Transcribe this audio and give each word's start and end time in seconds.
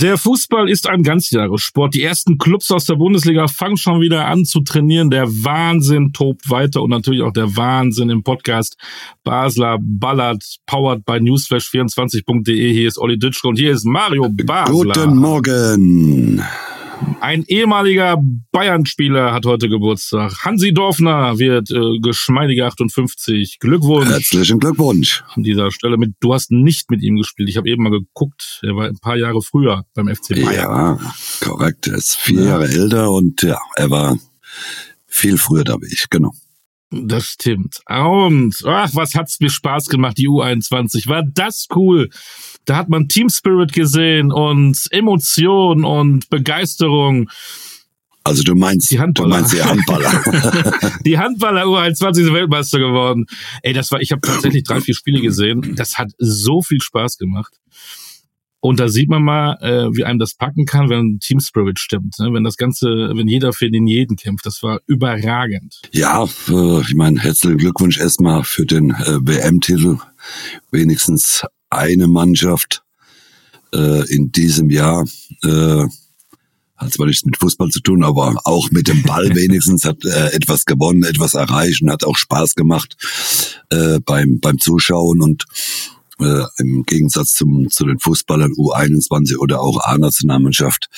Der 0.00 0.18
Fußball 0.18 0.68
ist 0.68 0.88
ein 0.88 1.04
Ganzjahressport. 1.04 1.94
Die 1.94 2.02
ersten 2.02 2.36
Clubs 2.38 2.70
aus 2.72 2.84
der 2.86 2.96
Bundesliga 2.96 3.46
fangen 3.46 3.76
schon 3.76 4.00
wieder 4.00 4.26
an 4.26 4.44
zu 4.44 4.60
trainieren. 4.60 5.08
Der 5.10 5.28
Wahnsinn 5.28 6.12
tobt 6.12 6.50
weiter 6.50 6.82
und 6.82 6.90
natürlich 6.90 7.22
auch 7.22 7.32
der 7.32 7.56
Wahnsinn 7.56 8.10
im 8.10 8.24
Podcast 8.24 8.76
Basler 9.22 9.78
Ballard, 9.80 10.42
powered 10.66 11.04
by 11.04 11.14
newsflash24.de. 11.14 12.72
Hier 12.72 12.88
ist 12.88 12.98
Olli 12.98 13.18
Dütschke 13.18 13.46
und 13.46 13.56
hier 13.56 13.72
ist 13.72 13.84
Mario 13.84 14.28
Basler. 14.30 14.94
Guten 14.94 15.16
Morgen. 15.16 16.42
Ein 17.20 17.44
ehemaliger 17.46 18.18
Bayern-Spieler 18.52 19.32
hat 19.32 19.46
heute 19.46 19.68
Geburtstag. 19.68 20.44
Hansi 20.44 20.74
Dorfner 20.74 21.38
wird 21.38 21.70
äh, 21.70 21.98
geschmeidige 22.00 22.66
58. 22.66 23.58
Glückwunsch. 23.60 24.10
Herzlichen 24.10 24.58
Glückwunsch. 24.58 25.24
An 25.34 25.42
dieser 25.42 25.70
Stelle 25.70 25.96
mit, 25.96 26.14
du 26.20 26.34
hast 26.34 26.50
nicht 26.50 26.90
mit 26.90 27.02
ihm 27.02 27.16
gespielt. 27.16 27.48
Ich 27.48 27.56
habe 27.56 27.68
eben 27.68 27.82
mal 27.82 27.90
geguckt. 27.90 28.60
Er 28.62 28.76
war 28.76 28.86
ein 28.86 28.98
paar 28.98 29.16
Jahre 29.16 29.40
früher 29.42 29.84
beim 29.94 30.14
FC 30.14 30.34
Bayern. 30.34 30.54
Ja, 30.54 30.98
korrekt. 31.40 31.86
Er 31.86 31.94
ist 31.94 32.16
vier 32.16 32.42
ja. 32.42 32.46
Jahre 32.46 32.68
älter 32.68 33.10
und 33.10 33.42
ja, 33.42 33.58
er 33.76 33.90
war 33.90 34.18
viel 35.06 35.38
früher 35.38 35.64
da 35.64 35.76
wie 35.80 35.92
ich, 35.92 36.06
genau. 36.10 36.32
Das 36.90 37.24
stimmt. 37.24 37.80
Und 37.88 38.62
ach, 38.64 38.90
was 38.94 39.14
hat's 39.14 39.40
mir 39.40 39.50
Spaß 39.50 39.86
gemacht, 39.86 40.18
die 40.18 40.28
U21. 40.28 41.08
War 41.08 41.24
das 41.24 41.66
cool. 41.74 42.10
Da 42.64 42.76
hat 42.76 42.88
man 42.88 43.08
Team 43.08 43.28
Spirit 43.28 43.72
gesehen 43.72 44.32
und 44.32 44.86
Emotion 44.90 45.84
und 45.84 46.28
Begeisterung. 46.30 47.28
Also 48.22 48.42
du 48.42 48.54
meinst 48.54 48.90
die 48.90 48.98
Handballer. 48.98 49.28
Du 49.28 49.40
meinst 49.40 49.52
die 49.52 49.62
Handballer. 49.62 50.92
die 51.04 51.18
Handballer 51.18 51.64
U21 51.64 52.14
sind 52.14 52.32
Weltmeister 52.32 52.78
geworden. 52.78 53.26
Ey, 53.62 53.74
das 53.74 53.92
war 53.92 54.00
ich 54.00 54.12
habe 54.12 54.22
tatsächlich 54.22 54.64
drei, 54.64 54.80
vier 54.80 54.94
Spiele 54.94 55.20
gesehen. 55.20 55.74
Das 55.76 55.98
hat 55.98 56.10
so 56.18 56.62
viel 56.62 56.80
Spaß 56.80 57.18
gemacht. 57.18 57.52
Und 58.60 58.80
da 58.80 58.88
sieht 58.88 59.10
man 59.10 59.22
mal, 59.22 59.58
äh, 59.60 59.94
wie 59.94 60.04
einem 60.04 60.18
das 60.18 60.36
packen 60.36 60.64
kann, 60.64 60.88
wenn 60.88 61.18
Team 61.20 61.38
Spirit 61.38 61.78
stimmt. 61.78 62.18
Ne? 62.18 62.32
Wenn 62.32 62.44
das 62.44 62.56
Ganze, 62.56 62.86
wenn 63.14 63.28
jeder 63.28 63.52
für 63.52 63.70
den 63.70 63.86
jeden 63.86 64.16
kämpft. 64.16 64.46
Das 64.46 64.62
war 64.62 64.80
überragend. 64.86 65.82
Ja, 65.92 66.24
äh, 66.48 66.80
ich 66.80 66.94
meine, 66.94 67.20
herzlichen 67.20 67.58
Glückwunsch 67.58 67.98
erstmal 67.98 68.42
für 68.42 68.64
den 68.64 68.92
äh, 68.92 69.18
WM-Titel. 69.20 69.98
Wenigstens 70.70 71.44
eine 71.74 72.08
Mannschaft 72.08 72.82
äh, 73.74 74.08
in 74.12 74.32
diesem 74.32 74.70
Jahr. 74.70 75.04
Äh, 75.42 75.84
hat 76.76 76.92
zwar 76.92 77.06
nichts 77.06 77.24
mit 77.24 77.36
Fußball 77.38 77.68
zu 77.70 77.80
tun, 77.80 78.02
aber 78.02 78.34
auch 78.44 78.70
mit 78.70 78.88
dem 78.88 79.02
Ball 79.02 79.28
wenigstens 79.34 79.84
hat 79.84 80.04
äh, 80.04 80.32
etwas 80.32 80.64
gewonnen, 80.64 81.04
etwas 81.04 81.34
erreicht 81.34 81.82
und 81.82 81.90
hat 81.90 82.04
auch 82.04 82.16
Spaß 82.16 82.54
gemacht 82.54 82.96
äh, 83.70 84.00
beim 84.00 84.40
beim 84.40 84.58
Zuschauen 84.58 85.22
und 85.22 85.44
äh, 86.20 86.44
im 86.58 86.84
Gegensatz 86.84 87.34
zum, 87.34 87.70
zu 87.70 87.84
den 87.84 87.98
Fußballern 87.98 88.52
U21 88.52 89.38
oder 89.38 89.60
auch 89.60 89.80
A-Nationalmannschaft 89.84 90.88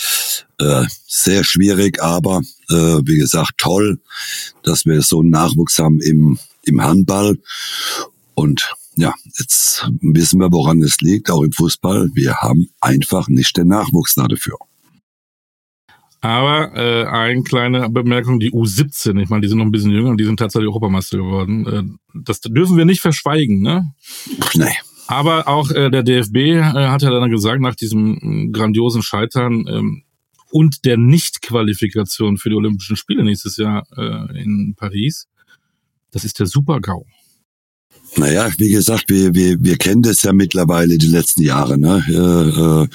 äh, 0.58 0.84
sehr 1.06 1.44
schwierig, 1.44 2.02
aber 2.02 2.42
äh, 2.70 3.00
wie 3.04 3.18
gesagt 3.18 3.52
toll, 3.58 3.98
dass 4.62 4.84
wir 4.84 5.00
so 5.02 5.20
einen 5.20 5.30
Nachwuchs 5.30 5.78
haben 5.78 6.00
im, 6.00 6.38
im 6.62 6.82
Handball. 6.82 7.38
Und 8.34 8.74
ja, 8.96 9.14
jetzt 9.38 9.88
wissen 10.00 10.40
wir, 10.40 10.50
woran 10.52 10.82
es 10.82 11.00
liegt, 11.00 11.30
auch 11.30 11.42
im 11.42 11.52
Fußball. 11.52 12.10
Wir 12.14 12.36
haben 12.36 12.68
einfach 12.80 13.28
nicht 13.28 13.56
den 13.56 13.68
Nachwuchs 13.68 14.14
dafür. 14.14 14.56
Aber 16.20 16.74
äh, 16.74 17.06
eine 17.06 17.42
kleine 17.42 17.88
Bemerkung, 17.90 18.40
die 18.40 18.50
U17, 18.50 19.20
ich 19.20 19.28
meine, 19.28 19.42
die 19.42 19.48
sind 19.48 19.58
noch 19.58 19.64
ein 19.64 19.70
bisschen 19.70 19.92
jünger 19.92 20.10
und 20.10 20.18
die 20.18 20.24
sind 20.24 20.38
tatsächlich 20.38 20.68
Europameister 20.68 21.18
geworden. 21.18 21.66
Äh, 21.66 21.82
das 22.24 22.40
dürfen 22.40 22.76
wir 22.76 22.84
nicht 22.84 23.00
verschweigen, 23.00 23.60
ne? 23.60 23.94
Nee. 24.54 24.74
Aber 25.08 25.46
auch 25.46 25.70
äh, 25.70 25.90
der 25.90 26.02
DFB 26.02 26.36
äh, 26.36 26.62
hat 26.62 27.02
ja 27.02 27.10
dann 27.10 27.30
gesagt, 27.30 27.60
nach 27.60 27.76
diesem 27.76 28.52
grandiosen 28.52 29.02
Scheitern 29.02 29.66
ähm, 29.68 30.02
und 30.50 30.84
der 30.84 30.96
Nichtqualifikation 30.96 32.38
für 32.38 32.48
die 32.48 32.56
Olympischen 32.56 32.96
Spiele 32.96 33.22
nächstes 33.22 33.56
Jahr 33.56 33.86
äh, 33.96 34.42
in 34.42 34.74
Paris, 34.76 35.28
das 36.10 36.24
ist 36.24 36.40
der 36.40 36.46
Super-GAU. 36.46 37.04
Naja, 38.18 38.50
wie 38.56 38.70
gesagt, 38.70 39.04
wir, 39.08 39.34
wir, 39.34 39.62
wir 39.62 39.76
kennen 39.76 40.00
das 40.00 40.22
ja 40.22 40.32
mittlerweile 40.32 40.96
die 40.96 41.06
letzten 41.06 41.42
Jahre. 41.42 41.76
Ne? 41.76 42.02
Äh, 42.08 42.82
äh, 42.82 42.88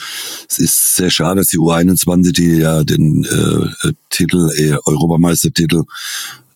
es 0.49 0.57
ist 0.57 0.95
sehr 0.95 1.11
schade, 1.11 1.41
dass 1.41 1.49
die 1.49 1.59
U21, 1.59 2.31
die 2.33 2.57
ja 2.57 2.83
den 2.83 3.23
äh, 3.23 3.91
Titel, 4.09 4.49
äh, 4.55 4.77
Europameistertitel 4.85 5.83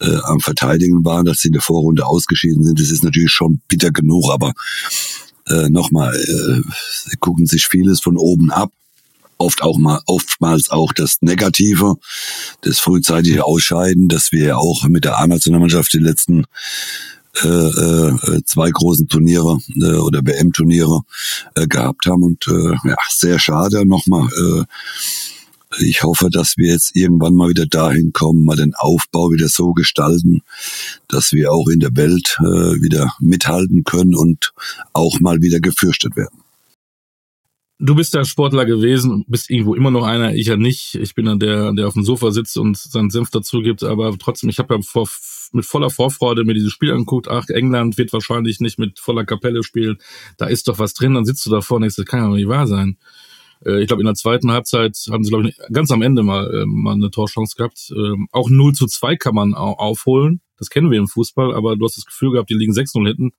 äh, 0.01 0.17
am 0.23 0.39
Verteidigen 0.39 1.05
waren, 1.05 1.25
dass 1.25 1.39
sie 1.39 1.49
in 1.49 1.53
der 1.53 1.61
Vorrunde 1.61 2.07
ausgeschieden 2.07 2.63
sind. 2.63 2.79
Das 2.79 2.89
ist 2.89 3.03
natürlich 3.03 3.31
schon 3.31 3.61
bitter 3.67 3.91
genug, 3.91 4.31
aber 4.31 4.53
äh, 5.47 5.69
nochmal, 5.69 6.15
äh, 6.15 7.15
gucken 7.19 7.45
sich 7.45 7.67
vieles 7.67 8.01
von 8.01 8.17
oben 8.17 8.51
ab. 8.51 8.71
Oft 9.37 9.61
auch 9.61 9.77
mal, 9.77 9.99
oftmals 10.05 10.69
auch 10.69 10.93
das 10.93 11.17
Negative, 11.21 11.95
das 12.61 12.79
frühzeitige 12.79 13.43
Ausscheiden, 13.43 14.07
das 14.07 14.31
wir 14.31 14.45
ja 14.45 14.55
auch 14.55 14.85
mit 14.85 15.03
der 15.03 15.19
A-Nationalmannschaft 15.19 15.93
die 15.93 15.99
letzten 15.99 16.45
äh, 17.43 17.47
äh, 17.47 18.43
zwei 18.45 18.69
großen 18.69 19.07
Turniere 19.07 19.57
äh, 19.81 19.95
oder 19.95 20.21
WM-Turniere 20.23 21.01
äh, 21.55 21.67
gehabt 21.67 22.05
haben. 22.05 22.23
Und 22.23 22.47
äh, 22.47 22.89
ja, 22.89 22.95
sehr 23.09 23.39
schade 23.39 23.85
nochmal. 23.85 24.27
Äh, 24.27 24.63
ich 25.79 26.03
hoffe, 26.03 26.29
dass 26.29 26.57
wir 26.57 26.71
jetzt 26.71 26.95
irgendwann 26.95 27.35
mal 27.35 27.49
wieder 27.49 27.65
dahin 27.65 28.13
kommen, 28.13 28.45
mal 28.45 28.55
den 28.55 28.73
Aufbau 28.75 29.31
wieder 29.31 29.49
so 29.49 29.73
gestalten, 29.73 30.41
dass 31.09 31.33
wir 31.33 31.51
auch 31.51 31.67
in 31.67 31.79
der 31.79 31.95
Welt 31.95 32.37
äh, 32.39 32.81
wieder 32.81 33.13
mithalten 33.19 33.83
können 33.83 34.15
und 34.15 34.53
auch 34.93 35.19
mal 35.19 35.41
wieder 35.41 35.59
gefürchtet 35.59 36.15
werden. 36.15 36.44
Du 37.77 37.93
bist 37.93 38.13
der 38.13 38.23
Sportler 38.23 38.65
gewesen, 38.65 39.25
bist 39.27 39.49
irgendwo 39.49 39.75
immer 39.75 39.91
noch 39.91 40.05
einer, 40.05 40.33
ich 40.33 40.47
ja 40.47 40.55
nicht. 40.55 40.95
Ich 40.95 41.13
bin 41.13 41.25
dann 41.25 41.39
der, 41.39 41.73
der 41.73 41.87
auf 41.87 41.93
dem 41.93 42.03
Sofa 42.03 42.31
sitzt 42.31 42.57
und 42.57 42.77
seinen 42.77 43.09
Senf 43.09 43.31
dazu 43.31 43.61
gibt, 43.61 43.83
aber 43.83 44.17
trotzdem, 44.17 44.49
ich 44.49 44.59
habe 44.59 44.75
ja 44.75 44.81
vor, 44.81 45.09
mit 45.51 45.65
voller 45.65 45.89
Vorfreude 45.89 46.45
mir 46.45 46.53
dieses 46.53 46.71
Spiel 46.71 46.91
angeguckt. 46.91 47.27
Ach, 47.27 47.49
England 47.49 47.97
wird 47.97 48.13
wahrscheinlich 48.13 48.61
nicht 48.61 48.79
mit 48.79 48.99
voller 48.99 49.25
Kapelle 49.25 49.61
spielen. 49.63 49.97
Da 50.37 50.45
ist 50.45 50.69
doch 50.69 50.79
was 50.79 50.93
drin, 50.93 51.15
dann 51.15 51.25
sitzt 51.25 51.45
du 51.45 51.49
da 51.49 51.59
vorne 51.59 51.85
und 51.85 51.97
denkst, 51.97 51.97
das 51.97 52.05
kann 52.05 52.21
ja 52.21 52.29
nicht 52.29 52.47
wahr 52.47 52.65
sein. 52.65 52.97
Äh, 53.65 53.81
ich 53.81 53.87
glaube, 53.87 54.01
in 54.01 54.07
der 54.07 54.15
zweiten 54.15 54.51
Halbzeit 54.51 54.97
haben 55.11 55.25
sie, 55.25 55.29
glaube 55.29 55.49
ich, 55.49 55.57
ganz 55.73 55.91
am 55.91 56.01
Ende 56.01 56.23
mal, 56.23 56.53
äh, 56.53 56.65
mal 56.65 56.93
eine 56.93 57.11
Torchance 57.11 57.55
gehabt. 57.57 57.91
Ähm, 57.95 58.29
auch 58.31 58.49
0 58.49 58.73
zu 58.73 58.87
2 58.87 59.17
kann 59.17 59.35
man 59.35 59.53
aufholen. 59.53 60.41
Das 60.57 60.69
kennen 60.69 60.91
wir 60.91 60.99
im 60.99 61.07
Fußball, 61.07 61.53
aber 61.53 61.75
du 61.75 61.83
hast 61.85 61.97
das 61.97 62.05
Gefühl 62.05 62.31
gehabt, 62.31 62.49
die 62.49 62.53
liegen 62.53 62.73
6-0 62.73 63.05
hinten. 63.05 63.31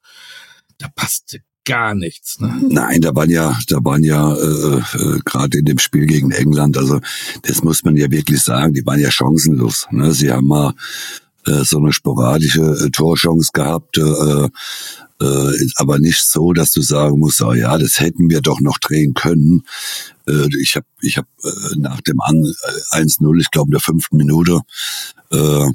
Da 0.79 0.89
passt 0.95 1.39
gar 1.67 1.95
nichts. 1.95 2.41
Ne? 2.41 2.55
Nein, 2.71 3.01
da 3.03 3.15
waren 3.15 3.29
ja, 3.29 3.59
da 3.69 3.79
waren 3.85 4.03
ja 4.03 4.35
äh, 4.35 4.79
äh, 4.79 5.21
gerade 5.25 5.59
in 5.59 5.65
dem 5.67 5.79
Spiel 5.79 6.07
gegen 6.07 6.31
England, 6.31 6.79
also 6.79 7.01
das 7.43 7.63
muss 7.63 7.85
man 7.85 7.97
ja 7.97 8.11
wirklich 8.11 8.41
sagen, 8.41 8.73
die 8.73 8.87
waren 8.87 9.01
ja 9.01 9.11
chancenlos. 9.11 9.87
Ne? 9.91 10.13
Sie 10.13 10.33
haben 10.33 10.47
mal 10.47 10.73
äh, 11.47 11.65
so 11.65 11.79
eine 11.79 11.93
sporadische 11.93 12.63
äh, 12.63 12.91
Torchance 12.91 13.51
gehabt, 13.53 13.99
äh, 13.99 14.49
äh, 15.19 15.69
aber 15.77 15.99
nicht 15.99 16.25
so, 16.25 16.53
dass 16.53 16.71
du 16.73 16.83
sagen 16.83 17.19
musst, 17.19 17.43
oh 17.43 17.53
ja, 17.53 17.77
das 17.79 18.01
hätten 18.01 18.31
wir 18.31 18.41
doch 18.41 18.61
noch 18.61 18.79
drehen 18.79 19.15
können. 19.15 19.65
Äh, 20.27 20.47
ich 20.61 20.77
habe 20.77 20.87
ich 21.01 21.19
hab, 21.19 21.27
äh, 21.45 21.77
nach 21.77 22.01
dem 22.01 22.19
1-0, 22.19 23.37
äh, 23.37 23.41
ich 23.41 23.51
glaube 23.51 23.69
in 23.69 23.73
der 23.73 23.81
fünften 23.81 24.17
Minute, 24.17 24.61
äh, 25.33 25.37
äh, 25.37 25.71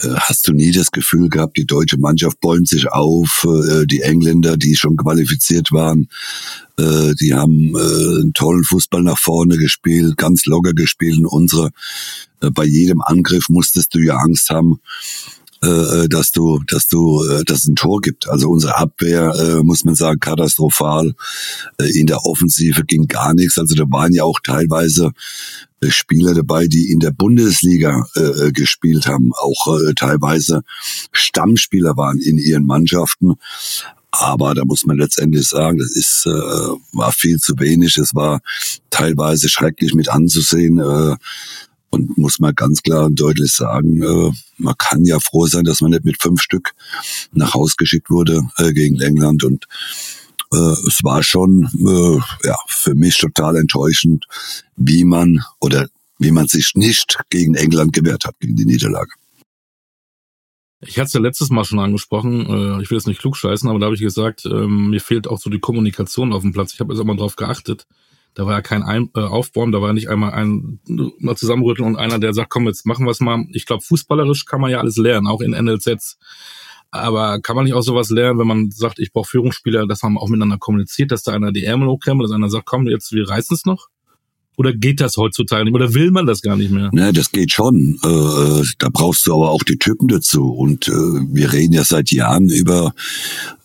hast 0.00 0.48
du 0.48 0.52
nie 0.52 0.72
das 0.72 0.90
Gefühl 0.90 1.28
gehabt, 1.28 1.56
die 1.56 1.66
deutsche 1.66 1.98
Mannschaft 1.98 2.40
bäumt 2.40 2.68
sich 2.68 2.90
auf, 2.90 3.46
äh, 3.46 3.86
die 3.86 4.00
Engländer, 4.00 4.56
die 4.56 4.76
schon 4.76 4.96
qualifiziert 4.96 5.72
waren, 5.72 6.08
äh, 6.78 7.14
die 7.20 7.34
haben 7.34 7.76
einen 7.76 8.32
tollen 8.32 8.64
Fußball 8.64 9.02
nach 9.02 9.18
vorne 9.18 9.56
gespielt, 9.56 10.16
ganz 10.16 10.46
locker 10.46 10.72
gespielt. 10.72 11.18
Und 11.18 11.26
unsere, 11.26 11.70
bei 12.40 12.64
jedem 12.64 13.00
Angriff 13.02 13.48
musstest 13.48 13.94
du 13.94 13.98
ja 13.98 14.16
Angst 14.16 14.50
haben, 14.50 14.80
äh, 15.62 16.08
dass 16.08 16.32
du, 16.32 16.60
dass 16.66 16.88
du, 16.88 17.24
äh, 17.24 17.44
dass 17.44 17.60
es 17.60 17.68
ein 17.68 17.76
Tor 17.76 18.00
gibt. 18.00 18.28
Also 18.28 18.50
unsere 18.50 18.76
Abwehr, 18.76 19.32
äh, 19.34 19.62
muss 19.62 19.84
man 19.84 19.94
sagen, 19.94 20.18
katastrophal. 20.18 21.14
In 21.78 22.06
der 22.06 22.24
Offensive 22.24 22.84
ging 22.84 23.06
gar 23.06 23.32
nichts. 23.34 23.58
Also 23.58 23.74
da 23.74 23.84
waren 23.84 24.12
ja 24.12 24.24
auch 24.24 24.40
teilweise 24.44 25.12
Spieler 25.88 26.34
dabei, 26.34 26.66
die 26.68 26.90
in 26.92 27.00
der 27.00 27.10
Bundesliga 27.10 28.06
gespielt 28.52 29.08
haben, 29.08 29.32
auch 29.34 29.66
teilweise 29.96 30.62
Stammspieler 31.10 31.96
waren 31.96 32.20
in 32.20 32.38
ihren 32.38 32.66
Mannschaften. 32.66 33.34
Aber 34.12 34.54
da 34.54 34.64
muss 34.64 34.84
man 34.84 34.98
letztendlich 34.98 35.48
sagen, 35.48 35.78
das 35.78 35.96
ist 35.96 36.26
äh, 36.26 36.30
war 36.92 37.12
viel 37.12 37.38
zu 37.38 37.54
wenig. 37.58 37.96
Es 37.96 38.14
war 38.14 38.42
teilweise 38.90 39.48
schrecklich 39.48 39.94
mit 39.94 40.10
anzusehen. 40.10 40.78
Äh, 40.78 41.16
und 41.92 42.16
muss 42.16 42.38
man 42.38 42.54
ganz 42.54 42.82
klar 42.82 43.06
und 43.06 43.20
deutlich 43.20 43.52
sagen, 43.52 44.02
äh, 44.02 44.32
man 44.56 44.74
kann 44.78 45.04
ja 45.04 45.20
froh 45.20 45.46
sein, 45.46 45.64
dass 45.64 45.82
man 45.82 45.90
nicht 45.90 46.04
mit 46.04 46.20
fünf 46.20 46.40
Stück 46.40 46.72
nach 47.32 47.54
Haus 47.54 47.76
geschickt 47.76 48.10
wurde 48.10 48.40
äh, 48.56 48.72
gegen 48.72 49.00
England. 49.00 49.44
Und 49.44 49.66
äh, 50.52 50.56
es 50.56 51.00
war 51.04 51.22
schon 51.22 51.68
äh, 51.78 52.46
ja, 52.48 52.56
für 52.66 52.94
mich 52.94 53.18
total 53.18 53.56
enttäuschend, 53.56 54.26
wie 54.76 55.04
man 55.04 55.44
oder 55.60 55.88
wie 56.18 56.30
man 56.30 56.48
sich 56.48 56.72
nicht 56.74 57.18
gegen 57.28 57.54
England 57.54 57.92
gewehrt 57.92 58.24
hat, 58.24 58.40
gegen 58.40 58.56
die 58.56 58.66
Niederlage. 58.66 59.10
Ich 60.84 60.98
hatte 60.98 61.08
es 61.08 61.12
ja 61.12 61.20
letztes 61.20 61.50
Mal 61.50 61.64
schon 61.64 61.78
angesprochen, 61.78 62.46
äh, 62.46 62.82
ich 62.82 62.90
will 62.90 62.98
jetzt 62.98 63.06
nicht 63.06 63.20
klug 63.20 63.36
scheißen, 63.36 63.68
aber 63.68 63.78
da 63.78 63.86
habe 63.86 63.94
ich 63.94 64.00
gesagt, 64.00 64.46
ähm, 64.46 64.90
mir 64.90 65.00
fehlt 65.00 65.28
auch 65.28 65.38
so 65.38 65.50
die 65.50 65.60
Kommunikation 65.60 66.32
auf 66.32 66.42
dem 66.42 66.52
Platz. 66.52 66.72
Ich 66.72 66.80
habe 66.80 66.92
jetzt 66.92 67.00
auch 67.00 67.04
mal 67.06 67.16
drauf 67.16 67.36
geachtet 67.36 67.86
Da 68.34 68.46
war 68.46 68.54
ja 68.54 68.62
kein 68.62 68.82
ein 68.82 69.10
äh, 69.14 69.20
Aufbäumen, 69.20 69.72
da 69.72 69.82
war 69.82 69.92
nicht 69.92 70.08
einmal 70.08 70.32
ein 70.32 70.80
mal 71.18 71.36
zusammenrütteln 71.36 71.86
und 71.86 71.96
einer, 71.96 72.18
der 72.18 72.32
sagt, 72.32 72.50
komm, 72.50 72.66
jetzt 72.66 72.86
machen 72.86 73.04
wir 73.04 73.10
es 73.10 73.20
mal. 73.20 73.44
Ich 73.52 73.66
glaube, 73.66 73.82
fußballerisch 73.82 74.46
kann 74.46 74.60
man 74.60 74.70
ja 74.70 74.78
alles 74.78 74.96
lernen, 74.96 75.26
auch 75.26 75.40
in 75.40 75.52
NLZs. 75.52 76.18
Aber 76.90 77.40
kann 77.40 77.56
man 77.56 77.64
nicht 77.64 77.74
auch 77.74 77.82
sowas 77.82 78.10
lernen, 78.10 78.38
wenn 78.38 78.46
man 78.46 78.70
sagt, 78.70 78.98
ich 78.98 79.12
brauche 79.12 79.28
Führungsspieler, 79.28 79.86
dass 79.86 80.02
man 80.02 80.18
auch 80.18 80.28
miteinander 80.28 80.58
kommuniziert, 80.58 81.10
dass 81.10 81.22
da 81.22 81.32
einer 81.32 81.52
die 81.52 81.64
Ärmel 81.64 81.88
hochkrempelt, 81.88 82.28
dass 82.28 82.34
einer 82.34 82.50
sagt, 82.50 82.66
komm, 82.66 82.86
jetzt 82.86 83.12
wir 83.12 83.28
reißen 83.28 83.54
es 83.54 83.64
noch? 83.64 83.88
Oder 84.62 84.74
geht 84.74 85.00
das 85.00 85.16
heutzutage 85.16 85.64
nicht? 85.64 85.74
Oder 85.74 85.92
will 85.92 86.12
man 86.12 86.24
das 86.24 86.40
gar 86.40 86.54
nicht 86.54 86.70
mehr? 86.70 86.88
Ne, 86.92 87.12
das 87.12 87.32
geht 87.32 87.50
schon. 87.50 87.98
Äh, 88.04 88.62
da 88.78 88.90
brauchst 88.92 89.26
du 89.26 89.34
aber 89.34 89.50
auch 89.50 89.64
die 89.64 89.76
Typen 89.76 90.06
dazu. 90.06 90.52
Und 90.52 90.86
äh, 90.86 90.92
wir 90.92 91.52
reden 91.52 91.72
ja 91.72 91.82
seit 91.82 92.12
Jahren 92.12 92.48
über, 92.48 92.94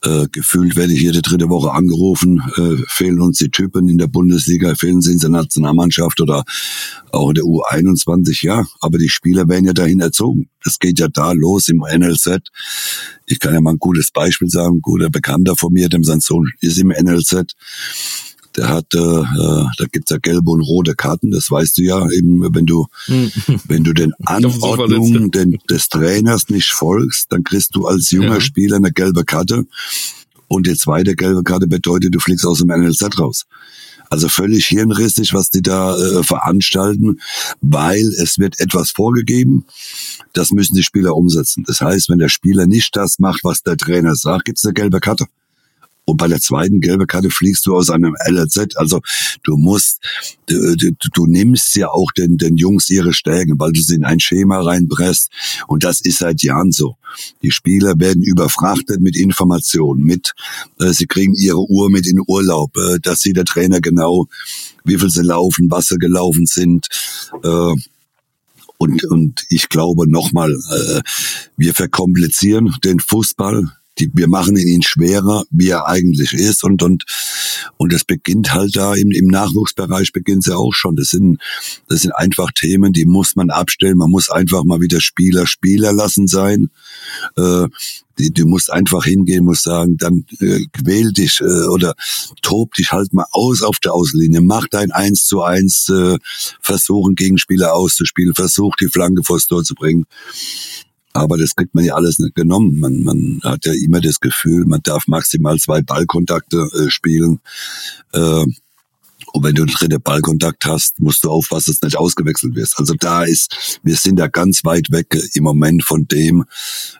äh, 0.03 0.25
gefühlt 0.31 0.75
werde 0.75 0.93
ich 0.93 1.01
jede 1.01 1.21
dritte 1.21 1.49
Woche 1.49 1.71
angerufen, 1.71 2.41
äh, 2.55 2.83
fehlen 2.87 3.21
uns 3.21 3.37
die 3.37 3.51
Typen 3.51 3.87
in 3.89 3.99
der 3.99 4.07
Bundesliga, 4.07 4.73
fehlen 4.73 5.03
sie 5.03 5.11
in 5.13 5.19
der 5.19 5.29
Nationalmannschaft 5.29 6.19
oder 6.19 6.43
auch 7.11 7.29
in 7.29 7.35
der 7.35 7.43
U21, 7.43 8.43
ja. 8.43 8.65
Aber 8.79 8.97
die 8.97 9.09
Spieler 9.09 9.47
werden 9.47 9.65
ja 9.65 9.73
dahin 9.73 9.99
erzogen. 9.99 10.49
Das 10.63 10.79
geht 10.79 10.97
ja 10.97 11.09
da 11.09 11.33
los 11.33 11.69
im 11.69 11.85
NLZ. 11.87 12.39
Ich 13.27 13.39
kann 13.39 13.53
ja 13.53 13.61
mal 13.61 13.73
ein 13.73 13.79
gutes 13.79 14.09
Beispiel 14.09 14.49
sagen. 14.49 14.77
Ein 14.77 14.81
guter 14.81 15.11
Bekannter 15.11 15.55
von 15.55 15.73
mir, 15.73 15.89
dem 15.89 16.03
sein 16.03 16.21
Sohn 16.21 16.49
ist 16.59 16.79
im 16.79 16.87
NLZ 16.87 17.53
der 18.57 18.69
hat, 18.69 18.93
äh, 18.93 18.97
äh, 18.97 19.65
da 19.77 19.85
gibt's 19.91 20.09
ja 20.09 20.17
gelbe 20.17 20.51
und 20.51 20.61
rote 20.61 20.95
Karten, 20.95 21.31
das 21.31 21.49
weißt 21.49 21.77
du 21.77 21.83
ja, 21.83 22.09
eben, 22.11 22.53
wenn 22.55 22.65
du, 22.65 22.87
hm. 23.05 23.31
wenn 23.67 23.83
du 23.83 23.93
den 23.93 24.13
Anordnungen 24.25 25.31
den, 25.31 25.57
des 25.69 25.89
Trainers 25.89 26.49
nicht 26.49 26.71
folgst, 26.71 27.31
dann 27.31 27.43
kriegst 27.43 27.75
du 27.75 27.85
als 27.85 28.11
junger 28.11 28.35
ja. 28.35 28.41
Spieler 28.41 28.77
eine 28.77 28.91
gelbe 28.91 29.23
Karte. 29.23 29.65
Und 30.47 30.65
die 30.65 30.75
zweite 30.75 31.15
gelbe 31.15 31.43
Karte 31.43 31.67
bedeutet, 31.67 32.15
du 32.15 32.19
fliegst 32.19 32.45
aus 32.45 32.59
dem 32.59 32.69
NLZ 32.69 33.19
raus. 33.19 33.45
Also 34.09 34.29
völlig 34.29 34.65
hirnrissig, 34.67 35.33
was 35.33 35.49
die 35.49 35.61
da 35.61 35.97
äh, 35.97 36.23
veranstalten, 36.23 37.19
weil 37.59 38.05
es 38.21 38.39
wird 38.39 38.59
etwas 38.59 38.91
vorgegeben, 38.91 39.65
das 40.31 40.51
müssen 40.51 40.75
die 40.75 40.83
Spieler 40.83 41.15
umsetzen. 41.15 41.65
Das 41.67 41.81
heißt, 41.81 42.09
wenn 42.09 42.19
der 42.19 42.29
Spieler 42.29 42.67
nicht 42.67 42.95
das 42.95 43.19
macht, 43.19 43.41
was 43.43 43.63
der 43.63 43.75
Trainer 43.75 44.15
sagt, 44.15 44.45
gibt's 44.45 44.63
eine 44.63 44.73
gelbe 44.73 45.01
Karte. 45.01 45.25
Und 46.09 46.15
bei 46.15 46.29
der 46.29 46.39
zweiten 46.39 46.79
gelbe 46.79 47.05
Karte 47.05 47.29
fliegst 47.29 47.65
du 47.65 47.75
aus 47.75 47.89
einem 47.89 48.15
LRZ. 48.25 48.77
Also 48.77 49.01
du 49.43 49.57
musst, 49.57 49.99
du, 50.45 50.75
du, 50.77 50.91
du 51.13 51.25
nimmst 51.25 51.75
ja 51.75 51.89
auch 51.89 52.13
den, 52.13 52.37
den 52.37 52.55
Jungs 52.55 52.89
ihre 52.89 53.13
Stärken, 53.13 53.59
weil 53.59 53.73
du 53.73 53.81
sie 53.81 53.95
in 53.95 54.05
ein 54.05 54.21
Schema 54.21 54.61
reinpresst. 54.61 55.29
Und 55.67 55.83
das 55.83 55.99
ist 55.99 56.19
seit 56.19 56.41
Jahren 56.43 56.71
so. 56.71 56.95
Die 57.41 57.51
Spieler 57.51 57.99
werden 57.99 58.23
überfrachtet 58.23 59.01
mit 59.01 59.17
Informationen, 59.17 60.03
mit, 60.03 60.31
äh, 60.79 60.93
sie 60.93 61.07
kriegen 61.07 61.33
ihre 61.33 61.69
Uhr 61.69 61.89
mit 61.89 62.07
in 62.07 62.21
Urlaub, 62.25 62.77
äh, 62.77 62.99
dass 63.01 63.19
sie 63.19 63.33
der 63.33 63.43
Trainer 63.43 63.81
genau, 63.81 64.27
wie 64.85 64.97
viel 64.97 65.09
sie 65.09 65.23
laufen, 65.23 65.69
was 65.69 65.87
sie 65.87 65.97
gelaufen 65.97 66.45
sind. 66.45 66.87
Äh, 67.43 67.73
und, 68.77 69.03
und 69.05 69.43
ich 69.49 69.67
glaube 69.67 70.09
nochmal, 70.09 70.53
äh, 70.53 71.01
wir 71.57 71.73
verkomplizieren 71.73 72.73
den 72.85 73.01
Fußball 73.01 73.73
die, 73.99 74.11
wir 74.13 74.27
machen 74.27 74.57
ihn 74.57 74.81
schwerer, 74.81 75.43
wie 75.49 75.69
er 75.69 75.87
eigentlich 75.87 76.33
ist 76.33 76.63
und 76.63 76.83
und 76.83 77.05
und 77.77 77.93
das 77.93 78.03
beginnt 78.03 78.53
halt 78.53 78.75
da 78.75 78.93
im, 78.93 79.11
im 79.11 79.27
Nachwuchsbereich 79.27 80.11
beginnt 80.13 80.39
es 80.39 80.47
ja 80.47 80.55
auch 80.55 80.73
schon. 80.73 80.95
Das 80.95 81.09
sind 81.09 81.39
das 81.87 82.01
sind 82.01 82.11
einfach 82.11 82.51
Themen, 82.51 82.93
die 82.93 83.05
muss 83.05 83.35
man 83.35 83.49
abstellen. 83.49 83.97
Man 83.97 84.11
muss 84.11 84.29
einfach 84.29 84.63
mal 84.63 84.81
wieder 84.81 85.01
Spieler 85.01 85.47
Spieler 85.47 85.93
lassen 85.93 86.27
sein. 86.27 86.69
Äh, 87.35 87.67
die, 88.19 88.31
du 88.31 88.45
musst 88.45 88.71
einfach 88.71 89.05
hingehen, 89.05 89.45
musst 89.45 89.63
sagen, 89.63 89.97
dann 89.97 90.25
äh, 90.39 90.65
quäl 90.73 91.11
dich 91.13 91.39
äh, 91.41 91.67
oder 91.67 91.93
tob 92.41 92.73
dich 92.73 92.91
halt 92.91 93.13
mal 93.13 93.27
aus 93.31 93.61
auf 93.61 93.79
der 93.79 93.93
Auslinie, 93.93 94.41
mach 94.41 94.67
dein 94.67 94.91
Eins 94.91 95.25
zu 95.25 95.41
Eins, 95.41 95.89
äh, 95.89 96.17
versuchen 96.61 97.15
Gegenspieler 97.15 97.73
auszuspielen, 97.73 98.33
versuch 98.33 98.75
die 98.75 98.87
Flanke 98.87 99.23
vors 99.23 99.47
Tor 99.47 99.63
zu 99.63 99.75
bringen. 99.75 100.05
Aber 101.17 101.37
das 101.37 101.55
kriegt 101.55 101.73
man 101.75 101.83
ja 101.83 101.95
alles 101.95 102.19
nicht 102.19 102.35
genommen. 102.35 102.79
Man, 102.79 103.03
man 103.03 103.39
hat 103.43 103.65
ja 103.65 103.73
immer 103.85 104.01
das 104.01 104.19
Gefühl, 104.19 104.65
man 104.65 104.81
darf 104.83 105.07
maximal 105.07 105.57
zwei 105.57 105.81
Ballkontakte 105.81 106.69
äh, 106.73 106.89
spielen. 106.89 107.39
Äh, 108.13 108.45
und 109.33 109.43
wenn 109.43 109.55
du 109.55 109.63
einen 109.63 109.71
dritten 109.71 110.01
Ballkontakt 110.01 110.65
hast, 110.65 110.99
musst 110.99 111.23
du 111.23 111.29
aufpassen, 111.29 111.71
dass 111.71 111.79
du 111.79 111.87
nicht 111.87 111.97
ausgewechselt 111.97 112.55
wirst. 112.55 112.79
Also 112.79 112.93
da 112.99 113.23
ist, 113.23 113.79
wir 113.83 113.95
sind 113.95 114.17
da 114.17 114.27
ganz 114.27 114.63
weit 114.63 114.91
weg 114.91 115.15
im 115.33 115.43
Moment 115.43 115.83
von 115.83 116.07
dem, 116.07 116.45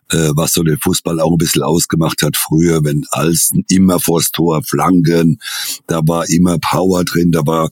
was 0.09 0.53
so 0.53 0.63
den 0.63 0.77
Fußball 0.77 1.19
auch 1.19 1.31
ein 1.31 1.37
bisschen 1.37 1.63
ausgemacht 1.63 2.21
hat 2.23 2.37
früher, 2.37 2.83
wenn 2.83 3.05
Alsten 3.11 3.65
immer 3.67 3.99
vors 3.99 4.31
Tor 4.31 4.63
flanken, 4.63 5.39
da 5.87 6.01
war 6.05 6.27
immer 6.29 6.57
Power 6.59 7.03
drin, 7.03 7.31
da 7.31 7.45
war, 7.45 7.69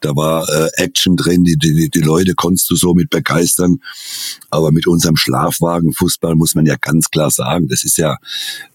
da 0.00 0.16
war 0.16 0.48
äh, 0.48 0.68
Action 0.82 1.16
drin, 1.16 1.44
die, 1.44 1.56
die, 1.56 1.90
die 1.90 2.00
Leute 2.00 2.34
konntest 2.34 2.70
du 2.70 2.76
so 2.76 2.94
mit 2.94 3.10
begeistern. 3.10 3.80
Aber 4.50 4.72
mit 4.72 4.86
unserem 4.86 5.16
Schlafwagenfußball 5.16 6.34
muss 6.34 6.54
man 6.54 6.66
ja 6.66 6.76
ganz 6.80 7.10
klar 7.10 7.30
sagen, 7.30 7.68
das 7.68 7.84
ist 7.84 7.98
ja, 7.98 8.16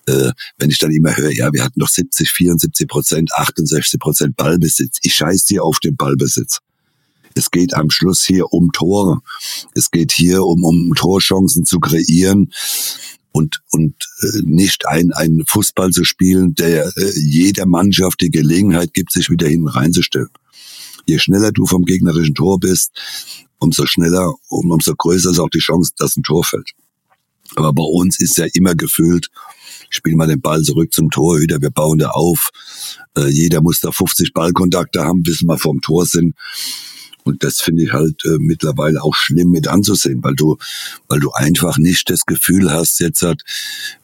äh, 0.08 0.32
wenn 0.58 0.70
ich 0.70 0.78
dann 0.78 0.92
immer 0.92 1.16
höre, 1.16 1.32
ja, 1.32 1.52
wir 1.54 1.64
hatten 1.64 1.80
noch 1.80 1.90
70, 1.90 2.30
74 2.30 2.88
Prozent, 2.88 3.32
68 3.34 4.00
Prozent 4.00 4.36
Ballbesitz. 4.36 4.98
Ich 5.02 5.14
scheiß 5.14 5.46
dir 5.46 5.64
auf 5.64 5.80
den 5.80 5.96
Ballbesitz. 5.96 6.60
Es 7.40 7.52
geht 7.52 7.74
am 7.74 7.90
Schluss 7.90 8.26
hier 8.26 8.52
um 8.52 8.74
Tore. 8.74 9.22
Es 9.74 9.92
geht 9.92 10.12
hier 10.12 10.44
um, 10.44 10.66
um 10.66 10.94
Torchancen 10.94 11.64
zu 11.64 11.80
kreieren 11.80 12.52
und, 13.32 13.62
und 13.72 13.96
äh, 14.22 14.42
nicht 14.44 14.86
ein, 14.88 15.14
ein 15.14 15.44
Fußball 15.48 15.92
zu 15.92 16.04
spielen, 16.04 16.54
der 16.56 16.86
äh, 16.86 17.12
jeder 17.16 17.66
Mannschaft 17.66 18.20
die 18.20 18.30
Gelegenheit 18.30 18.94
gibt, 18.94 19.14
sich 19.14 19.30
wieder 19.30 19.48
hinten 19.48 19.70
reinzustellen. 19.70 20.28
Je 21.06 21.18
schneller 21.18 21.54
du 21.54 21.66
vom 21.66 21.86
gegnerischen 21.86 22.36
Tor 22.36 22.60
bist, 22.60 22.92
umso 23.58 23.86
schneller 23.86 24.34
und 24.50 24.70
umso 24.70 24.94
größer 24.94 25.32
ist 25.32 25.40
auch 25.40 25.50
die 25.50 25.60
Chance, 25.60 25.94
dass 25.98 26.18
ein 26.18 26.24
Tor 26.24 26.44
fällt. 26.44 26.72
Aber 27.56 27.72
bei 27.72 27.84
uns 27.84 28.20
ist 28.20 28.38
ja 28.38 28.48
immer 28.54 28.76
gefühlt, 28.76 29.30
spielen 29.90 30.18
wir 30.18 30.28
den 30.28 30.42
Ball 30.42 30.62
zurück 30.62 30.92
zum 30.92 31.10
Torhüter, 31.10 31.62
wir 31.62 31.72
bauen 31.72 32.00
da 32.00 32.10
auf. 32.10 32.50
Äh, 33.16 33.30
jeder 33.30 33.62
muss 33.62 33.80
da 33.80 33.94
50 33.94 34.34
Ballkontakte 34.34 35.06
haben, 35.06 35.24
bis 35.24 35.42
wir 35.42 35.58
vorm 35.58 35.80
Tor 35.80 36.06
sind. 36.06 36.36
Und 37.24 37.44
das 37.44 37.60
finde 37.60 37.84
ich 37.84 37.94
halt 37.94 38.24
äh, 38.26 38.38
mittlerweile 38.40 39.04
auch 39.04 39.16
schlimm 39.16 39.52
mit 39.52 39.68
anzusehen, 39.68 40.24
weil 40.24 40.36
du, 40.36 40.58
weil 41.08 41.20
du 41.20 41.32
einfach 41.32 41.78
nicht 41.78 42.10
das 42.10 42.26
Gefühl 42.26 42.72
hast, 42.72 43.00
jetzt 43.00 43.22
hat 43.22 43.44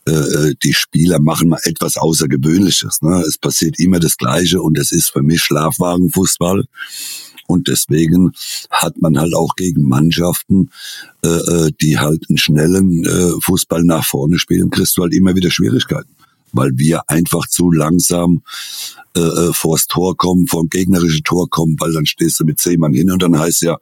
äh, 0.08 0.12
äh, 0.12 0.56
die 0.64 0.74
Spieler 0.74 1.20
machen 1.20 1.50
mal 1.50 1.60
etwas 1.64 1.98
Außergewöhnliches. 1.98 3.02
Ne? 3.02 3.24
Es 3.28 3.38
passiert 3.38 3.80
immer 3.80 4.00
das 4.00 4.18
Gleiche 4.18 4.62
und 4.62 4.78
es 4.78 4.92
ist 4.92 5.10
für 5.12 5.22
mich 5.22 5.42
Schlafwagenfußball. 5.42 6.66
Und 7.48 7.68
deswegen 7.68 8.32
hat 8.72 9.00
man 9.02 9.20
halt 9.20 9.36
auch 9.36 9.56
gegen 9.56 9.88
Mannschaften, 9.88 10.72
äh, 11.24 11.28
äh 11.28 11.72
die 11.80 12.00
halt 12.00 12.26
einen 12.28 12.40
schnellen 12.40 13.06
äh, 13.06 13.40
Fußball 13.42 13.84
nach 13.84 14.04
vorne 14.04 14.40
spielen, 14.40 14.72
kriegst 14.72 14.98
du 14.98 15.04
halt 15.04 15.14
immer 15.14 15.36
wieder 15.36 15.52
Schwierigkeiten 15.52 16.10
weil 16.56 16.72
wir 16.76 17.10
einfach 17.10 17.48
zu 17.48 17.70
langsam 17.70 18.42
äh, 19.16 19.20
äh, 19.20 19.54
vors 19.54 19.88
Tor 19.88 20.18
kommen, 20.18 20.48
vor 20.48 20.64
dem 20.64 20.70
gegnerischen 20.70 21.24
Tor 21.24 21.50
kommen, 21.50 21.76
weil 21.80 21.94
dann 21.94 22.06
stehst 22.06 22.40
du 22.40 22.46
mit 22.46 22.60
zehn 22.60 22.80
Mann 22.80 22.94
hin 22.94 23.12
und 23.12 23.22
dann 23.22 23.38
heißt 23.38 23.62
ja, 23.62 23.78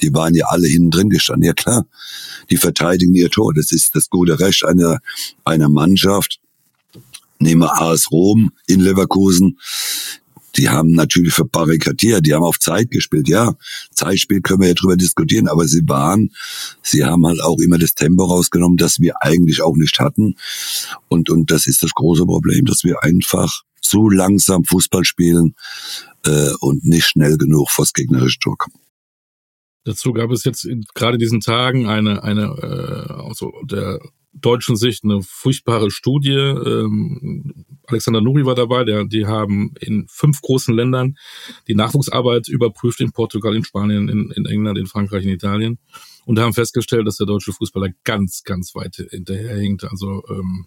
die 0.00 0.12
waren 0.12 0.34
ja 0.34 0.46
alle 0.46 0.68
hinten 0.68 0.90
drin 0.90 1.08
gestanden. 1.08 1.46
Ja 1.46 1.52
klar, 1.52 1.86
die 2.50 2.56
verteidigen 2.56 3.14
ihr 3.14 3.30
Tor. 3.30 3.54
Das 3.54 3.72
ist 3.72 3.94
das 3.94 4.10
gute 4.10 4.40
Recht 4.40 4.64
einer, 4.64 4.98
einer 5.44 5.68
Mannschaft. 5.68 6.40
Nehmen 7.38 7.62
wir 7.62 7.80
AS 7.80 8.10
Rom 8.10 8.52
in 8.66 8.80
Leverkusen 8.80 9.58
die 10.56 10.68
haben 10.68 10.90
natürlich 10.90 11.32
verbarrikadiert, 11.32 12.26
die 12.26 12.34
haben 12.34 12.42
auf 12.42 12.58
Zeit 12.58 12.90
gespielt. 12.90 13.28
Ja, 13.28 13.54
Zeitspiel 13.94 14.40
können 14.40 14.60
wir 14.60 14.68
ja 14.68 14.74
drüber 14.74 14.96
diskutieren, 14.96 15.48
aber 15.48 15.66
sie 15.66 15.82
waren, 15.86 16.30
sie 16.82 17.04
haben 17.04 17.26
halt 17.26 17.42
auch 17.42 17.58
immer 17.58 17.78
das 17.78 17.94
Tempo 17.94 18.24
rausgenommen, 18.24 18.76
das 18.76 19.00
wir 19.00 19.14
eigentlich 19.20 19.62
auch 19.62 19.76
nicht 19.76 19.98
hatten. 19.98 20.36
Und, 21.08 21.30
und 21.30 21.50
das 21.50 21.66
ist 21.66 21.82
das 21.82 21.92
große 21.92 22.26
Problem, 22.26 22.66
dass 22.66 22.84
wir 22.84 23.02
einfach 23.02 23.62
zu 23.82 24.08
langsam 24.08 24.64
Fußball 24.64 25.04
spielen 25.04 25.54
äh, 26.24 26.52
und 26.60 26.84
nicht 26.84 27.06
schnell 27.06 27.36
genug 27.36 27.70
vors 27.70 27.92
gegnerische 27.92 28.38
Tor 28.38 28.56
kommen. 28.56 28.76
Dazu 29.84 30.12
gab 30.12 30.30
es 30.30 30.44
jetzt 30.44 30.64
in, 30.64 30.84
gerade 30.94 31.18
diesen 31.18 31.40
Tagen 31.40 31.86
eine, 31.88 32.22
eine 32.22 32.42
äh, 32.42 33.12
also 33.12 33.52
der 33.64 34.00
deutschen 34.32 34.76
Sicht 34.76 35.04
eine 35.04 35.22
furchtbare 35.22 35.90
Studie. 35.90 36.30
Ähm, 36.30 37.66
Alexander 37.86 38.20
Nuri 38.20 38.46
war 38.46 38.54
dabei, 38.54 38.84
der, 38.84 39.04
die 39.04 39.26
haben 39.26 39.74
in 39.80 40.06
fünf 40.08 40.40
großen 40.40 40.74
Ländern 40.74 41.16
die 41.68 41.74
Nachwuchsarbeit 41.74 42.48
überprüft, 42.48 43.00
in 43.00 43.12
Portugal, 43.12 43.54
in 43.54 43.64
Spanien, 43.64 44.08
in, 44.08 44.30
in 44.30 44.46
England, 44.46 44.78
in 44.78 44.86
Frankreich, 44.86 45.24
in 45.24 45.30
Italien 45.30 45.78
und 46.24 46.38
haben 46.38 46.54
festgestellt, 46.54 47.06
dass 47.06 47.16
der 47.16 47.26
deutsche 47.26 47.52
Fußballer 47.52 47.88
ganz, 48.04 48.42
ganz 48.44 48.74
weit 48.74 48.96
hinterherhinkt. 49.10 49.84
Also 49.84 50.22
ähm, 50.30 50.66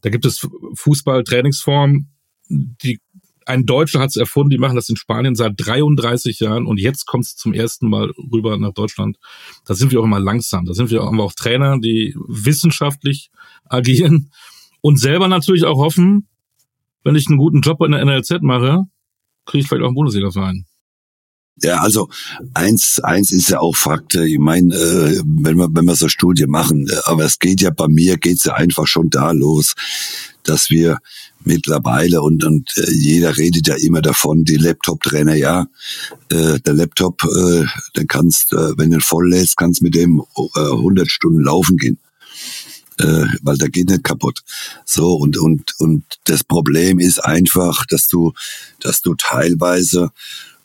da 0.00 0.10
gibt 0.10 0.24
es 0.24 0.46
Fußballtrainingsformen, 0.74 2.15
die 2.48 3.00
ein 3.46 3.64
Deutscher 3.64 4.00
hat 4.00 4.10
es 4.10 4.16
erfunden, 4.16 4.50
die 4.50 4.58
machen 4.58 4.74
das 4.74 4.88
in 4.88 4.96
Spanien 4.96 5.36
seit 5.36 5.52
33 5.56 6.40
Jahren 6.40 6.66
und 6.66 6.80
jetzt 6.80 7.06
kommt 7.06 7.24
es 7.24 7.36
zum 7.36 7.54
ersten 7.54 7.88
Mal 7.88 8.12
rüber 8.32 8.58
nach 8.58 8.72
Deutschland. 8.72 9.18
Da 9.64 9.74
sind 9.74 9.92
wir 9.92 10.00
auch 10.00 10.04
immer 10.04 10.18
langsam. 10.18 10.64
Da 10.66 10.74
sind 10.74 10.90
wir 10.90 11.04
auch, 11.04 11.12
wir 11.12 11.22
auch 11.22 11.32
Trainer, 11.32 11.78
die 11.78 12.16
wissenschaftlich 12.26 13.30
agieren 13.64 14.32
und 14.80 14.98
selber 14.98 15.28
natürlich 15.28 15.64
auch 15.64 15.78
hoffen, 15.78 16.28
wenn 17.04 17.14
ich 17.14 17.28
einen 17.28 17.38
guten 17.38 17.60
Job 17.60 17.80
in 17.82 17.92
der 17.92 18.04
NLZ 18.04 18.42
mache, 18.42 18.82
kriege 19.44 19.62
ich 19.62 19.68
vielleicht 19.68 19.84
auch 19.84 19.88
einen 19.88 19.94
Bundesliga-Verein. 19.94 20.66
Ja, 21.62 21.78
also 21.78 22.10
eins, 22.52 23.00
eins 23.00 23.32
ist 23.32 23.48
ja 23.48 23.60
auch 23.60 23.74
Fakt. 23.74 24.14
Ich 24.14 24.38
meine, 24.38 24.74
äh, 24.74 25.22
wenn 25.24 25.56
wir, 25.56 25.68
wenn 25.72 25.86
wir 25.86 25.96
so 25.96 26.08
Studie 26.08 26.46
machen, 26.46 26.86
äh, 26.88 26.96
aber 27.06 27.24
es 27.24 27.38
geht 27.38 27.62
ja 27.62 27.70
bei 27.70 27.88
mir, 27.88 28.18
geht's 28.18 28.44
ja 28.44 28.54
einfach 28.54 28.86
schon 28.86 29.08
da 29.08 29.30
los, 29.30 29.74
dass 30.42 30.68
wir 30.68 30.98
mittlerweile 31.44 32.20
und 32.20 32.44
und 32.44 32.70
äh, 32.76 32.90
jeder 32.92 33.38
redet 33.38 33.68
ja 33.68 33.76
immer 33.76 34.02
davon, 34.02 34.44
die 34.44 34.56
Laptop-Trainer, 34.56 35.34
ja, 35.34 35.66
äh, 36.30 36.60
der 36.60 36.74
Laptop, 36.74 37.24
äh, 37.24 37.64
den 37.96 38.06
kannst, 38.06 38.52
äh, 38.52 38.76
wenn 38.76 38.90
du 38.90 39.00
voll 39.00 39.30
lässt, 39.30 39.56
kannst 39.56 39.80
mit 39.80 39.94
dem 39.94 40.22
äh, 40.36 40.60
100 40.60 41.10
Stunden 41.10 41.40
laufen 41.40 41.78
gehen. 41.78 41.98
Äh, 42.98 43.26
weil 43.42 43.56
der 43.56 43.68
geht 43.70 43.88
nicht 43.88 44.04
kaputt. 44.04 44.42
So 44.84 45.14
und 45.14 45.38
und 45.38 45.74
und 45.78 46.04
das 46.24 46.44
Problem 46.44 46.98
ist 46.98 47.22
einfach, 47.24 47.84
dass 47.86 48.08
du, 48.08 48.32
dass 48.80 49.00
du 49.02 49.14
teilweise 49.14 50.10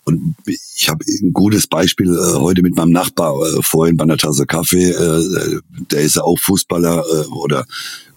und 0.03 0.35
ich 0.45 0.89
habe 0.89 1.05
ein 1.05 1.31
gutes 1.31 1.67
Beispiel 1.67 2.11
äh, 2.11 2.33
heute 2.39 2.63
mit 2.63 2.75
meinem 2.75 2.91
Nachbar 2.91 3.35
äh, 3.41 3.61
vorhin 3.61 3.97
bei 3.97 4.03
einer 4.03 4.17
Tasse 4.17 4.45
Kaffee. 4.45 4.89
Äh, 4.89 5.59
der 5.91 6.01
ist 6.01 6.15
ja 6.15 6.23
auch 6.23 6.39
Fußballer 6.39 7.03
äh, 7.05 7.27
oder 7.27 7.65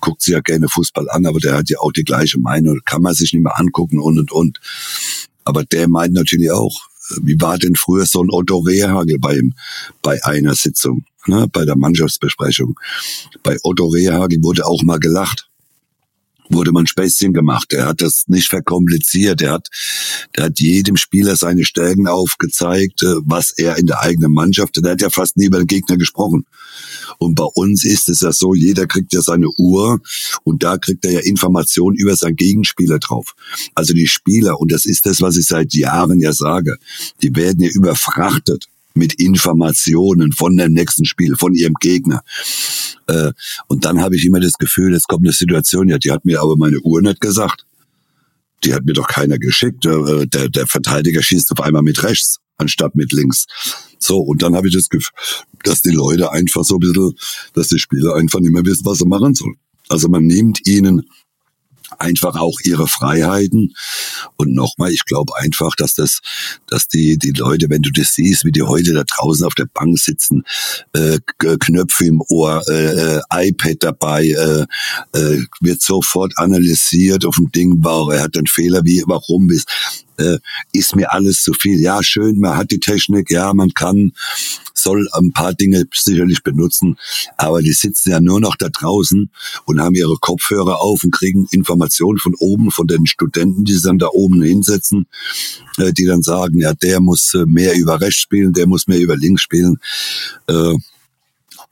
guckt 0.00 0.22
sich 0.22 0.32
ja 0.32 0.40
gerne 0.40 0.68
Fußball 0.68 1.08
an, 1.10 1.26
aber 1.26 1.40
der 1.40 1.56
hat 1.56 1.68
ja 1.68 1.78
auch 1.80 1.92
die 1.92 2.04
gleiche 2.04 2.38
Meinung. 2.38 2.80
Kann 2.84 3.02
man 3.02 3.14
sich 3.14 3.32
nicht 3.32 3.42
mehr 3.42 3.58
angucken 3.58 3.98
und 3.98 4.18
und 4.18 4.32
und. 4.32 4.60
Aber 5.44 5.64
der 5.64 5.88
meint 5.88 6.14
natürlich 6.14 6.50
auch, 6.50 6.86
äh, 7.10 7.16
wie 7.22 7.40
war 7.40 7.58
denn 7.58 7.76
früher 7.76 8.06
so 8.06 8.22
ein 8.22 8.30
Otto 8.30 8.58
Rehagel 8.58 9.18
bei, 9.18 9.40
bei 10.00 10.24
einer 10.24 10.54
Sitzung, 10.54 11.04
ne, 11.26 11.48
bei 11.52 11.66
der 11.66 11.76
Mannschaftsbesprechung? 11.76 12.80
Bei 13.42 13.58
Otto 13.62 13.88
Rehagel 13.88 14.42
wurde 14.42 14.64
auch 14.64 14.82
mal 14.84 14.98
gelacht 14.98 15.50
wurde 16.48 16.72
man 16.72 16.86
Späßchen 16.86 17.32
gemacht. 17.32 17.72
Er 17.72 17.86
hat 17.86 18.02
das 18.02 18.24
nicht 18.26 18.48
verkompliziert. 18.48 19.42
Er 19.42 19.52
hat, 19.52 19.68
der 20.36 20.44
hat 20.44 20.60
jedem 20.60 20.96
Spieler 20.96 21.36
seine 21.36 21.64
Stärken 21.64 22.06
aufgezeigt, 22.06 23.02
äh, 23.02 23.14
was 23.24 23.52
er 23.52 23.76
in 23.78 23.86
der 23.86 24.00
eigenen 24.00 24.32
Mannschaft, 24.32 24.76
der 24.76 24.92
hat 24.92 25.00
ja 25.00 25.10
fast 25.10 25.36
nie 25.36 25.46
über 25.46 25.58
den 25.58 25.66
Gegner 25.66 25.96
gesprochen. 25.96 26.46
Und 27.18 27.34
bei 27.34 27.44
uns 27.44 27.84
ist 27.84 28.08
es 28.08 28.20
ja 28.20 28.32
so, 28.32 28.54
jeder 28.54 28.86
kriegt 28.86 29.12
ja 29.12 29.22
seine 29.22 29.48
Uhr 29.56 30.00
und 30.42 30.62
da 30.62 30.78
kriegt 30.78 31.04
er 31.04 31.12
ja 31.12 31.20
Informationen 31.20 31.96
über 31.96 32.16
seinen 32.16 32.36
Gegenspieler 32.36 32.98
drauf. 32.98 33.34
Also 33.74 33.94
die 33.94 34.06
Spieler, 34.06 34.60
und 34.60 34.72
das 34.72 34.84
ist 34.84 35.06
das, 35.06 35.20
was 35.20 35.36
ich 35.36 35.46
seit 35.46 35.74
Jahren 35.74 36.20
ja 36.20 36.32
sage, 36.32 36.76
die 37.22 37.34
werden 37.34 37.60
ja 37.60 37.70
überfrachtet 37.70 38.68
mit 38.94 39.14
Informationen 39.14 40.32
von 40.32 40.56
dem 40.56 40.72
nächsten 40.72 41.04
Spiel, 41.04 41.36
von 41.36 41.54
ihrem 41.54 41.74
Gegner. 41.74 42.22
Äh, 43.06 43.32
und 43.68 43.84
dann 43.84 44.00
habe 44.00 44.16
ich 44.16 44.24
immer 44.24 44.40
das 44.40 44.54
Gefühl, 44.54 44.94
jetzt 44.94 45.08
kommt 45.08 45.26
eine 45.26 45.32
Situation, 45.32 45.88
ja, 45.88 45.98
die 45.98 46.12
hat 46.12 46.24
mir 46.24 46.40
aber 46.40 46.56
meine 46.56 46.80
Uhr 46.80 47.02
nicht 47.02 47.20
gesagt. 47.20 47.66
Die 48.64 48.72
hat 48.72 48.84
mir 48.84 48.94
doch 48.94 49.08
keiner 49.08 49.38
geschickt. 49.38 49.84
Äh, 49.84 50.26
der, 50.26 50.48
der 50.48 50.66
Verteidiger 50.66 51.22
schießt 51.22 51.52
auf 51.52 51.60
einmal 51.60 51.82
mit 51.82 52.02
rechts 52.02 52.38
anstatt 52.56 52.94
mit 52.94 53.12
links. 53.12 53.46
So, 53.98 54.18
und 54.18 54.42
dann 54.42 54.54
habe 54.54 54.68
ich 54.68 54.74
das 54.74 54.88
Gefühl, 54.88 55.12
dass 55.64 55.80
die 55.80 55.90
Leute 55.90 56.30
einfach 56.30 56.64
so 56.64 56.76
ein 56.76 56.80
bisschen, 56.80 57.14
dass 57.54 57.68
die 57.68 57.78
Spieler 57.78 58.14
einfach 58.14 58.40
nicht 58.40 58.52
mehr 58.52 58.64
wissen, 58.64 58.84
was 58.84 58.98
sie 58.98 59.06
machen 59.06 59.34
sollen. 59.34 59.56
Also 59.88 60.08
man 60.08 60.24
nimmt 60.24 60.66
ihnen 60.66 61.08
einfach 61.98 62.36
auch 62.36 62.58
ihre 62.64 62.88
Freiheiten. 62.88 63.74
Und 64.36 64.54
nochmal, 64.54 64.92
ich 64.92 65.04
glaube 65.04 65.36
einfach, 65.36 65.74
dass 65.76 65.94
das, 65.94 66.20
dass 66.66 66.88
die, 66.88 67.18
die 67.18 67.32
Leute, 67.32 67.66
wenn 67.70 67.82
du 67.82 67.90
das 67.90 68.14
siehst, 68.14 68.44
wie 68.44 68.52
die 68.52 68.62
heute 68.62 68.92
da 68.92 69.04
draußen 69.04 69.46
auf 69.46 69.54
der 69.54 69.66
Bank 69.72 69.98
sitzen, 69.98 70.44
äh, 70.92 71.18
Knöpfe 71.38 72.06
im 72.06 72.22
Ohr, 72.28 72.62
äh, 72.68 73.16
äh, 73.16 73.20
iPad 73.32 73.76
dabei, 73.80 74.26
äh, 74.26 74.66
äh, 75.18 75.42
wird 75.60 75.82
sofort 75.82 76.32
analysiert 76.36 77.24
auf 77.24 77.36
dem 77.36 77.50
Ding, 77.52 77.76
wow, 77.82 78.12
er 78.12 78.22
hat 78.22 78.36
einen 78.36 78.46
Fehler, 78.46 78.84
wie, 78.84 79.02
warum 79.06 79.50
ist, 79.50 79.68
äh, 80.18 80.38
ist 80.72 80.96
mir 80.96 81.12
alles 81.12 81.42
zu 81.42 81.52
viel. 81.52 81.80
Ja, 81.80 82.02
schön, 82.02 82.38
man 82.38 82.56
hat 82.56 82.70
die 82.70 82.80
Technik, 82.80 83.30
ja, 83.30 83.52
man 83.54 83.70
kann, 83.74 84.12
soll 84.74 85.08
ein 85.12 85.32
paar 85.32 85.54
Dinge 85.54 85.84
sicherlich 85.92 86.42
benutzen, 86.42 86.98
aber 87.36 87.62
die 87.62 87.72
sitzen 87.72 88.10
ja 88.10 88.20
nur 88.20 88.40
noch 88.40 88.56
da 88.56 88.68
draußen 88.68 89.30
und 89.64 89.80
haben 89.80 89.94
ihre 89.94 90.16
Kopfhörer 90.16 90.80
auf 90.80 91.04
und 91.04 91.12
kriegen 91.12 91.46
Informationen 91.50 92.18
von 92.18 92.34
oben, 92.38 92.70
von 92.70 92.86
den 92.86 93.06
Studenten, 93.06 93.64
die 93.64 93.74
sie 93.74 93.82
dann 93.82 93.98
da 93.98 94.08
oben 94.08 94.42
hinsetzen, 94.42 95.06
äh, 95.78 95.92
die 95.92 96.04
dann 96.04 96.22
sagen, 96.22 96.60
ja, 96.60 96.74
der 96.74 97.00
muss 97.00 97.34
äh, 97.34 97.46
mehr 97.46 97.74
über 97.76 98.00
rechts 98.00 98.20
spielen, 98.20 98.52
der 98.52 98.66
muss 98.66 98.86
mehr 98.86 99.00
über 99.00 99.16
links 99.16 99.42
spielen. 99.42 99.78
Äh, 100.48 100.74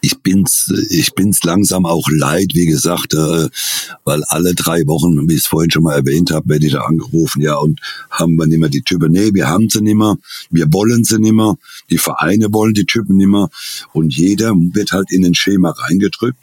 ich 0.04 0.18
bin's, 0.20 0.70
ich 0.90 1.14
bin's 1.14 1.44
langsam 1.44 1.86
auch 1.86 2.08
leid, 2.10 2.50
wie 2.54 2.66
gesagt, 2.66 3.14
äh, 3.14 3.48
weil 4.04 4.24
alle 4.24 4.52
drei 4.52 4.84
Wochen, 4.88 5.28
wie 5.28 5.34
ich 5.34 5.42
es 5.42 5.46
vorhin 5.46 5.70
schon 5.70 5.84
mal 5.84 5.94
erwähnt 5.94 6.32
habe, 6.32 6.48
werde 6.48 6.66
ich 6.66 6.72
da 6.72 6.80
angerufen, 6.80 7.40
ja, 7.40 7.54
und 7.54 7.80
haben 8.10 8.34
wir 8.34 8.48
nicht 8.48 8.58
mehr 8.58 8.68
die 8.68 8.82
Typen, 8.82 9.12
nee, 9.12 9.32
wir 9.32 9.46
haben 9.46 9.70
sie 9.70 9.80
nicht 9.80 9.94
mehr, 9.94 10.16
wir 10.50 10.72
wollen 10.72 11.04
sie 11.04 11.20
nicht 11.20 11.34
mehr, 11.34 11.54
die 11.88 11.98
Vereine 11.98 12.52
wollen 12.52 12.74
die 12.74 12.84
Typen 12.84 13.16
nicht 13.16 13.28
mehr. 13.28 13.48
Und 13.92 14.12
jeder 14.14 14.52
wird 14.54 14.90
halt 14.90 15.12
in 15.12 15.24
ein 15.24 15.34
Schema 15.34 15.70
reingedrückt. 15.70 16.42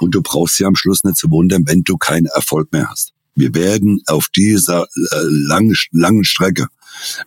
Und 0.00 0.14
du 0.14 0.20
brauchst 0.20 0.60
ja 0.60 0.68
am 0.68 0.76
Schluss 0.76 1.02
nicht 1.02 1.16
zu 1.16 1.30
wundern, 1.30 1.66
wenn 1.66 1.84
du 1.84 1.96
keinen 1.96 2.26
Erfolg 2.26 2.70
mehr 2.72 2.90
hast. 2.90 3.14
Wir 3.34 3.54
werden 3.54 4.02
auf 4.06 4.28
dieser 4.36 4.82
äh, 4.82 5.22
langen, 5.22 5.74
langen 5.92 6.24
Strecke, 6.24 6.66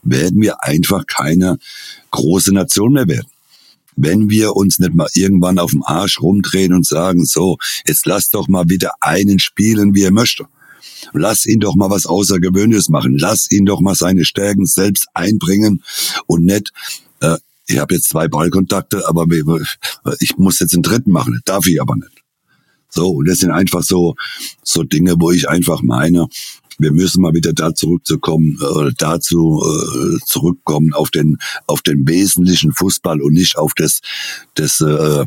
werden 0.04 0.42
wir 0.42 0.64
einfach 0.64 1.08
keine 1.08 1.58
große 2.12 2.54
Nation 2.54 2.94
mehr 2.94 3.08
werden 3.08 3.31
wenn 3.96 4.30
wir 4.30 4.56
uns 4.56 4.80
nicht 4.80 4.94
mal 4.94 5.10
irgendwann 5.14 5.60
auf 5.60 5.72
dem 5.72 5.84
Arsch 5.84 6.22
rumdrehen 6.22 6.74
und 6.74 6.86
sagen, 6.86 7.26
so, 7.26 7.58
jetzt 7.86 8.06
lass 8.06 8.30
doch 8.30 8.48
mal 8.48 8.70
wieder 8.70 8.92
einen 9.02 9.40
spielen, 9.40 9.96
wie 9.96 10.04
er 10.04 10.12
möchte. 10.12 10.46
Lass 11.14 11.46
ihn 11.46 11.60
doch 11.60 11.76
mal 11.76 11.90
was 11.90 12.06
Außergewöhnliches 12.06 12.90
machen. 12.90 13.18
Lass 13.18 13.50
ihn 13.52 13.66
doch 13.66 13.82
mal 13.82 13.96
seine 13.96 14.24
Stärken 14.24 14.66
selbst 14.66 15.08
einbringen 15.14 15.84
und 16.28 16.46
nicht, 16.46 16.72
äh, 17.22 17.38
ich 17.68 17.80
habe 17.80 17.96
jetzt 17.96 18.10
zwei 18.10 18.28
Ballkontakte, 18.28 19.08
aber 19.08 19.26
ich 20.20 20.38
muss 20.38 20.60
jetzt 20.60 20.74
einen 20.74 20.84
dritten 20.84 21.12
machen. 21.12 21.42
Darf 21.46 21.68
ich 21.68 21.82
aber 21.82 21.96
nicht. 21.96 22.22
So, 22.90 23.10
und 23.10 23.28
das 23.28 23.40
sind 23.40 23.52
einfach 23.52 23.84
so, 23.84 24.16
so 24.64 24.84
Dinge, 24.84 25.16
wo 25.18 25.32
ich 25.32 25.48
einfach 25.48 25.82
meine, 25.82 26.28
wir 26.82 26.92
müssen 26.92 27.22
mal 27.22 27.34
wieder 27.34 27.54
da 27.54 27.74
zurückzukommen, 27.74 28.58
äh, 28.62 28.92
dazu 28.98 29.62
äh, 29.64 30.18
zurückkommen 30.26 30.94
auf 30.94 31.10
den 31.12 31.38
auf 31.68 31.82
den 31.82 32.08
wesentlichen 32.08 32.74
Fußball 32.74 33.22
und 33.22 33.34
nicht 33.34 33.58
auf 33.58 33.74
das 33.76 34.02
das 34.56 34.82
äh, 34.82 35.26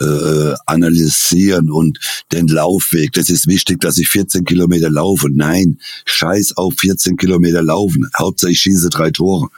äh, 0.00 0.54
analysieren 0.66 1.70
und 1.70 1.98
den 2.32 2.48
Laufweg. 2.48 3.12
Das 3.12 3.28
ist 3.28 3.46
wichtig, 3.46 3.80
dass 3.80 3.98
ich 3.98 4.08
14 4.08 4.44
Kilometer 4.44 4.90
laufe. 4.90 5.28
Nein, 5.30 5.78
scheiß 6.04 6.56
auf 6.56 6.74
14 6.78 7.16
Kilometer 7.16 7.62
laufen. 7.62 8.08
Hauptsache 8.18 8.52
ich 8.52 8.60
schieße 8.60 8.90
drei 8.90 9.10
Tore. 9.10 9.48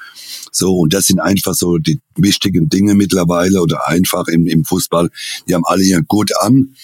So, 0.52 0.74
und 0.76 0.94
das 0.94 1.06
sind 1.06 1.20
einfach 1.20 1.54
so 1.54 1.78
die 1.78 2.00
wichtigen 2.16 2.68
Dinge 2.68 2.94
mittlerweile 2.94 3.60
oder 3.60 3.88
einfach 3.88 4.26
im, 4.28 4.46
im 4.46 4.64
Fußball. 4.64 5.10
Die 5.48 5.54
haben 5.54 5.64
alle 5.64 5.84
ihren 5.84 6.06
Gut 6.06 6.30
an 6.40 6.74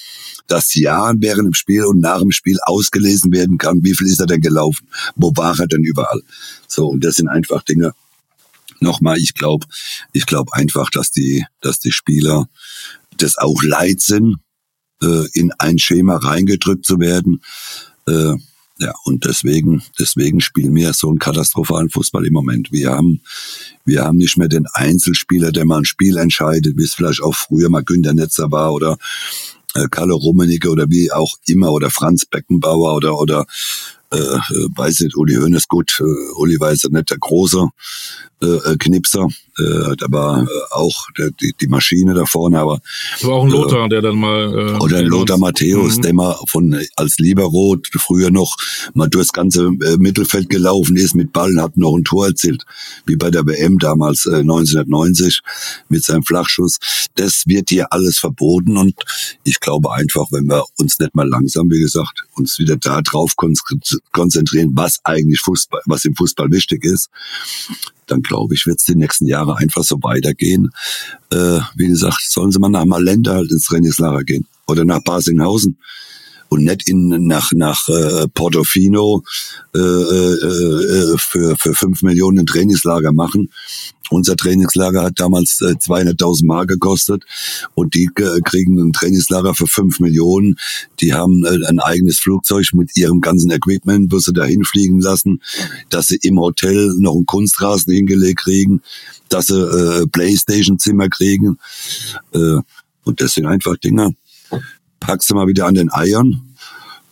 dass 0.46 0.74
ja 0.74 1.12
während 1.16 1.46
dem 1.46 1.54
Spiel 1.54 1.84
und 1.84 2.00
nach 2.00 2.20
dem 2.20 2.30
Spiel 2.30 2.58
ausgelesen 2.62 3.32
werden 3.32 3.58
kann, 3.58 3.82
wie 3.82 3.94
viel 3.94 4.06
ist 4.06 4.20
er 4.20 4.26
denn 4.26 4.40
gelaufen, 4.40 4.88
wo 5.16 5.32
war 5.36 5.58
er 5.58 5.66
denn 5.66 5.84
überall. 5.84 6.22
So, 6.68 6.88
und 6.88 7.04
das 7.04 7.16
sind 7.16 7.28
einfach 7.28 7.62
Dinge. 7.62 7.92
Nochmal, 8.80 9.18
ich 9.18 9.34
glaube, 9.34 9.66
ich 10.12 10.26
glaube 10.26 10.52
einfach, 10.54 10.90
dass 10.90 11.10
die, 11.10 11.44
dass 11.60 11.78
die 11.78 11.92
Spieler 11.92 12.48
das 13.16 13.38
auch 13.38 13.62
leid 13.62 14.00
sind, 14.00 14.38
äh, 15.02 15.26
in 15.32 15.52
ein 15.58 15.78
Schema 15.78 16.16
reingedrückt 16.16 16.84
zu 16.84 16.98
werden. 16.98 17.42
Äh, 18.06 18.34
ja, 18.78 18.92
und 19.04 19.24
deswegen, 19.24 19.82
deswegen 19.98 20.40
spielen 20.40 20.74
wir 20.74 20.92
so 20.92 21.08
einen 21.08 21.18
katastrophalen 21.18 21.90
Fußball 21.90 22.26
im 22.26 22.32
Moment. 22.32 22.72
Wir 22.72 22.90
haben, 22.90 23.20
wir 23.84 24.02
haben 24.02 24.16
nicht 24.16 24.36
mehr 24.36 24.48
den 24.48 24.66
Einzelspieler, 24.72 25.52
der 25.52 25.64
mal 25.64 25.78
ein 25.78 25.84
Spiel 25.84 26.16
entscheidet, 26.16 26.76
wie 26.76 26.82
es 26.82 26.94
vielleicht 26.94 27.22
auch 27.22 27.34
früher 27.34 27.68
mal 27.68 27.84
Günter 27.84 28.14
Netzer 28.14 28.50
war 28.50 28.72
oder 28.72 28.98
Kalle 29.90 30.14
Rummenigge 30.14 30.70
oder 30.70 30.86
wie 30.88 31.12
auch 31.12 31.34
immer 31.46 31.72
oder 31.72 31.90
Franz 31.90 32.26
Beckenbauer 32.26 32.94
oder 32.94 33.16
oder 33.16 33.46
äh, 34.12 34.16
äh 34.16 34.68
weiß 34.76 35.00
nicht, 35.00 35.16
Uli 35.16 35.34
Hoeneß 35.34 35.68
gut, 35.68 36.00
äh, 36.00 36.32
Uli 36.36 36.58
weiß 36.58 36.84
nicht 36.90 37.10
der 37.10 37.18
große 37.18 37.68
äh, 38.42 38.46
äh, 38.46 38.76
Knipser, 38.76 39.28
äh, 39.58 39.96
da 39.96 40.06
war 40.10 40.42
äh, 40.42 40.46
auch 40.70 41.06
der, 41.16 41.30
die, 41.30 41.52
die 41.60 41.68
Maschine 41.68 42.14
da 42.14 42.24
vorne, 42.24 42.58
aber 42.58 42.80
war 43.20 43.34
auch 43.34 43.44
ein 43.44 43.50
Lothar, 43.50 43.86
äh, 43.86 43.88
der 43.88 44.02
dann 44.02 44.16
mal 44.16 44.52
äh, 44.52 44.78
oder 44.78 44.98
ein 44.98 45.06
Lothar 45.06 45.38
Matthäus, 45.38 45.98
mhm. 45.98 46.02
der 46.02 46.14
mal 46.14 46.36
von 46.48 46.76
als 46.96 47.18
Libero 47.18 47.76
früher 47.98 48.30
noch 48.30 48.56
mal 48.94 49.08
durchs 49.08 49.32
ganze 49.32 49.66
äh, 49.66 49.96
Mittelfeld 49.96 50.48
gelaufen 50.48 50.96
ist 50.96 51.14
mit 51.14 51.32
Ballen, 51.32 51.60
hat 51.62 51.76
noch 51.76 51.94
ein 51.94 52.02
Tor 52.02 52.26
erzielt, 52.26 52.64
wie 53.06 53.16
bei 53.16 53.30
der 53.30 53.46
WM 53.46 53.78
damals 53.78 54.26
äh, 54.26 54.40
1990 54.40 55.40
mit 55.88 56.04
seinem 56.04 56.24
Flachschuss. 56.24 56.78
Das 57.14 57.44
wird 57.46 57.68
hier 57.68 57.92
alles 57.92 58.18
verboten 58.18 58.76
und 58.76 58.94
ich 59.44 59.60
glaube 59.60 59.92
einfach, 59.92 60.26
wenn 60.32 60.46
wir 60.46 60.64
uns 60.78 60.98
nicht 60.98 61.14
mal 61.14 61.28
langsam, 61.28 61.70
wie 61.70 61.80
gesagt, 61.80 62.24
uns 62.34 62.58
wieder 62.58 62.76
da 62.76 63.02
drauf 63.02 63.36
konzentrieren, 64.12 64.72
was 64.74 64.98
eigentlich 65.04 65.40
Fußball, 65.40 65.80
was 65.86 66.04
im 66.04 66.14
Fußball 66.14 66.50
wichtig 66.50 66.84
ist, 66.84 67.08
dann 68.06 68.22
glaube 68.22 68.54
ich, 68.54 68.66
wird 68.66 68.78
es 68.78 68.84
die 68.84 68.94
nächsten 68.94 69.26
Jahre 69.26 69.56
einfach 69.56 69.84
so 69.84 69.96
weitergehen. 70.02 70.70
Äh, 71.30 71.60
wie 71.76 71.88
gesagt, 71.88 72.22
sollen 72.28 72.52
sie 72.52 72.58
mal 72.58 72.68
nach 72.68 72.84
Malenda 72.84 73.34
halt 73.34 73.50
ins 73.50 73.64
Trainingslager 73.64 74.24
gehen 74.24 74.46
oder 74.66 74.84
nach 74.84 75.02
Basinghausen 75.02 75.78
und 76.52 76.64
nicht 76.64 76.86
in 76.86 77.26
nach 77.26 77.50
nach 77.54 77.88
äh, 77.88 78.28
Portofino 78.28 79.22
äh, 79.74 79.78
äh, 79.78 80.34
äh 80.34 81.16
für 81.18 81.56
für 81.56 81.74
fünf 81.74 82.02
Millionen 82.02 82.44
Trainingslager 82.44 83.12
machen. 83.12 83.50
Unser 84.10 84.36
Trainingslager 84.36 85.02
hat 85.04 85.18
damals 85.18 85.62
äh, 85.62 85.72
200.000 85.72 86.44
Mark 86.44 86.68
gekostet 86.68 87.24
und 87.74 87.94
die 87.94 88.10
äh, 88.16 88.40
kriegen 88.44 88.78
ein 88.78 88.92
Trainingslager 88.92 89.54
für 89.54 89.66
fünf 89.66 89.98
Millionen. 90.00 90.58
Die 91.00 91.14
haben 91.14 91.42
äh, 91.46 91.66
ein 91.66 91.80
eigenes 91.80 92.18
Flugzeug 92.18 92.66
mit 92.74 92.94
ihrem 92.98 93.22
ganzen 93.22 93.50
Equipment, 93.50 94.12
wo 94.12 94.18
sie 94.18 94.34
dahin 94.34 94.64
fliegen 94.64 95.00
lassen, 95.00 95.40
dass 95.88 96.08
sie 96.08 96.18
im 96.20 96.38
Hotel 96.38 96.94
noch 96.98 97.14
einen 97.14 97.24
Kunstrasen 97.24 97.94
hingelegt 97.94 98.40
kriegen, 98.40 98.82
dass 99.30 99.46
sie 99.46 99.58
äh, 99.58 100.06
Playstation-Zimmer 100.06 101.08
kriegen. 101.08 101.56
Äh, 102.34 102.58
und 103.04 103.20
das 103.20 103.32
sind 103.32 103.46
einfach 103.46 103.78
Dinge. 103.78 104.14
Packst 105.02 105.30
du 105.30 105.34
mal 105.34 105.48
wieder 105.48 105.66
an 105.66 105.74
den 105.74 105.92
Eiern 105.92 106.54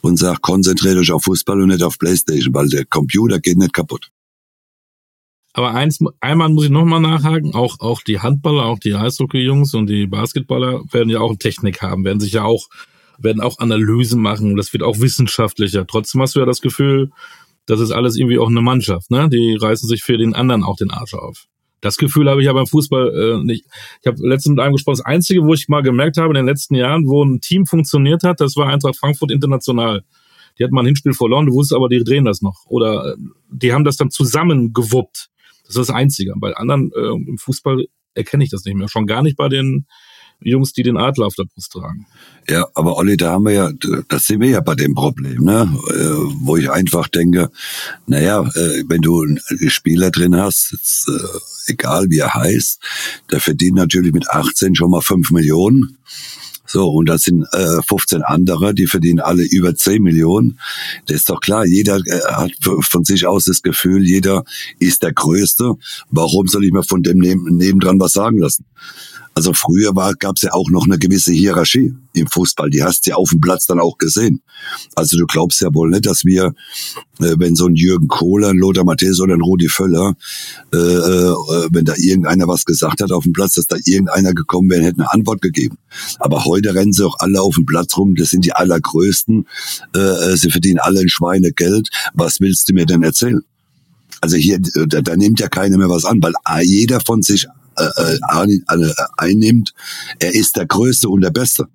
und 0.01 0.17
sag, 0.17 0.41
konzentriert 0.43 0.97
euch 0.97 1.11
auf 1.13 1.25
Fußball 1.25 1.61
und 1.61 1.69
nicht 1.69 1.83
auf 1.83 1.99
Playstation, 1.99 2.55
weil 2.55 2.69
der 2.69 2.85
Computer 2.85 3.41
geht 3.41 3.59
nicht 3.59 3.73
kaputt. 3.73 4.11
Aber 5.53 5.75
eins, 5.75 5.99
einmal 6.21 6.49
muss 6.49 6.67
ich 6.67 6.71
nochmal 6.71 7.01
nachhaken, 7.01 7.55
auch, 7.55 7.81
auch 7.81 8.03
die 8.03 8.21
Handballer, 8.21 8.67
auch 8.67 8.79
die 8.79 8.95
Eishockey-Jungs 8.95 9.75
und 9.75 9.89
die 9.89 10.07
Basketballer 10.07 10.83
werden 10.93 11.11
ja 11.11 11.19
auch 11.19 11.35
Technik 11.37 11.83
haben, 11.83 12.05
werden 12.05 12.21
sich 12.21 12.33
ja 12.33 12.45
auch, 12.45 12.69
werden 13.19 13.43
auch 13.43 13.59
Analysen 13.59 14.23
machen, 14.23 14.57
das 14.57 14.73
wird 14.73 14.85
auch 14.85 15.01
wissenschaftlicher. 15.01 15.87
Trotzdem 15.87 16.23
hast 16.23 16.37
du 16.37 16.41
ja 16.41 16.47
das 16.47 16.61
Gefühl, 16.61 17.11
das 17.67 17.81
ist 17.81 17.91
alles 17.91 18.17
irgendwie 18.17 18.39
auch 18.39 18.49
eine 18.49 18.63
Mannschaft, 18.63 19.11
ne? 19.11 19.29
Die 19.29 19.57
reißen 19.61 19.89
sich 19.89 20.03
für 20.03 20.17
den 20.17 20.35
anderen 20.35 20.63
auch 20.63 20.77
den 20.77 20.91
Arsch 20.91 21.15
auf. 21.15 21.47
Das 21.81 21.97
Gefühl 21.97 22.29
habe 22.29 22.41
ich 22.41 22.47
ja 22.47 22.53
beim 22.53 22.67
Fußball 22.67 23.41
äh, 23.41 23.45
nicht. 23.45 23.65
Ich 24.01 24.07
habe 24.07 24.19
letztens 24.27 24.57
mit 24.57 24.61
einem 24.61 24.75
gesprochen. 24.75 24.99
Das 24.99 25.07
Einzige, 25.07 25.43
wo 25.45 25.55
ich 25.55 25.69
mal 25.69 25.83
gemerkt 25.83 26.19
habe 26.19 26.29
in 26.29 26.35
den 26.35 26.47
letzten 26.47 26.75
Jahren, 26.75 27.07
wo 27.07 27.25
ein 27.25 27.41
Team 27.41 27.67
funktioniert 27.67 28.23
hat, 28.23 28.41
das 28.41 28.57
war 28.57 28.69
Eintracht 28.69 28.97
Frankfurt 28.97 29.31
International. 29.31 30.05
Die 30.59 30.65
hatten 30.65 30.75
mal 30.75 30.83
ein 30.83 30.87
Hinspiel 30.87 31.15
verloren, 31.15 31.47
du 31.47 31.53
wusstest 31.55 31.77
aber, 31.77 31.89
die 31.89 32.05
drehen 32.05 32.25
das 32.25 32.43
noch. 32.43 32.67
Oder 32.67 33.13
äh, 33.13 33.17
die 33.51 33.73
haben 33.73 33.85
das 33.85 33.97
dann 33.97 34.11
zusammengewuppt. 34.11 35.31
Das 35.63 35.77
ist 35.77 35.89
das 35.89 35.91
Einzige. 35.91 36.35
Bei 36.37 36.55
anderen 36.55 36.91
äh, 36.95 37.31
im 37.31 37.39
Fußball 37.39 37.87
erkenne 38.15 38.45
ich 38.45 38.51
das 38.51 38.65
nicht 38.65 38.75
mehr. 38.75 38.89
Schon 38.89 39.07
gar 39.07 39.23
nicht 39.23 39.37
bei 39.37 39.49
den 39.49 39.87
Jungs, 40.43 40.73
die 40.73 40.83
den 40.83 40.97
Adler 40.97 41.27
auf 41.27 41.35
der 41.35 41.45
Brust 41.45 41.73
tragen. 41.73 42.07
Ja, 42.49 42.67
aber 42.75 42.97
Olli, 42.97 43.17
da 43.17 43.33
haben 43.33 43.45
wir 43.45 43.53
ja, 43.53 43.71
das 44.09 44.27
sind 44.27 44.41
wir 44.41 44.49
ja 44.49 44.61
bei 44.61 44.75
dem 44.75 44.95
Problem, 44.95 45.45
ne? 45.45 45.69
Äh, 45.91 46.35
wo 46.41 46.57
ich 46.57 46.71
einfach 46.71 47.09
denke, 47.09 47.51
naja, 48.07 48.41
äh, 48.43 48.85
wenn 48.89 49.03
du 49.03 49.23
einen 49.23 49.41
Spieler 49.69 50.11
drin 50.11 50.37
hast, 50.37 50.73
jetzt, 50.73 51.09
äh, 51.09 51.73
egal 51.73 52.07
wie 52.09 52.19
er 52.19 52.35
heißt, 52.35 52.81
der 53.31 53.41
verdient 53.41 53.77
natürlich 53.77 54.13
mit 54.13 54.29
18 54.31 54.75
schon 54.75 54.91
mal 54.91 55.03
5 55.03 55.31
Millionen. 55.31 55.99
So, 56.73 56.89
und 56.89 57.09
das 57.09 57.23
sind 57.23 57.45
äh, 57.53 57.83
15 57.89 58.23
andere, 58.23 58.75
die 58.75 58.87
verdienen 58.87 59.19
alle 59.19 59.43
über 59.43 59.75
10 59.75 60.03
Millionen. 60.03 60.61
Das 61.07 61.17
ist 61.17 61.29
doch 61.29 61.41
klar, 61.41 61.67
jeder 61.67 61.97
äh, 61.97 62.21
hat 62.33 62.53
von 62.63 63.05
sich 63.05 63.27
aus 63.27 63.47
das 63.47 63.63
Gefühl, 63.63 64.07
jeder 64.07 64.45
ist 64.79 65.03
der 65.03 65.13
Größte. 65.13 65.75
Warum 66.11 66.47
soll 66.47 66.65
ich 66.65 66.71
mir 66.71 66.85
von 66.85 67.03
dem 67.03 67.19
neben, 67.19 67.57
nebendran 67.57 67.99
was 67.99 68.13
sagen 68.13 68.39
lassen? 68.39 68.67
Also 69.35 69.53
früher 69.55 69.95
war, 69.95 70.15
gab 70.15 70.37
es 70.37 70.43
ja 70.43 70.53
auch 70.53 70.71
noch 70.71 70.87
eine 70.87 70.99
gewisse 70.99 71.33
Hierarchie 71.33 71.95
im 72.15 72.27
Fußball. 72.27 72.69
Die 72.69 72.83
hast 72.83 73.07
du 73.07 73.11
ja 73.11 73.17
auf 73.17 73.31
dem 73.31 73.41
Platz 73.41 73.65
dann 73.65 73.79
auch 73.79 73.97
gesehen. 73.97 74.43
Also 74.97 75.17
du 75.17 75.27
glaubst 75.27 75.61
ja 75.61 75.73
wohl 75.73 75.89
nicht, 75.89 76.07
dass 76.07 76.25
wir, 76.25 76.53
äh, 77.21 77.35
wenn 77.39 77.55
so 77.55 77.67
ein 77.67 77.77
Jürgen 77.77 78.09
Kohler, 78.09 78.49
ein 78.49 78.59
Lothar 78.59 78.85
Matthäus 78.85 79.21
oder 79.21 79.35
ein 79.35 79.41
Rudi 79.41 79.69
Völler, 79.69 80.17
äh, 80.75 80.77
äh, 80.77 81.69
wenn 81.71 81.85
da 81.85 81.95
irgendeiner 81.97 82.49
was 82.49 82.65
gesagt 82.65 83.01
hat 83.01 83.13
auf 83.13 83.23
dem 83.23 83.33
Platz, 83.33 83.55
dass 83.55 83.69
da 83.69 83.77
irgendeiner 83.85 84.35
gekommen 84.35 84.69
wäre 84.69 84.81
und 84.81 84.87
hätte 84.87 84.99
eine 85.01 85.13
Antwort 85.13 85.41
gegeben. 85.41 85.79
Aber 86.19 86.45
heute 86.45 86.75
rennen 86.75 86.93
sie 86.93 87.07
auch 87.07 87.17
alle 87.21 87.41
auf 87.41 87.55
dem 87.55 87.67
Platz 87.67 87.97
rum. 87.97 88.17
Das 88.17 88.31
sind 88.31 88.45
die 88.45 88.53
allergrößten. 88.53 89.47
Äh, 89.95 89.99
äh 89.99 90.37
sie 90.37 90.51
verdienen 90.51 90.81
alle 90.81 91.01
ein 91.01 91.09
Schweinegeld. 91.09 91.89
Was 92.15 92.41
willst 92.41 92.69
du 92.69 92.75
mir 92.75 92.85
denn 92.85 93.03
erzählen? 93.05 93.41
Also 94.21 94.37
hier, 94.37 94.59
da, 94.61 95.01
da 95.01 95.17
nimmt 95.17 95.41
ja 95.41 95.49
keiner 95.49 95.79
mehr 95.79 95.89
was 95.89 96.05
an, 96.05 96.19
weil 96.21 96.35
jeder 96.63 97.01
von 97.01 97.23
sich 97.23 97.47
äh, 97.47 97.49
äh, 97.49 97.60
einnimmt, 99.17 99.75
er 100.19 100.35
ist 100.35 100.57
der 100.57 100.67
Größte 100.67 101.09
und 101.09 101.21
der 101.23 101.31
Beste. 101.31 101.67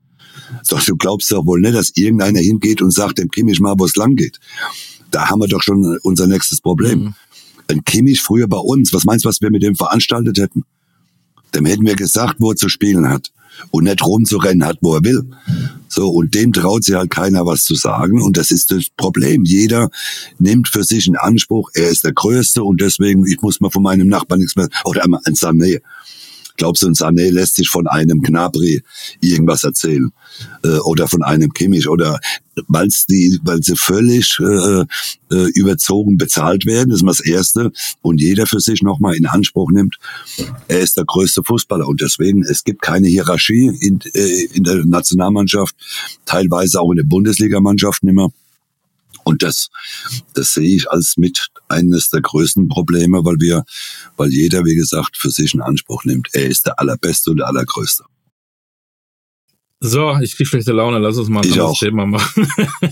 Doch 0.69 0.83
du 0.83 0.95
glaubst 0.95 1.31
doch 1.31 1.45
wohl 1.45 1.59
nicht, 1.59 1.75
dass 1.75 1.91
irgendeiner 1.95 2.39
hingeht 2.39 2.81
und 2.81 2.91
sagt 2.91 3.17
dem 3.17 3.29
Kimmich 3.29 3.59
mal, 3.59 3.75
wo 3.77 3.85
es 3.85 3.95
lang 3.95 4.15
geht. 4.15 4.39
Da 5.11 5.29
haben 5.29 5.39
wir 5.39 5.47
doch 5.47 5.61
schon 5.61 5.97
unser 6.03 6.27
nächstes 6.27 6.61
Problem. 6.61 6.99
Mhm. 6.99 7.15
Ein 7.67 7.83
Kimmich 7.83 8.21
früher 8.21 8.47
bei 8.47 8.57
uns, 8.57 8.93
was 8.93 9.05
meinst 9.05 9.25
du, 9.25 9.29
was 9.29 9.41
wir 9.41 9.49
mit 9.49 9.63
dem 9.63 9.75
veranstaltet 9.75 10.37
hätten? 10.37 10.63
Dem 11.53 11.65
hätten 11.65 11.85
wir 11.85 11.95
gesagt, 11.95 12.35
wo 12.39 12.51
er 12.51 12.55
zu 12.55 12.69
spielen 12.69 13.09
hat 13.09 13.31
und 13.71 13.85
nicht 13.85 14.05
rumzurennen 14.05 14.65
hat, 14.65 14.77
wo 14.81 14.95
er 14.95 15.03
will. 15.03 15.23
So, 15.87 16.09
und 16.09 16.33
dem 16.35 16.51
traut 16.51 16.83
sich 16.83 16.95
halt 16.95 17.09
keiner 17.09 17.45
was 17.45 17.63
zu 17.63 17.75
sagen. 17.75 18.21
Und 18.21 18.37
das 18.37 18.51
ist 18.51 18.71
das 18.71 18.85
Problem. 18.97 19.45
Jeder 19.45 19.89
nimmt 20.39 20.67
für 20.67 20.83
sich 20.83 21.07
einen 21.07 21.15
Anspruch, 21.15 21.69
er 21.73 21.89
ist 21.89 22.03
der 22.03 22.13
Größte 22.13 22.63
und 22.63 22.81
deswegen, 22.81 23.25
ich 23.25 23.41
muss 23.41 23.61
mal 23.61 23.71
von 23.71 23.83
meinem 23.83 24.07
Nachbarn 24.07 24.39
nichts 24.39 24.55
mehr, 24.55 24.69
oder 24.83 25.03
ein 25.03 25.35
Sané. 25.35 25.81
Glaubst 26.57 26.83
du, 26.83 26.87
ein 26.87 26.93
Sané 26.93 27.29
lässt 27.31 27.55
sich 27.55 27.69
von 27.69 27.87
einem 27.87 28.21
Gnabry 28.21 28.81
irgendwas 29.21 29.63
erzählen? 29.63 30.11
Äh, 30.63 30.77
oder 30.79 31.07
von 31.07 31.23
einem 31.23 31.51
Kimmich? 31.51 31.87
Oder 31.89 32.19
weil's 32.67 33.05
die, 33.05 33.39
weil 33.43 33.61
sie 33.61 33.75
völlig 33.75 34.39
äh, 34.39 34.85
äh, 35.31 35.49
überzogen 35.55 36.17
bezahlt 36.17 36.65
werden, 36.65 36.89
das 36.89 36.99
ist 36.99 37.03
mal 37.03 37.11
das 37.11 37.19
Erste. 37.19 37.71
Und 38.01 38.21
jeder 38.21 38.45
für 38.45 38.59
sich 38.59 38.81
nochmal 38.81 39.15
in 39.15 39.25
Anspruch 39.25 39.71
nimmt, 39.71 39.97
er 40.67 40.79
ist 40.79 40.97
der 40.97 41.05
größte 41.05 41.43
Fußballer. 41.43 41.87
Und 41.87 42.01
deswegen, 42.01 42.43
es 42.43 42.63
gibt 42.63 42.81
keine 42.81 43.07
Hierarchie 43.07 43.71
in, 43.79 43.99
äh, 44.13 44.45
in 44.53 44.63
der 44.63 44.85
Nationalmannschaft, 44.85 45.75
teilweise 46.25 46.79
auch 46.79 46.91
in 46.91 46.97
der 46.97 47.03
Bundesligamannschaft 47.03 48.03
nicht 48.03 48.15
mehr. 48.15 48.29
Und 49.25 49.41
das, 49.43 49.69
das 50.35 50.53
sehe 50.53 50.75
ich 50.75 50.89
als 50.89 51.17
mit 51.17 51.47
eines 51.67 52.09
der 52.09 52.21
größten 52.21 52.69
Probleme, 52.69 53.25
weil 53.25 53.37
wir, 53.39 53.65
weil 54.17 54.29
jeder, 54.29 54.63
wie 54.65 54.75
gesagt, 54.75 55.17
für 55.17 55.31
sich 55.31 55.53
einen 55.53 55.63
Anspruch 55.63 56.05
nimmt. 56.05 56.29
Er 56.33 56.45
ist 56.45 56.67
der 56.67 56.79
Allerbeste 56.79 57.31
und 57.31 57.37
der 57.37 57.47
Allergrößte. 57.47 58.05
So, 59.81 60.17
ich 60.21 60.37
krieg 60.37 60.47
schlechte 60.47 60.71
Laune, 60.71 60.99
lass 60.99 61.17
uns 61.17 61.27
mal 61.27 61.41
ein 61.41 61.51
anderes 61.51 61.79
Thema 61.79 62.05
machen. 62.05 62.47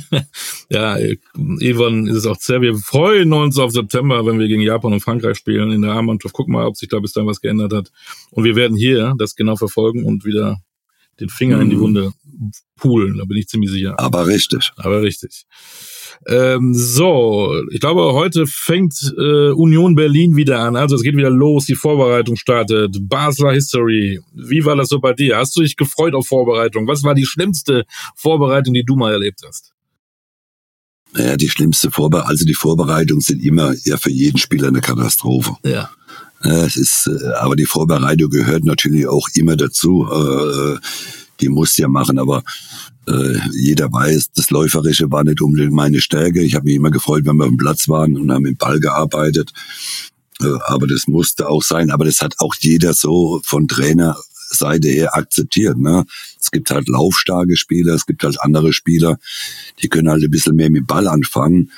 ja, 0.69 0.98
Yvonne 1.36 2.10
ist 2.10 2.17
es 2.17 2.26
auch 2.26 2.39
sehr. 2.39 2.62
Wir 2.62 2.76
freuen 2.76 3.32
uns 3.32 3.58
auf 3.58 3.72
September, 3.72 4.26
wenn 4.26 4.38
wir 4.38 4.48
gegen 4.48 4.62
Japan 4.62 4.93
und 4.93 5.00
Frankreich 5.00 5.38
spielen 5.38 5.72
in 5.72 5.82
der 5.82 5.91
A-Mannschaft. 5.91 6.34
Guck 6.34 6.50
mal, 6.50 6.65
ob 6.65 6.76
sich 6.76 6.89
da 6.89 7.00
bis 7.00 7.13
dann 7.13 7.26
was 7.26 7.41
geändert 7.41 7.74
hat. 7.74 7.91
Und 8.32 8.43
wir 8.43 8.56
werden 8.56 8.76
hier 8.76 9.15
das 9.17 9.36
genau 9.36 9.56
verfolgen 9.56 10.04
und 10.04 10.26
wieder 10.26 10.62
den 11.19 11.30
Finger 11.30 11.58
mhm. 11.58 11.63
in 11.63 11.69
die 11.69 11.76
mhm. 11.76 11.82
Wunde 11.82 12.13
poolen, 12.76 13.17
da 13.17 13.26
bin 13.26 13.38
ich 13.38 13.47
ziemlich 13.47 13.71
sicher. 13.71 13.99
Aber 13.99 14.28
richtig. 14.28 14.71
Aber 14.78 15.02
richtig. 15.02 15.45
Ähm, 16.28 16.73
so, 16.73 17.54
ich 17.71 17.80
glaube, 17.80 18.13
heute 18.13 18.45
fängt 18.47 19.13
äh, 19.17 19.52
Union 19.52 19.95
Berlin 19.95 20.36
wieder 20.36 20.60
an. 20.60 20.76
Also 20.76 20.95
es 20.95 21.04
geht 21.04 21.15
wieder 21.15 21.30
los, 21.30 21.65
die 21.65 21.76
Vorbereitung 21.76 22.36
startet. 22.36 22.97
Basler 23.02 23.54
History. 23.54 24.19
Wie 24.34 24.63
war 24.65 24.76
das 24.76 24.89
so 24.89 24.99
bei 24.99 25.13
dir? 25.13 25.38
Hast 25.38 25.56
du 25.56 25.62
dich 25.62 25.76
gefreut 25.76 26.13
auf 26.13 26.28
Vorbereitung? 26.28 26.88
Was 26.88 27.04
war 27.04 27.15
die 27.15 27.26
schlimmste 27.26 27.86
Vorbereitung, 28.15 28.73
die 28.73 28.86
du 28.86 28.95
mal 28.95 29.13
erlebt 29.13 29.41
hast? 29.45 29.73
Naja, 31.13 31.38
die 31.38 31.49
schlimmste 31.49 31.91
Vorbereitung, 31.91 32.30
also 32.30 32.45
die 32.45 32.56
Vorbereitungen 32.56 33.21
sind 33.21 33.43
immer 33.43 33.73
ja 33.84 33.97
für 33.97 34.10
jeden 34.10 34.39
Spieler 34.39 34.69
eine 34.69 34.82
Katastrophe. 34.82 35.56
Ja. 35.63 35.91
Es 36.43 36.75
ist, 36.75 37.08
äh, 37.08 37.34
aber 37.39 37.56
die 37.56 37.65
Vorbereitung 37.65 38.29
gehört 38.29 38.65
natürlich 38.65 39.08
auch 39.08 39.29
immer 39.34 39.56
dazu. 39.56 40.08
Äh, 40.12 40.77
die 41.39 41.49
muss 41.49 41.77
ja 41.77 41.88
machen, 41.88 42.19
aber 42.19 42.43
äh, 43.08 43.38
jeder 43.53 43.91
weiß, 43.91 44.32
das 44.36 44.49
Läuferische 44.49 45.10
war 45.12 45.23
nicht 45.23 45.41
unbedingt 45.41 45.73
meine 45.73 46.01
Stärke. 46.01 46.41
Ich 46.41 46.56
habe 46.56 46.65
mich 46.65 46.75
immer 46.75 46.91
gefreut, 46.91 47.25
wenn 47.25 47.38
wir 47.38 47.45
auf 47.45 47.49
dem 47.49 47.58
Platz 47.58 47.88
waren 47.89 48.17
und 48.17 48.32
haben 48.32 48.45
im 48.45 48.58
Ball 48.58 48.79
gearbeitet. 48.79 49.51
aber 50.65 50.88
das 50.88 51.08
musste 51.08 51.47
auch 51.47 51.63
sein. 51.63 51.91
Aber 51.91 52.06
das 52.06 52.19
hat 52.19 52.36
auch 52.39 52.56
jeder 52.60 52.93
so 52.93 53.39
von 53.45 53.67
Trainerseite 53.67 54.89
her 54.89 55.15
akzeptiert. 55.15 55.77
Ne? 55.77 56.06
Es 56.39 56.51
gibt 56.51 56.69
halt 56.69 56.89
laufstarke 56.89 57.56
Spieler, 57.56 57.93
es 57.93 58.06
gibt 58.06 58.23
halt 58.23 58.41
andere 58.41 58.73
Spieler, 58.73 59.17
die 59.82 59.88
können 59.88 60.10
halt 60.10 60.23
ein 60.23 60.32
bisschen 60.32 60.56
mehr 60.56 60.69
mit 60.69 60.88
Ball 60.88 61.08
anfangen. 61.08 61.71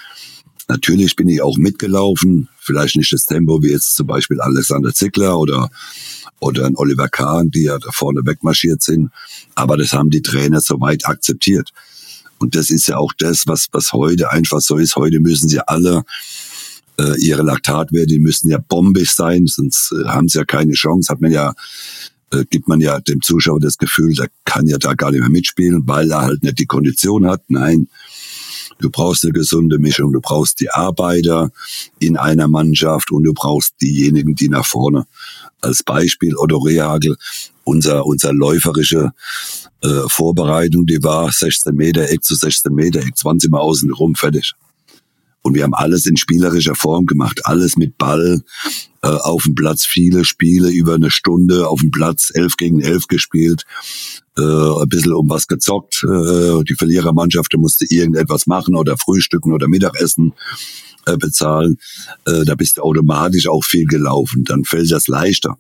Natürlich 0.67 1.15
bin 1.15 1.29
ich 1.29 1.41
auch 1.41 1.57
mitgelaufen, 1.57 2.49
vielleicht 2.59 2.95
nicht 2.95 3.13
das 3.13 3.25
Tempo 3.25 3.61
wie 3.61 3.69
jetzt 3.69 3.95
zum 3.95 4.07
Beispiel 4.07 4.41
Alexander 4.41 4.93
Zickler 4.93 5.37
oder, 5.37 5.69
oder 6.39 6.65
ein 6.65 6.75
Oliver 6.75 7.07
Kahn, 7.07 7.51
die 7.51 7.63
ja 7.63 7.77
da 7.77 7.89
vorne 7.91 8.21
wegmarschiert 8.25 8.81
sind. 8.81 9.11
Aber 9.53 9.77
das 9.77 9.91
haben 9.91 10.09
die 10.09 10.23
Trainer 10.23 10.61
soweit 10.61 11.05
akzeptiert. 11.05 11.71
Und 12.39 12.55
das 12.55 12.69
ist 12.69 12.87
ja 12.87 12.97
auch 12.97 13.13
das, 13.17 13.47
was, 13.47 13.67
was 13.71 13.93
heute 13.93 14.31
einfach 14.31 14.59
so 14.59 14.77
ist. 14.77 14.95
Heute 14.95 15.19
müssen 15.19 15.47
sie 15.47 15.65
alle 15.65 16.03
äh, 16.99 17.19
ihre 17.19 17.43
Laktatwerte, 17.43 18.07
die 18.07 18.19
müssen 18.19 18.49
ja 18.49 18.57
bombig 18.57 19.11
sein, 19.11 19.47
sonst 19.47 19.91
äh, 19.91 20.07
haben 20.07 20.27
sie 20.27 20.39
ja 20.39 20.45
keine 20.45 20.73
Chance. 20.73 21.11
Hat 21.11 21.21
man 21.21 21.31
ja, 21.31 21.53
äh, 22.31 22.45
gibt 22.49 22.67
man 22.67 22.81
ja 22.81 22.99
dem 22.99 23.21
Zuschauer 23.21 23.59
das 23.59 23.77
Gefühl, 23.77 24.13
der 24.13 24.27
kann 24.45 24.67
ja 24.67 24.77
da 24.77 24.93
gar 24.93 25.11
nicht 25.11 25.21
mehr 25.21 25.29
mitspielen, 25.29 25.83
weil 25.85 26.11
er 26.11 26.21
halt 26.21 26.43
nicht 26.43 26.59
die 26.59 26.65
Kondition 26.65 27.27
hat. 27.27 27.43
Nein, 27.49 27.87
Du 28.79 28.89
brauchst 28.89 29.23
eine 29.23 29.33
gesunde 29.33 29.79
Mischung. 29.79 30.11
Du 30.11 30.21
brauchst 30.21 30.59
die 30.59 30.69
Arbeiter 30.69 31.51
in 31.99 32.17
einer 32.17 32.47
Mannschaft 32.47 33.11
und 33.11 33.23
du 33.23 33.33
brauchst 33.33 33.75
diejenigen, 33.81 34.35
die 34.35 34.49
nach 34.49 34.65
vorne. 34.65 35.05
Als 35.61 35.83
Beispiel 35.83 36.35
Otto 36.35 36.57
Rehagel, 36.57 37.15
unser, 37.63 38.05
unser 38.05 38.33
läuferische 38.33 39.13
äh, 39.81 40.01
Vorbereitung, 40.07 40.85
die 40.85 41.01
war 41.03 41.31
16 41.31 41.73
Meter 41.73 42.09
Eck 42.09 42.23
zu 42.23 42.35
16 42.35 42.73
Meter 42.73 42.99
Eck, 42.99 43.17
20 43.17 43.49
Mal 43.49 43.59
außen 43.59 43.91
rum, 43.91 44.15
fertig. 44.15 44.53
Und 45.41 45.53
wir 45.53 45.63
haben 45.63 45.75
alles 45.75 46.07
in 46.07 46.17
spielerischer 46.17 46.75
Form 46.75 47.05
gemacht, 47.05 47.41
alles 47.45 47.77
mit 47.77 47.97
Ball 47.97 48.41
äh, 49.03 49.07
auf 49.07 49.43
dem 49.43 49.53
Platz, 49.53 49.85
viele 49.85 50.25
Spiele 50.25 50.69
über 50.69 50.95
eine 50.95 51.11
Stunde 51.11 51.67
auf 51.69 51.81
dem 51.81 51.91
Platz, 51.91 52.31
elf 52.33 52.57
gegen 52.57 52.81
elf 52.81 53.07
gespielt, 53.07 53.63
äh, 54.37 54.41
ein 54.41 54.89
bisschen 54.89 55.13
um 55.13 55.29
was 55.29 55.47
gezockt. 55.47 56.03
Äh, 56.03 56.63
die 56.63 56.75
Verlierermannschaft 56.77 57.53
musste 57.57 57.85
irgendetwas 57.85 58.47
machen 58.47 58.75
oder 58.75 58.97
frühstücken 58.97 59.53
oder 59.53 59.67
Mittagessen 59.67 60.33
äh, 61.05 61.17
bezahlen. 61.17 61.77
Äh, 62.25 62.45
da 62.45 62.55
bist 62.55 62.77
du 62.77 62.81
automatisch 62.81 63.47
auch 63.47 63.63
viel 63.63 63.85
gelaufen. 63.85 64.43
Dann 64.43 64.65
fällt 64.65 64.91
das 64.91 65.07
leichter. 65.07 65.57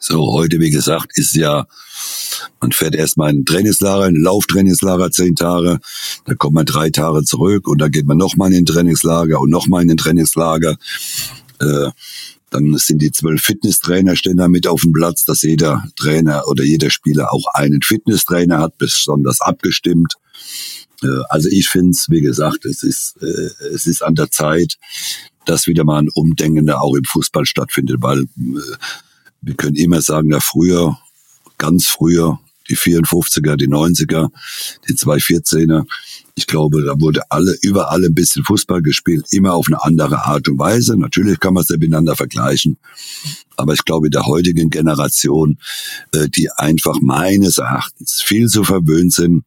So, 0.00 0.32
heute, 0.32 0.58
wie 0.58 0.70
gesagt, 0.70 1.18
ist 1.18 1.36
ja, 1.36 1.66
man 2.60 2.72
fährt 2.72 2.94
erstmal 2.94 3.30
in 3.30 3.40
ein 3.40 3.44
Trainingslager, 3.44 4.04
ein 4.04 4.16
Lauftrainingslager, 4.16 5.10
zehn 5.10 5.34
Tage, 5.34 5.80
dann 6.24 6.38
kommt 6.38 6.54
man 6.54 6.64
drei 6.64 6.90
Tage 6.90 7.24
zurück 7.24 7.68
und 7.68 7.78
dann 7.80 7.90
geht 7.90 8.06
man 8.06 8.16
nochmal 8.16 8.52
in 8.52 8.62
ein 8.62 8.66
Trainingslager 8.66 9.40
und 9.40 9.50
nochmal 9.50 9.82
in 9.82 9.90
ein 9.90 9.96
Trainingslager. 9.96 10.76
Äh, 11.60 11.90
dann 12.52 12.76
sind 12.76 13.00
die 13.00 13.10
zwölf 13.10 13.42
Fitnesstrainer 13.42 14.14
stehen 14.14 14.36
da 14.36 14.48
mit 14.48 14.66
auf 14.66 14.82
dem 14.82 14.92
Platz, 14.92 15.24
dass 15.24 15.42
jeder 15.42 15.84
Trainer 15.96 16.46
oder 16.46 16.64
jeder 16.64 16.90
Spieler 16.90 17.32
auch 17.32 17.46
einen 17.54 17.82
Fitnesstrainer 17.82 18.58
hat, 18.58 18.78
besonders 18.78 19.40
abgestimmt. 19.40 20.14
Äh, 21.02 21.08
also 21.28 21.48
ich 21.50 21.68
finde 21.68 21.90
es, 21.90 22.06
wie 22.10 22.20
gesagt, 22.20 22.64
es 22.66 22.82
ist, 22.82 23.16
äh, 23.22 23.66
es 23.74 23.86
ist 23.86 24.02
an 24.02 24.14
der 24.14 24.30
Zeit, 24.30 24.76
dass 25.46 25.66
wieder 25.66 25.84
mal 25.84 25.98
ein 25.98 26.10
Umdenken 26.14 26.66
da 26.66 26.78
auch 26.78 26.94
im 26.94 27.04
Fußball 27.04 27.46
stattfindet, 27.46 27.98
weil 28.00 28.20
äh, 28.20 28.76
wir 29.40 29.54
können 29.54 29.76
immer 29.76 30.02
sagen, 30.02 30.28
na 30.28 30.40
früher, 30.40 30.98
ganz 31.58 31.86
früher, 31.86 32.38
die 32.68 32.76
54er, 32.76 33.56
die 33.56 33.68
90er, 33.68 34.28
die 34.88 34.94
214er. 34.94 35.84
Ich 36.34 36.46
glaube, 36.46 36.82
da 36.82 36.98
wurde 36.98 37.22
alle, 37.30 37.56
überall 37.62 38.04
ein 38.04 38.14
bisschen 38.14 38.44
Fußball 38.44 38.82
gespielt, 38.82 39.26
immer 39.30 39.54
auf 39.54 39.66
eine 39.66 39.82
andere 39.84 40.24
Art 40.24 40.48
und 40.48 40.58
Weise. 40.58 40.96
Natürlich 40.96 41.40
kann 41.40 41.54
man 41.54 41.62
es 41.62 41.70
miteinander 41.70 42.16
vergleichen. 42.16 42.78
Aber 43.56 43.74
ich 43.74 43.84
glaube, 43.84 44.10
der 44.10 44.26
heutigen 44.26 44.70
Generation, 44.70 45.58
äh, 46.12 46.28
die 46.28 46.50
einfach 46.50 47.00
meines 47.00 47.58
Erachtens 47.58 48.22
viel 48.22 48.48
zu 48.48 48.64
verwöhnt 48.64 49.12
sind, 49.12 49.44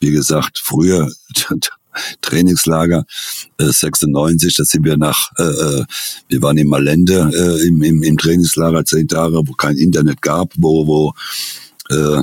wie 0.00 0.10
gesagt, 0.10 0.60
früher 0.62 1.10
Trainingslager 2.20 3.06
äh, 3.58 3.70
96, 3.70 4.56
da 4.56 4.64
sind 4.64 4.84
wir 4.84 4.96
nach, 4.96 5.30
äh, 5.38 5.42
äh, 5.42 5.84
wir 6.28 6.42
waren 6.42 6.58
in 6.58 6.68
Malende 6.68 7.30
äh, 7.32 7.66
im, 7.66 7.82
im, 7.82 8.02
im 8.02 8.18
Trainingslager 8.18 8.84
zehn 8.84 9.08
Tage, 9.08 9.40
wo 9.44 9.52
kein 9.52 9.76
Internet 9.76 10.20
gab, 10.22 10.52
wo, 10.56 10.86
wo 10.86 11.14
äh, 11.90 12.22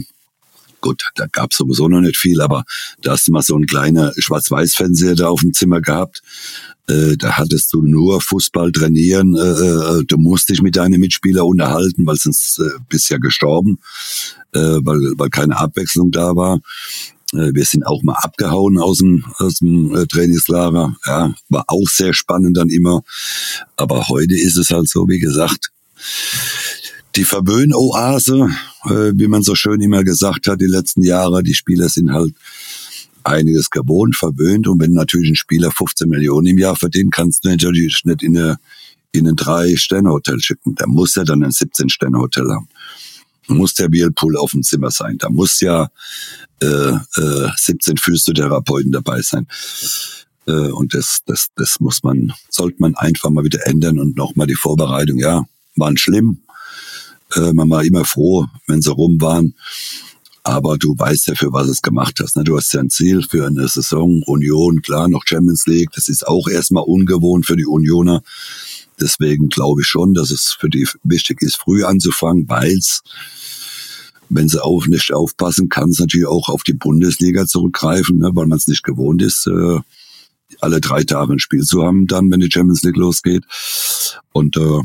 gut, 0.84 1.02
da 1.16 1.26
gab 1.32 1.54
sowieso 1.54 1.88
noch 1.88 2.02
nicht 2.02 2.18
viel, 2.18 2.42
aber 2.42 2.66
da 3.02 3.14
hast 3.14 3.28
du 3.28 3.32
mal 3.32 3.42
so 3.42 3.58
ein 3.58 3.66
kleiner 3.66 4.14
Schwarz-Weiß-Fernseher 4.18 5.16
da 5.16 5.30
auf 5.30 5.42
dem 5.42 5.54
Zimmer 5.54 5.82
gehabt. 5.82 6.22
Äh, 6.88 7.16
da 7.16 7.38
hattest 7.38 7.74
du 7.74 7.82
nur 7.82 8.20
Fußball 8.20 8.74
trainieren, 8.74 9.36
äh, 9.36 9.40
äh, 9.40 10.04
du 10.06 10.18
musst 10.18 10.50
dich 10.50 10.62
mit 10.62 10.76
deinen 10.76 11.00
Mitspielern 11.00 11.46
unterhalten, 11.46 12.06
weil 12.06 12.18
sonst 12.18 12.62
bist 12.90 13.10
ja 13.10 13.18
gestorben, 13.18 13.80
weil, 14.52 15.14
weil 15.18 15.30
keine 15.30 15.58
Abwechslung 15.58 16.12
da 16.12 16.36
war. 16.36 16.60
Wir 17.32 17.66
sind 17.66 17.88
auch 17.88 18.04
mal 18.04 18.18
abgehauen 18.22 18.78
aus 18.78 19.00
dem, 19.00 19.26
aus 19.38 19.56
dem 19.56 20.06
Trainingslager. 20.08 20.96
Ja, 21.08 21.34
war 21.50 21.64
auch 21.66 21.88
sehr 21.88 22.14
spannend 22.14 22.56
dann 22.56 22.70
immer. 22.70 23.02
Aber 23.78 24.08
heute 24.10 24.36
ist 24.36 24.56
es 24.58 24.70
halt 24.70 24.88
so, 24.88 25.08
wie 25.08 25.18
gesagt, 25.18 25.72
die 27.16 27.24
Verwöhnoase, 27.24 28.50
äh, 28.86 29.12
wie 29.14 29.28
man 29.28 29.44
so 29.44 29.56
schön 29.56 29.82
immer 29.82 30.04
gesagt 30.04 30.48
hat, 30.48 30.62
die 30.62 30.66
letzten 30.66 31.04
Jahre. 31.04 31.44
Die 31.44 31.54
Spieler 31.54 31.90
sind 31.90 32.12
halt 32.12 32.34
einiges 33.24 33.70
gewohnt, 33.70 34.16
verwöhnt. 34.16 34.68
Und 34.68 34.80
wenn 34.82 34.94
natürlich 34.94 35.30
ein 35.30 35.36
Spieler 35.36 35.72
15 35.72 36.10
Millionen 36.10 36.48
im 36.48 36.58
Jahr 36.58 36.76
verdient, 36.76 37.14
kannst 37.14 37.46
du 37.46 37.50
natürlich 37.50 38.02
nicht 38.04 38.24
in, 38.24 38.38
eine, 38.38 38.58
in 39.12 39.28
ein 39.28 39.36
Drei-Sterne-Hotel 39.36 40.40
schicken. 40.40 40.76
Da 40.76 40.88
muss 40.88 41.16
er 41.16 41.26
dann 41.26 41.44
ein 41.44 41.52
17-Sterne-Hotel 41.52 42.50
haben 42.52 42.68
muss 43.48 43.74
der 43.74 43.92
Whirlpool 43.92 44.38
auf 44.38 44.52
dem 44.52 44.64
Zimmer 44.64 44.92
sein. 44.92 45.18
Da 45.18 45.30
muss 45.30 45.60
ja 45.62 45.90
äh, 46.62 46.66
äh, 46.66 47.50
17 47.56 47.98
Physiotherapeuten 47.98 48.92
dabei 48.92 49.22
sein. 49.22 49.48
Äh, 50.48 50.72
und 50.72 50.94
das, 50.94 51.20
das, 51.26 51.48
das 51.56 51.80
muss 51.80 52.04
man, 52.04 52.34
sollte 52.50 52.78
man 52.80 52.96
einfach 52.96 53.30
mal 53.30 53.44
wieder 53.44 53.66
ändern 53.68 54.00
und 54.00 54.16
nochmal 54.16 54.48
die 54.48 54.56
Vorbereitung, 54.56 55.18
ja, 55.18 55.44
waren 55.76 55.98
schlimm. 55.98 56.42
Äh, 57.36 57.54
man 57.54 57.70
war 57.70 57.84
immer 57.84 58.06
froh, 58.06 58.46
wenn 58.68 58.82
sie 58.82 58.92
rum 58.92 59.20
waren. 59.22 59.56
Aber 60.46 60.78
du 60.78 60.94
weißt 60.98 61.28
ja, 61.28 61.36
für 61.36 61.54
was 61.54 61.70
es 61.70 61.82
gemacht 61.82 62.20
hast. 62.22 62.36
Ne? 62.36 62.44
Du 62.44 62.58
hast 62.58 62.74
ja 62.74 62.82
ein 62.82 62.90
Ziel 62.90 63.24
für 63.24 63.48
eine 63.48 63.68
Saison, 63.68 64.22
Union, 64.26 64.82
klar, 64.82 65.08
noch 65.08 65.24
Champions 65.26 65.66
League. 65.66 65.92
Das 65.96 66.10
ist 66.10 66.28
auch 66.28 66.48
erstmal 66.50 66.84
ungewohnt 66.84 67.46
für 67.46 67.56
die 67.56 67.66
Unioner. 67.66 68.22
Deswegen 69.00 69.48
glaube 69.48 69.82
ich 69.82 69.88
schon, 69.88 70.14
dass 70.14 70.32
es 70.32 70.56
für 70.60 70.70
die 70.70 70.88
wichtig 71.04 71.42
ist, 71.42 71.56
früh 71.56 71.86
anzufangen, 71.86 72.48
weil 72.50 72.78
es, 72.78 73.04
wenn 74.30 74.50
sie 74.50 74.64
auch 74.64 74.86
nicht 74.86 75.14
aufpassen, 75.14 75.70
kann 75.70 75.90
es 75.90 76.00
natürlich 76.00 76.28
auch 76.28 76.50
auf 76.50 76.64
die 76.64 76.74
Bundesliga 76.74 77.46
zurückgreifen, 77.48 78.20
ne, 78.20 78.32
weil 78.34 78.48
man 78.48 78.58
es 78.58 78.68
nicht 78.68 78.84
gewohnt 78.84 79.22
ist, 79.22 79.48
äh, 79.48 79.80
alle 80.60 80.82
drei 80.82 81.04
Tage 81.04 81.34
ein 81.34 81.40
Spiel 81.40 81.64
zu 81.64 81.84
haben, 81.84 82.06
dann, 82.06 82.30
wenn 82.30 82.40
die 82.42 82.52
Champions 82.52 82.84
League 82.84 82.98
losgeht. 82.98 83.44
Und 84.34 84.58
äh, 84.58 84.82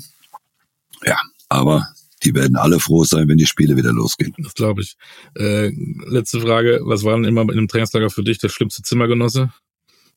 ja, 1.04 1.18
aber 1.48 1.88
die 2.24 2.34
werden 2.34 2.56
alle 2.56 2.80
froh 2.80 3.04
sein, 3.04 3.28
wenn 3.28 3.38
die 3.38 3.46
Spiele 3.46 3.76
wieder 3.76 3.92
losgehen. 3.92 4.34
Das 4.38 4.54
glaube 4.54 4.82
ich. 4.82 4.96
Äh, 5.36 5.70
letzte 6.06 6.40
Frage, 6.40 6.80
was 6.82 7.04
war 7.04 7.14
denn 7.14 7.24
immer 7.24 7.42
in 7.42 7.50
einem 7.50 7.68
Trainingslager 7.68 8.10
für 8.10 8.22
dich 8.22 8.38
der 8.38 8.48
schlimmste 8.48 8.82
Zimmergenosse? 8.82 9.50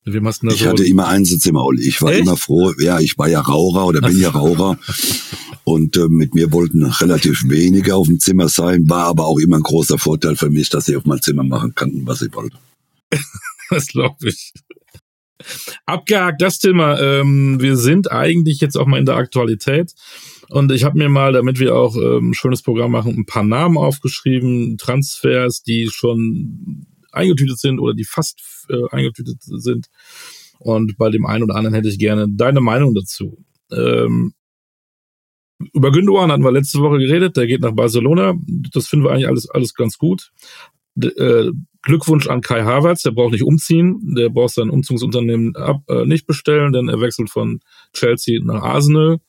Wem 0.03 0.27
hast 0.27 0.41
du 0.41 0.47
ich 0.47 0.61
so 0.61 0.69
hatte 0.69 0.83
immer 0.83 1.07
Einzelzimmer, 1.07 1.63
Olli. 1.63 1.87
Ich 1.87 2.01
war 2.01 2.11
Echt? 2.11 2.21
immer 2.21 2.35
froh. 2.35 2.73
Ja, 2.79 2.99
ich 2.99 3.19
war 3.19 3.29
ja 3.29 3.39
Raucher 3.39 3.85
oder 3.85 4.01
bin 4.01 4.19
ja 4.19 4.29
Raucher. 4.29 4.79
Und 5.63 5.95
äh, 5.95 6.07
mit 6.07 6.33
mir 6.33 6.51
wollten 6.51 6.83
relativ 6.83 7.43
wenige 7.47 7.95
auf 7.95 8.07
dem 8.07 8.19
Zimmer 8.19 8.49
sein, 8.49 8.89
war 8.89 9.05
aber 9.05 9.27
auch 9.27 9.37
immer 9.37 9.57
ein 9.57 9.63
großer 9.63 9.99
Vorteil 9.99 10.35
für 10.35 10.49
mich, 10.49 10.69
dass 10.69 10.87
ich 10.87 10.95
auf 10.95 11.05
mein 11.05 11.21
Zimmer 11.21 11.43
machen 11.43 11.75
kann, 11.75 12.01
was 12.05 12.23
ich 12.23 12.33
wollte. 12.33 12.57
das 13.69 13.87
glaube 13.87 14.29
ich. 14.29 14.53
Abgehakt 15.85 16.41
das 16.41 16.57
Thema. 16.57 16.99
Ähm, 16.99 17.61
wir 17.61 17.77
sind 17.77 18.11
eigentlich 18.11 18.59
jetzt 18.59 18.77
auch 18.77 18.87
mal 18.87 18.99
in 18.99 19.05
der 19.05 19.17
Aktualität. 19.17 19.93
Und 20.51 20.69
ich 20.73 20.83
habe 20.83 20.97
mir 20.97 21.07
mal, 21.07 21.31
damit 21.31 21.59
wir 21.59 21.75
auch 21.75 21.95
ähm, 21.95 22.33
schönes 22.33 22.61
Programm 22.61 22.91
machen, 22.91 23.15
ein 23.17 23.25
paar 23.25 23.43
Namen 23.43 23.77
aufgeschrieben, 23.77 24.77
Transfers, 24.77 25.63
die 25.63 25.89
schon 25.89 26.85
eingetütet 27.13 27.57
sind 27.57 27.79
oder 27.79 27.93
die 27.93 28.03
fast 28.03 28.41
äh, 28.69 28.89
eingetütet 28.91 29.37
sind. 29.41 29.87
Und 30.59 30.97
bei 30.97 31.09
dem 31.09 31.25
einen 31.25 31.43
oder 31.43 31.55
anderen 31.55 31.73
hätte 31.73 31.87
ich 31.87 31.97
gerne 31.97 32.27
deine 32.29 32.59
Meinung 32.59 32.93
dazu. 32.93 33.45
Ähm, 33.71 34.33
über 35.73 35.91
Gündogan 35.91 36.31
hatten 36.31 36.43
wir 36.43 36.51
letzte 36.51 36.79
Woche 36.79 36.97
geredet, 36.97 37.37
der 37.37 37.47
geht 37.47 37.61
nach 37.61 37.73
Barcelona. 37.73 38.33
Das 38.73 38.87
finden 38.87 39.05
wir 39.05 39.11
eigentlich 39.11 39.29
alles, 39.29 39.49
alles 39.49 39.73
ganz 39.73 39.97
gut. 39.97 40.31
D 40.95 41.07
äh, 41.07 41.51
Glückwunsch 41.83 42.27
an 42.27 42.41
Kai 42.41 42.63
Havertz, 42.63 43.03
der 43.03 43.11
braucht 43.11 43.31
nicht 43.31 43.43
umziehen, 43.43 44.13
der 44.15 44.29
braucht 44.29 44.53
sein 44.53 44.69
Umzugsunternehmen 44.69 45.55
ab, 45.55 45.81
äh, 45.87 46.05
nicht 46.05 46.27
bestellen, 46.27 46.73
denn 46.73 46.89
er 46.89 46.99
wechselt 46.99 47.29
von 47.29 47.61
Chelsea 47.93 48.39
nach 48.43 48.61
Arsenal. 48.61 49.19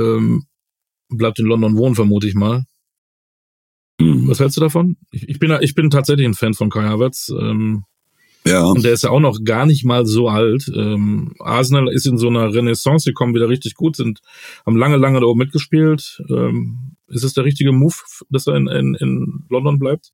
Ähm, 0.00 0.44
bleibt 1.08 1.38
in 1.38 1.46
London 1.46 1.76
wohnen, 1.76 1.94
vermute 1.94 2.26
ich 2.26 2.34
mal. 2.34 2.64
Mhm. 4.00 4.28
Was 4.28 4.40
hältst 4.40 4.56
du 4.56 4.60
davon? 4.60 4.96
Ich, 5.10 5.28
ich, 5.28 5.38
bin, 5.38 5.56
ich 5.60 5.74
bin 5.74 5.90
tatsächlich 5.90 6.26
ein 6.26 6.34
Fan 6.34 6.54
von 6.54 6.70
Kai 6.70 6.84
Havertz. 6.84 7.30
Ähm, 7.38 7.84
ja. 8.46 8.64
Und 8.64 8.84
der 8.84 8.92
ist 8.92 9.04
ja 9.04 9.10
auch 9.10 9.20
noch 9.20 9.44
gar 9.44 9.66
nicht 9.66 9.84
mal 9.84 10.06
so 10.06 10.28
alt. 10.28 10.70
Ähm, 10.74 11.34
Arsenal 11.40 11.88
ist 11.88 12.06
in 12.06 12.16
so 12.16 12.28
einer 12.28 12.54
Renaissance, 12.54 13.08
die 13.08 13.12
kommen 13.12 13.34
wieder 13.34 13.48
richtig 13.48 13.74
gut, 13.74 13.96
sind, 13.96 14.20
haben 14.64 14.76
lange, 14.76 14.96
lange 14.96 15.20
da 15.20 15.26
oben 15.26 15.40
mitgespielt. 15.40 16.22
Ähm, 16.30 16.96
ist 17.08 17.24
es 17.24 17.34
der 17.34 17.44
richtige 17.44 17.72
Move, 17.72 17.94
dass 18.30 18.46
er 18.46 18.56
in, 18.56 18.66
in, 18.68 18.94
in 18.94 19.44
London 19.50 19.78
bleibt? 19.78 20.12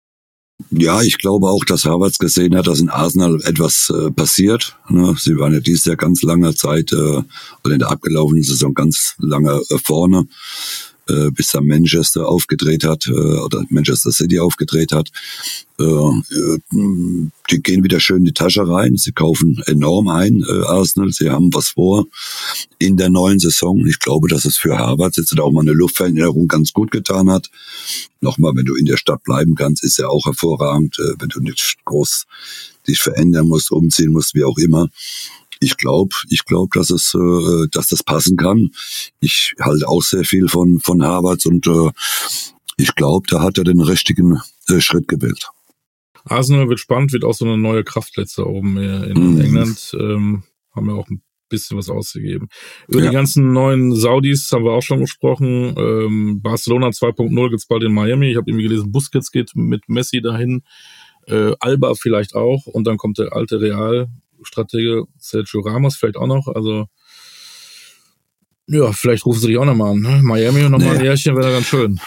Ja, 0.70 1.02
ich 1.02 1.18
glaube 1.18 1.48
auch, 1.48 1.64
dass 1.64 1.84
Havertz 1.84 2.18
gesehen 2.18 2.56
hat, 2.56 2.66
dass 2.66 2.80
in 2.80 2.88
Arsenal 2.88 3.40
etwas 3.44 3.90
äh, 3.90 4.10
passiert. 4.10 4.76
Ne? 4.88 5.14
Sie 5.18 5.36
waren 5.36 5.52
ja 5.52 5.60
dieses 5.60 5.84
Jahr 5.84 5.96
ganz 5.96 6.22
lange 6.22 6.54
Zeit 6.54 6.92
äh, 6.92 7.22
oder 7.64 7.72
in 7.72 7.78
der 7.78 7.90
abgelaufenen 7.90 8.42
Saison 8.42 8.72
ganz 8.72 9.14
lange 9.18 9.52
äh, 9.52 9.78
vorne. 9.78 10.26
Äh, 11.08 11.30
bis 11.30 11.50
dann 11.50 11.66
Manchester 11.66 12.28
aufgedreht 12.28 12.84
hat 12.84 13.06
äh, 13.06 13.10
oder 13.10 13.64
Manchester 13.68 14.12
City 14.12 14.38
aufgedreht 14.38 14.92
hat. 14.92 15.10
Äh, 15.78 15.84
äh, 15.84 16.58
die 17.50 17.62
gehen 17.62 17.84
wieder 17.84 18.00
schön 18.00 18.18
in 18.18 18.24
die 18.24 18.32
Tasche 18.32 18.66
rein. 18.66 18.96
Sie 18.96 19.12
kaufen 19.12 19.62
enorm 19.66 20.08
ein, 20.08 20.42
äh, 20.42 20.64
Arsenal. 20.66 21.12
Sie 21.12 21.30
haben 21.30 21.52
was 21.54 21.70
vor 21.70 22.06
in 22.78 22.96
der 22.96 23.10
neuen 23.10 23.38
Saison. 23.38 23.86
Ich 23.86 23.98
glaube, 23.98 24.28
dass 24.28 24.44
es 24.44 24.56
für 24.56 24.78
Harvard 24.78 25.16
jetzt 25.16 25.38
auch 25.38 25.52
mal 25.52 25.60
eine 25.60 25.72
Luftveränderung 25.72 26.48
ganz 26.48 26.72
gut 26.72 26.90
getan 26.90 27.30
hat. 27.30 27.50
Nochmal, 28.20 28.56
wenn 28.56 28.64
du 28.64 28.74
in 28.74 28.86
der 28.86 28.96
Stadt 28.96 29.22
bleiben 29.22 29.54
kannst, 29.54 29.84
ist 29.84 29.98
ja 29.98 30.08
auch 30.08 30.24
hervorragend, 30.24 30.98
äh, 30.98 31.14
wenn 31.18 31.28
du 31.28 31.40
nicht 31.40 31.76
groß 31.84 32.26
dich 32.88 33.00
verändern 33.00 33.48
musst, 33.48 33.70
umziehen 33.70 34.12
musst, 34.12 34.34
wie 34.34 34.44
auch 34.44 34.58
immer 34.58 34.88
ich 35.60 35.76
glaube, 35.76 36.14
ich 36.30 36.44
glaube, 36.44 36.68
dass 36.78 36.90
es, 36.90 37.14
äh, 37.14 37.68
dass 37.70 37.88
das 37.88 38.02
passen 38.02 38.36
kann. 38.36 38.70
Ich 39.20 39.54
halte 39.60 39.88
auch 39.88 40.02
sehr 40.02 40.24
viel 40.24 40.48
von 40.48 40.80
von 40.80 41.02
Harvards 41.02 41.46
und 41.46 41.66
äh, 41.66 41.90
ich 42.76 42.94
glaube, 42.94 43.26
da 43.28 43.40
hat 43.40 43.58
er 43.58 43.64
den 43.64 43.80
richtigen 43.80 44.40
äh, 44.68 44.80
Schritt 44.80 45.08
gewählt. 45.08 45.48
Arsenal 46.24 46.68
wird 46.68 46.80
spannend, 46.80 47.12
wird 47.12 47.24
auch 47.24 47.34
so 47.34 47.44
eine 47.44 47.56
neue 47.56 47.84
Kraft 47.84 48.16
letzte 48.16 48.46
oben 48.46 48.76
in 48.78 49.36
mm. 49.36 49.40
England. 49.40 49.96
Ähm, 49.98 50.42
haben 50.74 50.86
wir 50.86 50.94
auch 50.94 51.08
ein 51.08 51.22
bisschen 51.48 51.78
was 51.78 51.88
ausgegeben. 51.88 52.48
Über 52.88 53.00
ja. 53.00 53.06
die 53.06 53.14
ganzen 53.14 53.52
neuen 53.52 53.94
Saudis 53.94 54.50
haben 54.52 54.64
wir 54.64 54.72
auch 54.72 54.82
schon 54.82 55.00
gesprochen. 55.00 55.74
Ähm, 55.76 56.40
Barcelona 56.42 56.88
2.0 56.88 57.50
gibt's 57.50 57.66
bald 57.66 57.84
in 57.84 57.92
Miami. 57.92 58.30
Ich 58.30 58.36
habe 58.36 58.50
irgendwie 58.50 58.64
gelesen, 58.64 58.92
Busquets 58.92 59.30
geht 59.30 59.52
mit 59.54 59.88
Messi 59.88 60.20
dahin. 60.20 60.62
Äh, 61.26 61.52
Alba 61.60 61.94
vielleicht 61.94 62.34
auch. 62.34 62.66
Und 62.66 62.86
dann 62.86 62.96
kommt 62.96 63.18
der 63.18 63.32
alte 63.32 63.60
Real 63.60 64.08
Stratege 64.42 65.04
Sergio 65.18 65.60
Ramos 65.60 65.96
vielleicht 65.96 66.16
auch 66.16 66.26
noch. 66.26 66.48
Also 66.48 66.86
ja, 68.68 68.92
vielleicht 68.92 69.26
rufen 69.26 69.40
sie 69.40 69.46
dich 69.48 69.58
auch 69.58 69.64
nochmal 69.64 69.92
an. 69.92 70.00
Ne? 70.00 70.20
Miami 70.22 70.64
und 70.64 70.72
nochmal 70.72 70.94
nee. 70.94 70.98
ein 70.98 71.04
Jährchen 71.04 71.36
wäre 71.36 71.52
ganz 71.52 71.66
schön. 71.66 72.00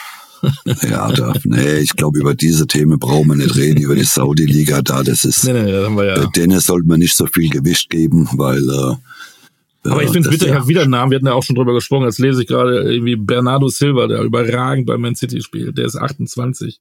ja, 0.89 1.11
da, 1.11 1.33
nee, 1.43 1.79
ich 1.79 1.95
glaube, 1.95 2.19
über 2.19 2.33
diese 2.33 2.67
Themen 2.67 2.99
brauchen 2.99 3.27
wir 3.29 3.35
nicht 3.35 3.55
reden, 3.55 3.81
über 3.81 3.95
die 3.95 4.03
Saudi-Liga 4.03 4.81
da, 4.81 5.03
das 5.03 5.25
ist, 5.25 5.43
nee, 5.43 5.53
nee, 5.53 5.71
das 5.71 5.89
ja. 5.89 6.23
Äh, 6.23 6.27
denen 6.35 6.59
sollte 6.59 6.87
man 6.87 6.99
nicht 6.99 7.15
so 7.15 7.27
viel 7.27 7.49
Gewicht 7.49 7.89
geben, 7.89 8.29
weil, 8.33 8.63
äh, 8.69 9.89
aber 9.89 10.03
ich 10.03 10.11
finde 10.11 10.29
es 10.29 10.33
bitter, 10.37 10.47
ich 10.47 10.53
habe 10.53 10.67
wieder 10.67 10.81
einen 10.81 10.91
Namen, 10.91 11.11
wir 11.11 11.17
hatten 11.17 11.27
ja 11.27 11.33
auch 11.33 11.43
schon 11.43 11.55
drüber 11.55 11.73
gesprochen, 11.73 12.05
jetzt 12.05 12.19
lese 12.19 12.41
ich 12.41 12.47
gerade 12.47 12.91
irgendwie 12.91 13.15
Bernardo 13.15 13.69
Silva, 13.69 14.07
der 14.07 14.21
überragend 14.21 14.85
bei 14.85 14.97
Man 14.97 15.15
City 15.15 15.41
spielt, 15.41 15.77
der 15.77 15.85
ist 15.85 15.95
28 15.95 16.79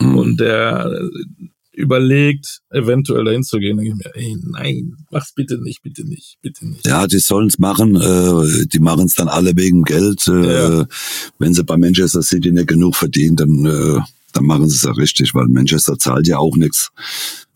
mhm. 0.00 0.18
und 0.18 0.40
der 0.40 1.08
überlegt, 1.76 2.62
eventuell 2.70 3.24
dahin 3.24 3.44
zu 3.44 3.58
gehen, 3.58 3.76
denke 3.76 3.92
ich 3.92 3.96
mir, 3.96 4.14
ey, 4.14 4.36
nein, 4.42 4.96
mach's 5.10 5.32
bitte 5.32 5.58
nicht, 5.62 5.82
bitte 5.82 6.04
nicht, 6.04 6.38
bitte 6.40 6.66
nicht. 6.66 6.86
Ja, 6.86 7.06
die 7.06 7.18
sollen's 7.18 7.58
machen, 7.58 7.96
äh, 7.96 8.66
die 8.66 8.78
machen's 8.78 9.14
dann 9.14 9.28
alle 9.28 9.54
wegen 9.56 9.82
Geld. 9.82 10.26
Äh, 10.26 10.78
ja. 10.78 10.86
Wenn 11.38 11.54
sie 11.54 11.64
bei 11.64 11.76
Manchester 11.76 12.22
City 12.22 12.50
nicht 12.50 12.68
genug 12.68 12.96
verdienen, 12.96 13.36
dann, 13.36 13.66
äh, 13.66 14.00
dann 14.32 14.44
machen 14.44 14.68
sie 14.68 14.76
es 14.76 14.82
ja 14.82 14.92
richtig, 14.92 15.34
weil 15.34 15.46
Manchester 15.48 15.98
zahlt 15.98 16.26
ja 16.26 16.38
auch 16.38 16.56
nichts. 16.56 16.90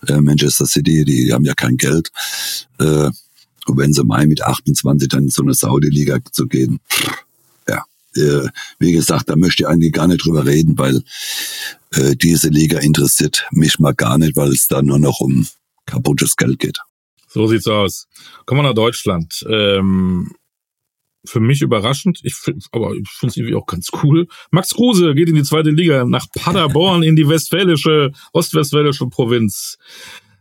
Äh, 0.06 0.20
Manchester 0.20 0.66
City, 0.66 1.04
die 1.04 1.32
haben 1.32 1.44
ja 1.44 1.54
kein 1.54 1.76
Geld. 1.76 2.10
Äh, 2.78 3.10
und 3.66 3.78
wenn 3.78 3.92
sie 3.92 4.04
mal 4.04 4.26
mit 4.26 4.42
28 4.42 5.08
dann 5.08 5.24
in 5.24 5.30
so 5.30 5.42
eine 5.42 5.54
Saudi-Liga 5.54 6.18
zu 6.32 6.46
gehen, 6.46 6.78
ja, 7.04 7.12
äh, 8.16 8.48
wie 8.78 8.92
gesagt, 8.92 9.28
da 9.28 9.36
möchte 9.36 9.62
ich 9.62 9.68
eigentlich 9.68 9.92
gar 9.92 10.08
nicht 10.08 10.24
drüber 10.24 10.46
reden, 10.46 10.78
weil 10.78 11.02
äh, 11.92 12.16
diese 12.16 12.48
Liga 12.48 12.78
interessiert 12.78 13.46
mich 13.52 13.78
mal 13.78 13.94
gar 13.94 14.18
nicht, 14.18 14.36
weil 14.36 14.50
es 14.50 14.68
da 14.68 14.82
nur 14.82 14.98
noch 14.98 15.20
um 15.20 15.46
kaputtes 15.86 16.36
Geld 16.36 16.58
geht. 16.58 16.78
So 17.28 17.46
sieht's 17.46 17.66
aus. 17.66 18.08
Kommen 18.44 18.60
wir 18.60 18.68
nach 18.68 18.74
Deutschland. 18.74 19.44
Ähm, 19.48 20.32
für 21.24 21.40
mich 21.40 21.60
überraschend, 21.60 22.20
ich 22.22 22.34
find, 22.34 22.66
aber 22.72 22.94
ich 22.94 23.08
finde 23.08 23.30
es 23.30 23.36
irgendwie 23.36 23.54
auch 23.54 23.66
ganz 23.66 23.88
cool. 24.02 24.26
Max 24.50 24.70
Kruse 24.70 25.14
geht 25.14 25.28
in 25.28 25.34
die 25.34 25.42
zweite 25.42 25.70
Liga 25.70 26.04
nach 26.04 26.26
Paderborn 26.34 27.02
in 27.02 27.14
die 27.14 27.28
westfälische, 27.28 28.12
ostwestfälische 28.32 29.06
Provinz. 29.06 29.76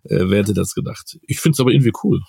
Äh, 0.03 0.29
wer 0.29 0.39
hätte 0.39 0.53
das 0.53 0.73
gedacht? 0.73 1.19
Ich 1.27 1.39
finde 1.39 1.55
es 1.55 1.59
aber 1.59 1.71
irgendwie 1.71 1.93
cool. 2.03 2.21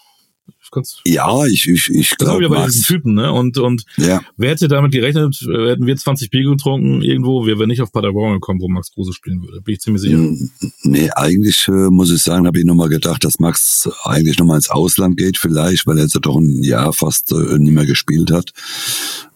Ja, 1.06 1.46
ich, 1.46 1.68
ich, 1.68 1.88
ich 1.90 2.16
glaube. 2.16 2.42
Das 2.42 2.50
bei 2.50 2.66
diesen 2.66 2.84
Typen, 2.84 3.14
ne? 3.14 3.32
Und, 3.32 3.58
und 3.58 3.84
ja. 3.96 4.20
wer 4.36 4.50
hätte 4.50 4.68
damit 4.68 4.92
gerechnet, 4.92 5.36
hätten 5.40 5.86
wir 5.86 5.96
20 5.96 6.30
Bier 6.30 6.50
getrunken 6.50 7.02
irgendwo, 7.02 7.46
wir 7.46 7.58
wären 7.58 7.68
nicht 7.68 7.82
auf 7.82 7.92
Paderborn 7.92 8.34
gekommen, 8.34 8.60
wo 8.60 8.68
Max 8.68 8.92
Kruse 8.92 9.12
spielen 9.12 9.42
würde. 9.42 9.60
Bin 9.62 9.74
ich 9.74 9.80
ziemlich 9.80 10.02
sicher. 10.02 10.18
Nee, 10.82 11.10
eigentlich 11.14 11.66
äh, 11.68 11.90
muss 11.90 12.10
ich 12.10 12.22
sagen, 12.22 12.46
habe 12.46 12.58
ich 12.58 12.64
nochmal 12.64 12.88
gedacht, 12.88 13.24
dass 13.24 13.38
Max 13.38 13.88
eigentlich 14.04 14.38
nochmal 14.38 14.56
ins 14.56 14.70
Ausland 14.70 15.16
geht, 15.16 15.38
vielleicht, 15.38 15.86
weil 15.86 15.98
er 15.98 16.04
jetzt 16.04 16.18
doch 16.20 16.36
ein 16.36 16.62
Jahr 16.62 16.92
fast 16.92 17.32
äh, 17.32 17.58
nicht 17.58 17.72
mehr 17.72 17.86
gespielt 17.86 18.30
hat. 18.30 18.52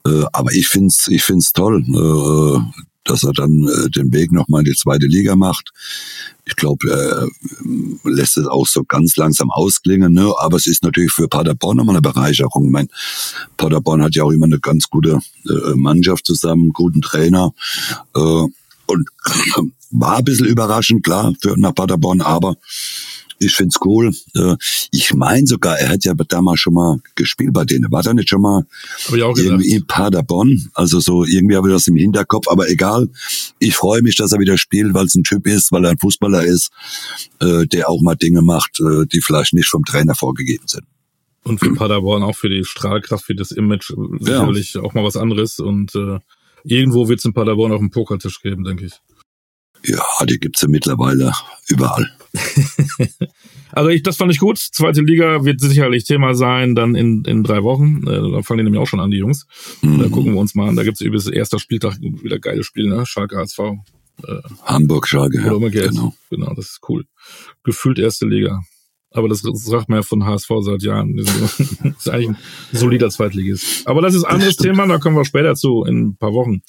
Äh, 0.07 0.25
aber 0.33 0.53
ich 0.53 0.69
find's, 0.69 1.09
ich 1.09 1.23
find's 1.23 1.53
toll. 1.53 1.83
Äh, 1.83 2.83
dass 3.05 3.23
er 3.23 3.33
dann 3.33 3.69
äh, 3.69 3.91
den 3.91 4.13
Weg 4.13 4.33
nochmal 4.33 4.61
in 4.61 4.73
die 4.73 4.77
zweite 4.77 5.07
Liga 5.07 5.37
macht. 5.37 5.71
Ich 6.47 6.57
glaube, 6.57 6.91
er 6.91 7.29
lässt 8.05 8.37
es 8.37 8.47
auch 8.47 8.67
so 8.67 8.85
ganz 8.85 9.17
langsam 9.17 9.51
ausklingen, 9.51 10.13
ne? 10.13 10.33
aber 10.41 10.57
es 10.57 10.67
ist 10.67 10.83
natürlich 10.83 11.13
für 11.13 11.29
Paderborn 11.29 11.77
nochmal 11.77 11.97
eine 11.97 12.03
Bereicherung. 12.03 12.67
Ich 12.67 12.73
meine, 12.73 12.89
Paderborn 13.57 14.03
hat 14.03 14.15
ja 14.15 14.25
auch 14.25 14.31
immer 14.31 14.47
eine 14.47 14.61
ganz 14.61 14.89
gute 14.91 15.21
äh, 15.49 15.75
Mannschaft 15.75 16.27
zusammen, 16.27 16.71
guten 16.71 17.01
Trainer. 17.01 17.55
Äh, 18.15 18.47
und 18.87 19.09
war 19.91 20.17
ein 20.17 20.25
bisschen 20.25 20.47
überraschend, 20.47 21.05
klar, 21.05 21.33
für 21.41 21.59
nach 21.59 21.75
Paderborn, 21.75 22.21
aber 22.21 22.57
ich 23.39 23.55
find's 23.55 23.79
cool. 23.85 24.15
Äh, 24.35 24.57
ich 24.91 25.15
meine 25.15 25.47
sogar, 25.47 25.79
er 25.79 25.89
hat 25.91 26.05
ja 26.05 26.15
damals 26.15 26.61
schon 26.61 26.75
mal 26.75 26.99
gespielt 27.15 27.53
bei 27.53 27.65
denen. 27.65 27.91
War 27.91 28.03
da 28.03 28.15
nicht 28.15 28.29
schon 28.29 28.43
mal 28.43 28.65
irgendwie 29.09 29.73
in 29.73 29.87
Paderborn? 29.87 30.71
Also 30.75 31.01
so 31.01 31.25
irgendwie 31.25 31.57
habe 31.57 31.69
ich 31.69 31.75
das 31.75 31.87
im 31.87 31.97
Hinterkopf, 31.97 32.49
aber 32.49 32.69
egal. 32.69 33.09
Ich 33.59 33.75
freue 33.75 34.03
mich, 34.03 34.17
dass 34.17 34.33
er 34.33 34.41
wieder 34.41 34.59
spielt, 34.59 34.95
weil 34.95 35.07
es 35.07 35.15
ein 35.15 35.25
Typ 35.25 35.47
ist, 35.47 35.73
weil 35.73 35.85
er 35.85 35.91
ein 35.91 35.99
Fußballer 35.99 36.45
ist, 36.45 36.71
äh, 37.41 37.67
der 37.67 37.89
auch 37.89 38.01
mal 38.01 38.15
Dinge 38.15 38.43
macht, 38.43 38.81
äh, 38.81 39.07
die 39.07 39.21
vielleicht 39.21 39.55
nicht 39.55 39.69
vom 39.69 39.85
Trainer 39.85 40.15
vorgegeben 40.15 40.67
sind. 40.67 40.85
Und 41.45 41.59
für 41.59 41.75
Paderborn 41.75 42.23
auch 42.23 42.37
für 42.37 42.49
die 42.49 42.65
Strahlkraft, 42.65 43.27
für 43.27 43.35
das 43.35 43.51
Image 43.51 43.93
sicherlich 44.19 44.75
ja. 44.75 44.81
auch 44.81 44.95
mal 44.95 45.05
was 45.05 45.17
anderes. 45.17 45.59
Und 45.59 45.95
äh, 45.95 46.19
irgendwo 46.65 47.09
wird 47.09 47.19
es 47.19 47.25
in 47.27 47.35
Paderborn 47.35 47.73
auch 47.73 47.81
einen 47.81 47.91
Pokertisch 47.91 48.41
geben, 48.41 48.65
denke 48.65 48.87
ich. 48.87 48.95
Ja, 49.85 50.03
die 50.25 50.39
gibt's 50.39 50.63
ja 50.63 50.69
mittlerweile 50.69 51.33
überall. 51.69 52.11
also 53.73 53.91
ich, 53.91 54.03
das 54.03 54.17
fand 54.17 54.33
ich 54.33 54.39
gut. 54.39 54.59
Zweite 54.59 55.03
Liga 55.03 55.45
wird 55.45 55.61
sicherlich 55.61 56.05
Thema 56.05 56.35
sein, 56.35 56.75
dann 56.75 56.95
in, 56.95 57.25
in 57.25 57.43
drei 57.43 57.63
Wochen. 57.63 58.07
Äh, 58.07 58.33
da 58.33 58.43
fangen 58.43 58.59
die 58.59 58.65
nämlich 58.65 58.81
auch 58.81 58.87
schon 58.87 59.01
an, 59.01 59.11
die 59.11 59.19
Jungs. 59.19 59.47
Mhm. 59.83 59.99
Da 59.99 60.09
gucken 60.09 60.33
wir 60.33 60.41
uns 60.41 60.55
mal 60.55 60.69
an. 60.69 60.77
Da 60.77 60.85
gibt's 60.85 61.01
übrigens 61.01 61.29
erster 61.29 61.59
Spieltag 61.59 61.99
wieder 62.01 62.39
geile 62.39 62.65
Spiele, 62.65 62.89
ne? 62.89 63.07
Schalke 63.07 63.37
HSV. 63.37 63.59
Äh, 63.59 64.41
Hamburg 64.65 65.07
Schalke, 65.07 65.39
ja. 65.39 65.53
Genau. 65.59 66.15
genau, 66.31 66.55
das 66.55 66.67
ist 66.67 66.81
cool. 66.89 67.05
Gefühlt 67.63 67.99
erste 67.99 68.27
Liga. 68.27 68.63
Aber 69.15 69.29
das 69.29 69.43
sagt 69.43 69.89
man 69.89 70.01
ja 70.01 70.03
von 70.03 70.25
HSV 70.25 70.51
seit 70.61 70.83
Jahren. 70.83 71.17
Das 71.25 71.61
ist 71.61 72.09
eigentlich 72.09 72.31
ein 72.31 72.37
solider 72.73 73.11
Zweitligist. 73.11 73.87
Aber 73.87 74.03
das 74.03 74.15
ist 74.15 74.25
ein 74.25 74.33
anderes 74.33 74.57
Thema, 74.57 74.87
da 74.87 74.99
kommen 74.99 75.17
wir 75.17 75.25
später 75.25 75.55
zu, 75.55 75.85
in 75.85 76.09
ein 76.09 76.17
paar 76.17 76.33
Wochen. 76.33 76.63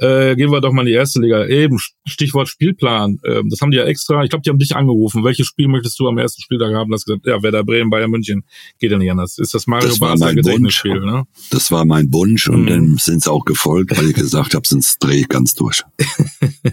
Äh, 0.00 0.34
gehen 0.34 0.50
wir 0.50 0.62
doch 0.62 0.72
mal 0.72 0.80
in 0.82 0.86
die 0.86 0.94
erste 0.94 1.20
Liga. 1.20 1.44
Eben, 1.46 1.78
Stichwort 2.06 2.48
Spielplan. 2.48 3.18
Ähm, 3.26 3.50
das 3.50 3.60
haben 3.60 3.70
die 3.70 3.76
ja 3.76 3.84
extra, 3.84 4.24
ich 4.24 4.30
glaube, 4.30 4.42
die 4.42 4.48
haben 4.48 4.58
dich 4.58 4.74
angerufen. 4.74 5.24
Welches 5.24 5.46
Spiel 5.46 5.68
möchtest 5.68 6.00
du 6.00 6.08
am 6.08 6.16
ersten 6.16 6.40
Spieltag 6.40 6.74
haben? 6.74 6.90
Das 6.90 7.04
gesagt, 7.04 7.26
ja, 7.26 7.42
Werder 7.42 7.64
Bremen, 7.64 7.90
Bayern 7.90 8.10
München. 8.10 8.44
Geht 8.78 8.92
ja 8.92 8.98
nicht 8.98 9.10
anders. 9.10 9.36
Ist 9.36 9.52
das 9.52 9.66
Mario 9.66 9.94
Basler 9.98 10.34
Gedächtnisspiel, 10.34 11.00
ne? 11.00 11.24
Das 11.50 11.70
war 11.70 11.84
mein 11.84 12.10
Wunsch 12.14 12.48
und 12.48 12.62
mhm. 12.62 12.66
dann 12.66 12.96
sind 12.96 13.22
sie 13.22 13.30
auch 13.30 13.44
gefolgt, 13.44 13.94
weil 13.98 14.08
ich 14.08 14.14
gesagt 14.14 14.54
habe, 14.54 14.66
sonst 14.66 14.98
drehe 15.00 15.20
ich 15.20 15.28
ganz 15.28 15.52
durch. 15.52 15.82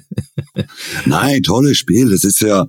Nein, 1.05 1.43
tolles 1.43 1.77
Spiel. 1.77 2.09
Das 2.09 2.23
ist 2.23 2.39
ja, 2.39 2.67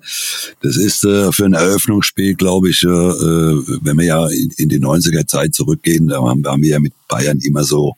das 0.61 0.77
ist 0.77 1.05
äh, 1.05 1.31
für 1.31 1.45
ein 1.45 1.55
Eröffnungsspiel, 1.55 2.35
glaube 2.35 2.71
ich, 2.71 2.83
äh, 2.83 2.89
äh 2.89 3.79
wenn 3.83 3.97
wir 3.97 4.07
ja 4.07 4.27
in, 4.27 4.51
in 4.57 4.69
die 4.69 4.81
90er 4.81 5.25
Zeit 5.27 5.55
zurückgehen, 5.55 6.09
da 6.09 6.21
haben, 6.21 6.45
haben 6.45 6.63
wir 6.63 6.71
ja 6.71 6.81
mit 6.81 6.95
Bayern 7.07 7.39
immer 7.45 7.63
so 7.63 7.95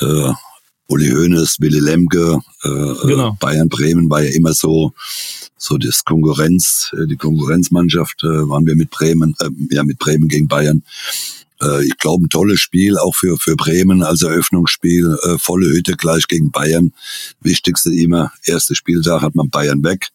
äh, 0.00 0.32
Uli 0.94 1.10
Hoeneß, 1.10 1.56
Willy 1.58 1.80
Lemke, 1.80 2.38
äh, 2.62 2.68
genau. 3.08 3.36
Bayern 3.40 3.68
Bremen 3.68 4.08
war 4.08 4.22
ja 4.22 4.30
immer 4.30 4.52
so 4.52 4.92
so 5.58 5.76
das 5.76 6.04
Konkurrenz, 6.04 6.92
äh, 6.92 7.08
die 7.08 7.16
Konkurrenzmannschaft 7.16 8.22
äh, 8.22 8.48
waren 8.48 8.64
wir 8.64 8.76
mit 8.76 8.90
Bremen, 8.90 9.34
äh, 9.40 9.50
ja 9.70 9.82
mit 9.82 9.98
Bremen 9.98 10.28
gegen 10.28 10.46
Bayern. 10.46 10.84
Äh, 11.60 11.84
ich 11.84 11.98
glaube 11.98 12.26
ein 12.26 12.28
tolles 12.28 12.60
Spiel 12.60 12.96
auch 12.96 13.16
für 13.16 13.36
für 13.38 13.56
Bremen 13.56 14.04
als 14.04 14.22
Eröffnungsspiel, 14.22 15.16
äh, 15.24 15.36
volle 15.38 15.66
Hütte 15.66 15.96
gleich 15.96 16.28
gegen 16.28 16.52
Bayern. 16.52 16.92
Wichtigste 17.40 17.92
immer 17.92 18.30
erste 18.44 18.76
Spieltag 18.76 19.22
hat 19.22 19.34
man 19.34 19.50
Bayern 19.50 19.82
weg. 19.82 20.10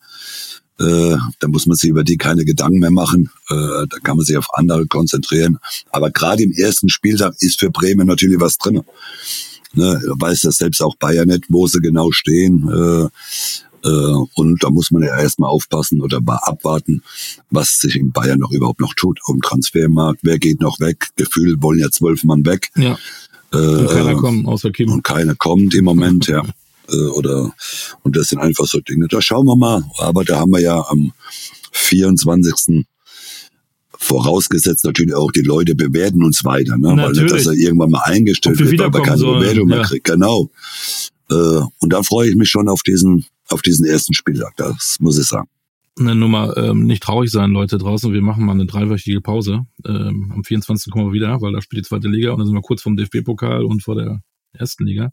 Äh, 0.80 1.18
da 1.40 1.48
muss 1.50 1.66
man 1.66 1.76
sich 1.76 1.90
über 1.90 2.06
die 2.06 2.16
keine 2.16 2.46
Gedanken 2.46 2.80
mehr 2.80 2.92
machen. 2.92 3.30
Äh, 3.50 3.86
da 3.90 4.00
kann 4.02 4.16
man 4.16 4.26
sich 4.26 4.38
auf 4.38 4.48
andere 4.54 4.88
konzentrieren. 4.88 5.60
Aber 5.92 6.10
gerade 6.10 6.42
im 6.42 6.54
ersten 6.54 6.88
Spieltag 6.88 7.36
ist 7.42 7.60
für 7.60 7.70
Bremen 7.70 8.08
natürlich 8.08 8.40
was 8.40 8.58
drin. 8.58 8.82
Ne, 9.74 10.02
weiß 10.20 10.42
das 10.42 10.58
selbst 10.58 10.82
auch 10.82 10.96
Bayern 10.96 11.28
nicht, 11.28 11.46
wo 11.50 11.68
sie 11.68 11.80
genau 11.80 12.12
stehen. 12.12 12.68
Äh, 12.70 13.08
äh, 13.84 14.26
und 14.36 14.64
da 14.64 14.70
muss 14.70 14.92
man 14.92 15.04
ja 15.04 15.18
erstmal 15.18 15.50
aufpassen 15.50 16.02
oder 16.02 16.22
mal 16.22 16.40
abwarten, 16.42 17.02
was 17.50 17.78
sich 17.78 17.96
in 17.96 18.12
Bayern 18.12 18.40
noch 18.40 18.52
überhaupt 18.52 18.80
noch 18.80 18.94
tut. 18.94 19.20
Auf 19.24 19.34
dem 19.34 19.42
Transfermarkt, 19.42 20.22
wer 20.24 20.40
geht 20.40 20.60
noch 20.60 20.80
weg? 20.80 21.10
Gefühlt 21.16 21.62
wollen 21.62 21.80
ja 21.80 21.90
zwölf 21.90 22.24
Mann 22.24 22.46
weg. 22.46 22.70
Ja. 22.76 22.98
Äh, 23.54 23.58
und 23.58 23.90
keiner 23.90 24.16
kommt, 24.16 24.48
außer 24.48 24.72
Kim. 24.72 24.92
Und 24.92 25.04
keiner 25.04 25.36
kommt 25.36 25.74
im 25.76 25.86
Moment, 25.86 26.28
ja. 26.28 26.44
Äh, 26.92 27.10
oder, 27.10 27.54
und 28.02 28.16
das 28.16 28.30
sind 28.30 28.40
einfach 28.40 28.66
so 28.66 28.80
Dinge. 28.80 29.08
Da 29.08 29.22
schauen 29.22 29.46
wir 29.46 29.56
mal. 29.56 29.84
Aber 30.00 30.24
da 30.24 30.40
haben 30.40 30.52
wir 30.52 30.60
ja 30.60 30.84
am 30.88 31.14
24 31.72 32.88
vorausgesetzt 34.00 34.86
natürlich 34.86 35.14
auch, 35.14 35.32
die 35.32 35.42
Leute 35.42 35.76
bewerten 35.76 36.24
uns 36.24 36.46
weiter, 36.46 36.78
ne? 36.78 36.96
Weil 36.96 37.12
nicht, 37.12 37.32
dass 37.32 37.46
er 37.46 37.54
irgendwann 37.54 37.92
mal 37.92 38.02
eingestellt 38.06 38.58
wird, 38.60 38.82
aber 38.82 39.02
keine 39.02 39.18
sollen. 39.18 39.42
Bewertung 39.42 39.68
mehr 39.68 39.80
ja. 39.80 39.84
kriegt. 39.84 40.06
Genau. 40.06 40.50
Äh, 41.30 41.36
und 41.80 41.94
da 41.94 42.02
freue 42.02 42.30
ich 42.30 42.36
mich 42.36 42.50
schon 42.50 42.70
auf 42.70 42.82
diesen, 42.82 43.26
auf 43.50 43.62
diesen 43.62 43.86
ersten 43.86 44.14
Spieltag, 44.14 44.56
das 44.56 44.98
muss 45.00 45.20
ich 45.20 45.28
sagen. 45.28 45.50
Eine 46.00 46.16
Nummer, 46.16 46.56
ähm, 46.56 46.86
nicht 46.86 47.04
traurig 47.04 47.30
sein, 47.30 47.52
Leute 47.52 47.78
draußen. 47.78 48.14
Wir 48.14 48.22
machen 48.22 48.46
mal 48.46 48.54
eine 48.54 48.66
dreiwöchige 48.66 49.20
Pause. 49.20 49.66
Ähm, 49.86 50.32
am 50.34 50.44
24. 50.46 50.92
kommen 50.94 51.08
wir 51.08 51.14
wieder, 51.14 51.42
weil 51.42 51.52
da 51.52 51.62
spielt 51.62 51.84
die 51.84 51.90
zweite 51.90 52.08
Liga 52.08 52.32
und 52.32 52.40
dann 52.40 52.48
sind 52.48 52.56
wir 52.56 52.62
kurz 52.62 52.82
vom 52.82 52.96
DFB-Pokal 52.96 53.66
und 53.66 53.84
vor 53.84 53.96
der 53.96 54.22
ersten 54.54 54.86
Liga. 54.86 55.12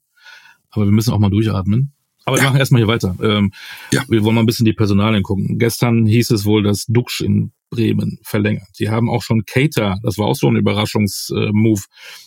Aber 0.70 0.84
wir 0.84 0.92
müssen 0.92 1.12
auch 1.12 1.18
mal 1.18 1.30
durchatmen. 1.30 1.92
Aber 2.26 2.36
ja. 2.36 2.42
wir 2.42 2.48
machen 2.48 2.58
erstmal 2.58 2.80
hier 2.80 2.88
weiter. 2.88 3.16
Ähm, 3.22 3.52
ja. 3.92 4.02
Wir 4.08 4.22
wollen 4.24 4.34
mal 4.34 4.42
ein 4.42 4.46
bisschen 4.46 4.66
die 4.66 4.72
Personalien 4.72 5.22
gucken. 5.22 5.58
Gestern 5.58 6.06
hieß 6.06 6.30
es 6.32 6.44
wohl, 6.44 6.62
dass 6.64 6.84
Duxch 6.86 7.20
in 7.20 7.52
Bremen 7.70 8.18
verlängert. 8.22 8.68
Die 8.78 8.90
haben 8.90 9.08
auch 9.08 9.22
schon 9.22 9.44
Cater, 9.44 9.98
das 10.02 10.18
war 10.18 10.26
auch 10.26 10.34
so 10.36 10.48
ein 10.48 10.56
Überraschungsmove, 10.56 11.84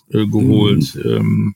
äh, 0.10 0.26
geholt. 0.26 0.96
Mhm. 0.96 1.12
Ähm, 1.12 1.56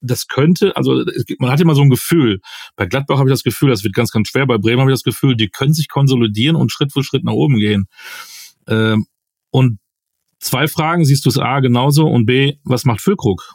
das 0.00 0.26
könnte, 0.26 0.76
also 0.76 1.02
man 1.38 1.50
hat 1.50 1.60
immer 1.60 1.74
so 1.74 1.82
ein 1.82 1.90
Gefühl. 1.90 2.40
Bei 2.76 2.86
Gladbach 2.86 3.18
habe 3.18 3.28
ich 3.30 3.32
das 3.32 3.42
Gefühl, 3.42 3.70
das 3.70 3.84
wird 3.84 3.94
ganz, 3.94 4.10
ganz 4.10 4.28
schwer. 4.28 4.46
Bei 4.46 4.58
Bremen 4.58 4.80
habe 4.80 4.90
ich 4.90 4.96
das 4.96 5.02
Gefühl, 5.02 5.34
die 5.34 5.48
können 5.48 5.72
sich 5.72 5.88
konsolidieren 5.88 6.56
und 6.56 6.72
Schritt 6.72 6.92
für 6.92 7.02
Schritt 7.02 7.24
nach 7.24 7.32
oben 7.32 7.58
gehen. 7.58 7.86
Ähm, 8.66 9.06
und 9.50 9.78
zwei 10.40 10.66
Fragen, 10.66 11.04
siehst 11.04 11.24
du 11.24 11.30
es 11.30 11.38
A 11.38 11.60
genauso 11.60 12.06
und 12.06 12.26
B, 12.26 12.56
was 12.64 12.84
macht 12.84 13.00
Füllkrug? 13.00 13.54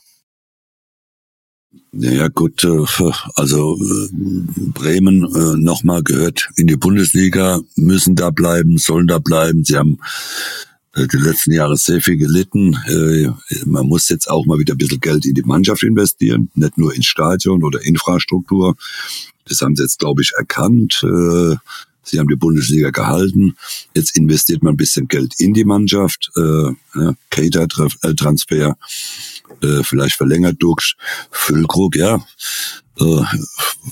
Ja 1.91 2.27
gut, 2.27 2.63
äh, 2.63 2.85
also 3.35 3.75
äh, 3.77 4.09
Bremen 4.11 5.23
äh, 5.23 5.55
nochmal 5.57 6.03
gehört 6.03 6.49
in 6.55 6.67
die 6.67 6.77
Bundesliga, 6.77 7.61
müssen 7.75 8.15
da 8.15 8.29
bleiben, 8.31 8.77
sollen 8.77 9.07
da 9.07 9.19
bleiben. 9.19 9.63
Sie 9.63 9.77
haben 9.77 9.99
die 10.95 11.17
letzten 11.17 11.51
Jahre 11.51 11.77
sehr 11.77 12.01
viel 12.01 12.17
gelitten. 12.17 12.75
Man 13.65 13.85
muss 13.87 14.09
jetzt 14.09 14.29
auch 14.29 14.47
mal 14.47 14.57
wieder 14.57 14.73
ein 14.73 14.77
bisschen 14.77 14.99
Geld 14.99 15.23
in 15.25 15.35
die 15.35 15.43
Mannschaft 15.43 15.83
investieren, 15.83 16.49
nicht 16.55 16.79
nur 16.79 16.93
ins 16.93 17.05
Stadion 17.05 17.63
oder 17.63 17.85
Infrastruktur. 17.85 18.75
Das 19.47 19.61
haben 19.61 19.75
sie 19.75 19.83
jetzt, 19.83 19.99
glaube 19.99 20.23
ich, 20.23 20.33
erkannt. 20.35 20.99
Sie 20.99 22.19
haben 22.19 22.27
die 22.27 22.35
Bundesliga 22.35 22.89
gehalten. 22.89 23.55
Jetzt 23.93 24.17
investiert 24.17 24.63
man 24.63 24.73
ein 24.73 24.77
bisschen 24.77 25.07
Geld 25.07 25.35
in 25.37 25.53
die 25.53 25.63
Mannschaft. 25.63 26.31
Cater-Transfer 27.29 28.75
äh, 29.63 29.83
vielleicht 29.83 30.15
verlängert 30.15 30.57
durch 30.59 30.95
Füllkrug, 31.31 31.95
ja. 31.95 32.15
Äh, 32.99 33.23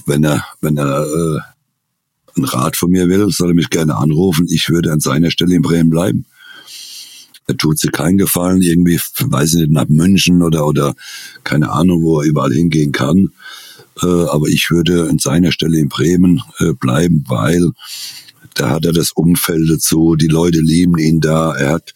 wenn 0.06 0.24
er, 0.24 0.46
wenn 0.62 0.78
er 0.78 1.06
äh, 1.06 1.40
einen 2.36 2.46
Rat 2.46 2.76
von 2.76 2.92
mir 2.92 3.08
will, 3.08 3.30
soll 3.30 3.52
er 3.52 3.56
mich 3.56 3.70
gerne 3.70 3.96
anrufen. 3.96 4.48
Ich 4.50 4.70
würde 4.70 4.92
an 4.92 5.00
seiner 5.00 5.32
Stelle 5.32 5.56
in 5.56 5.62
Bremen 5.62 5.90
bleiben. 5.90 6.26
Er 7.48 7.56
tut 7.56 7.80
sich 7.80 7.92
keinen 7.92 8.18
Gefallen, 8.18 8.62
irgendwie, 8.62 9.00
weiß 9.20 9.54
ich 9.54 9.60
nicht, 9.62 9.72
nach 9.72 9.88
München 9.88 10.42
oder, 10.42 10.66
oder 10.66 10.96
keine 11.44 11.72
Ahnung, 11.72 12.04
wo 12.04 12.20
er 12.20 12.28
überall 12.28 12.52
hingehen 12.52 12.92
kann. 12.92 13.32
Äh, 14.02 14.06
aber 14.06 14.48
ich 14.48 14.70
würde 14.70 15.10
an 15.10 15.18
seiner 15.18 15.52
Stelle 15.52 15.80
in 15.80 15.90
Bremen 15.90 16.42
äh, 16.60 16.74
bleiben, 16.74 17.24
weil 17.28 17.72
da 18.58 18.70
hat 18.70 18.86
er 18.86 18.94
das 18.94 19.12
Umfeld 19.12 19.70
dazu, 19.70 20.16
die 20.16 20.28
Leute 20.28 20.60
lieben 20.60 20.98
ihn 20.98 21.20
da, 21.20 21.56
er 21.56 21.74
hat 21.74 21.94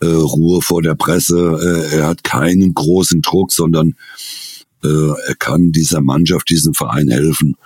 äh, 0.00 0.06
Ruhe 0.06 0.62
vor 0.62 0.82
der 0.82 0.94
Presse, 0.94 1.36
äh, 1.36 1.96
er 1.96 2.06
hat 2.06 2.24
keinen 2.24 2.74
großen 2.74 3.22
Druck, 3.22 3.52
sondern 3.52 3.94
äh, 4.84 5.10
er 5.26 5.34
kann 5.36 5.72
dieser 5.72 6.00
Mannschaft, 6.00 6.48
diesem 6.48 6.74
Verein 6.74 7.08
helfen, 7.08 7.56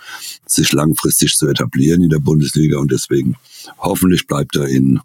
sich 0.45 0.71
langfristig 0.73 1.35
zu 1.35 1.47
etablieren 1.47 2.01
in 2.01 2.09
der 2.09 2.19
Bundesliga 2.19 2.79
und 2.79 2.91
deswegen 2.91 3.35
hoffentlich 3.77 4.27
bleibt 4.27 4.55
er 4.55 4.67
in 4.67 4.99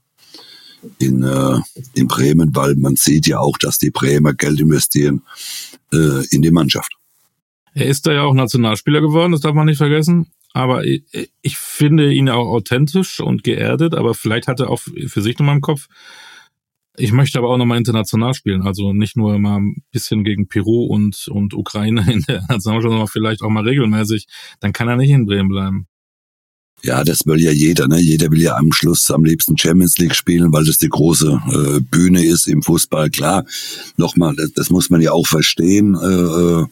in, 0.98 1.24
äh, 1.24 1.58
in 1.94 2.06
Bremen, 2.06 2.54
weil 2.54 2.76
man 2.76 2.94
sieht 2.94 3.26
ja 3.26 3.38
auch, 3.38 3.58
dass 3.58 3.78
die 3.78 3.90
Bremer 3.90 4.34
Geld 4.34 4.60
investieren 4.60 5.22
äh, 5.92 6.24
in 6.30 6.42
die 6.42 6.52
Mannschaft. 6.52 6.92
Er 7.74 7.86
ist 7.86 8.06
da 8.06 8.12
ja 8.12 8.22
auch 8.22 8.34
Nationalspieler 8.34 9.00
geworden, 9.00 9.32
das 9.32 9.40
darf 9.40 9.54
man 9.54 9.66
nicht 9.66 9.78
vergessen. 9.78 10.28
Aber 10.56 10.86
ich, 10.86 11.58
finde 11.58 12.10
ihn 12.10 12.30
auch 12.30 12.46
authentisch 12.46 13.20
und 13.20 13.44
geerdet, 13.44 13.94
aber 13.94 14.14
vielleicht 14.14 14.48
hat 14.48 14.58
er 14.58 14.70
auch 14.70 14.80
für 14.80 15.20
sich 15.20 15.38
nochmal 15.38 15.56
im 15.56 15.60
Kopf, 15.60 15.86
ich 16.96 17.12
möchte 17.12 17.36
aber 17.36 17.50
auch 17.50 17.58
nochmal 17.58 17.76
international 17.76 18.32
spielen, 18.32 18.62
also 18.62 18.94
nicht 18.94 19.18
nur 19.18 19.38
mal 19.38 19.58
ein 19.58 19.82
bisschen 19.92 20.24
gegen 20.24 20.48
Peru 20.48 20.86
und, 20.86 21.28
und 21.28 21.52
Ukraine 21.52 22.10
in 22.10 22.22
der 22.22 22.40
Nationalmannschaft, 22.48 22.90
sondern 22.90 23.06
vielleicht 23.06 23.42
auch 23.42 23.50
mal 23.50 23.64
regelmäßig. 23.64 24.28
Dann 24.60 24.72
kann 24.72 24.88
er 24.88 24.96
nicht 24.96 25.10
in 25.10 25.26
Bremen 25.26 25.50
bleiben. 25.50 25.88
Ja, 26.82 27.04
das 27.04 27.26
will 27.26 27.38
ja 27.38 27.50
jeder. 27.50 27.86
Ne? 27.86 28.00
Jeder 28.00 28.30
will 28.30 28.40
ja 28.40 28.56
am 28.56 28.72
Schluss 28.72 29.10
am 29.10 29.26
liebsten 29.26 29.58
Champions 29.58 29.98
League 29.98 30.14
spielen, 30.14 30.54
weil 30.54 30.64
das 30.64 30.78
die 30.78 30.88
große 30.88 31.38
äh, 31.52 31.80
Bühne 31.82 32.24
ist 32.24 32.46
im 32.48 32.62
Fußball. 32.62 33.10
Klar, 33.10 33.44
nochmal, 33.98 34.34
das, 34.34 34.52
das 34.54 34.70
muss 34.70 34.88
man 34.88 35.02
ja 35.02 35.12
auch 35.12 35.26
verstehen. 35.26 35.96
Äh 35.96 36.62
äh, 36.62 36.66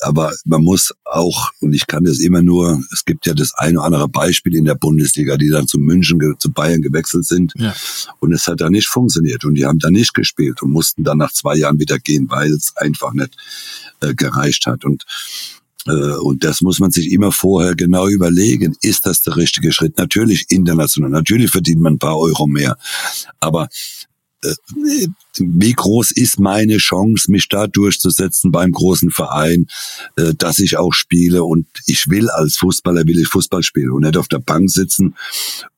aber 0.00 0.32
man 0.44 0.62
muss 0.62 0.92
auch, 1.04 1.50
und 1.60 1.72
ich 1.72 1.86
kann 1.86 2.04
das 2.04 2.20
immer 2.20 2.40
nur, 2.40 2.82
es 2.92 3.04
gibt 3.04 3.26
ja 3.26 3.34
das 3.34 3.52
eine 3.54 3.78
oder 3.78 3.86
andere 3.86 4.08
Beispiel 4.08 4.54
in 4.54 4.64
der 4.64 4.76
Bundesliga, 4.76 5.36
die 5.36 5.48
dann 5.48 5.66
zu 5.66 5.78
München, 5.78 6.20
zu 6.38 6.52
Bayern 6.52 6.82
gewechselt 6.82 7.26
sind. 7.26 7.52
Ja. 7.56 7.74
Und 8.20 8.32
es 8.32 8.46
hat 8.46 8.60
da 8.60 8.70
nicht 8.70 8.86
funktioniert. 8.86 9.44
Und 9.44 9.54
die 9.54 9.66
haben 9.66 9.80
da 9.80 9.90
nicht 9.90 10.14
gespielt 10.14 10.62
und 10.62 10.70
mussten 10.70 11.02
dann 11.02 11.18
nach 11.18 11.32
zwei 11.32 11.56
Jahren 11.56 11.80
wieder 11.80 11.98
gehen, 11.98 12.30
weil 12.30 12.52
es 12.52 12.76
einfach 12.76 13.12
nicht 13.12 13.36
äh, 14.00 14.14
gereicht 14.14 14.66
hat. 14.66 14.84
Und 14.84 15.04
äh, 15.86 16.14
und 16.18 16.44
das 16.44 16.60
muss 16.60 16.78
man 16.78 16.90
sich 16.90 17.10
immer 17.10 17.32
vorher 17.32 17.74
genau 17.74 18.06
überlegen. 18.06 18.76
Ist 18.82 19.06
das 19.06 19.22
der 19.22 19.36
richtige 19.36 19.72
Schritt? 19.72 19.98
Natürlich 19.98 20.46
international. 20.50 21.10
Natürlich 21.10 21.50
verdient 21.50 21.80
man 21.80 21.94
ein 21.94 21.98
paar 21.98 22.18
Euro 22.18 22.46
mehr. 22.46 22.76
Aber 23.40 23.64
äh, 23.64 23.68
wie 25.38 25.72
groß 25.72 26.12
ist 26.12 26.40
meine 26.40 26.78
Chance, 26.78 27.30
mich 27.30 27.48
da 27.48 27.66
durchzusetzen 27.66 28.50
beim 28.50 28.72
großen 28.72 29.10
Verein, 29.10 29.66
äh, 30.16 30.34
dass 30.34 30.58
ich 30.58 30.76
auch 30.76 30.92
spiele? 30.92 31.44
Und 31.44 31.66
ich 31.86 32.08
will 32.08 32.28
als 32.30 32.56
Fußballer, 32.56 33.06
will 33.06 33.18
ich 33.18 33.28
Fußball 33.28 33.62
spielen 33.62 33.90
und 33.90 34.02
nicht 34.02 34.16
auf 34.16 34.28
der 34.28 34.38
Bank 34.38 34.70
sitzen 34.70 35.14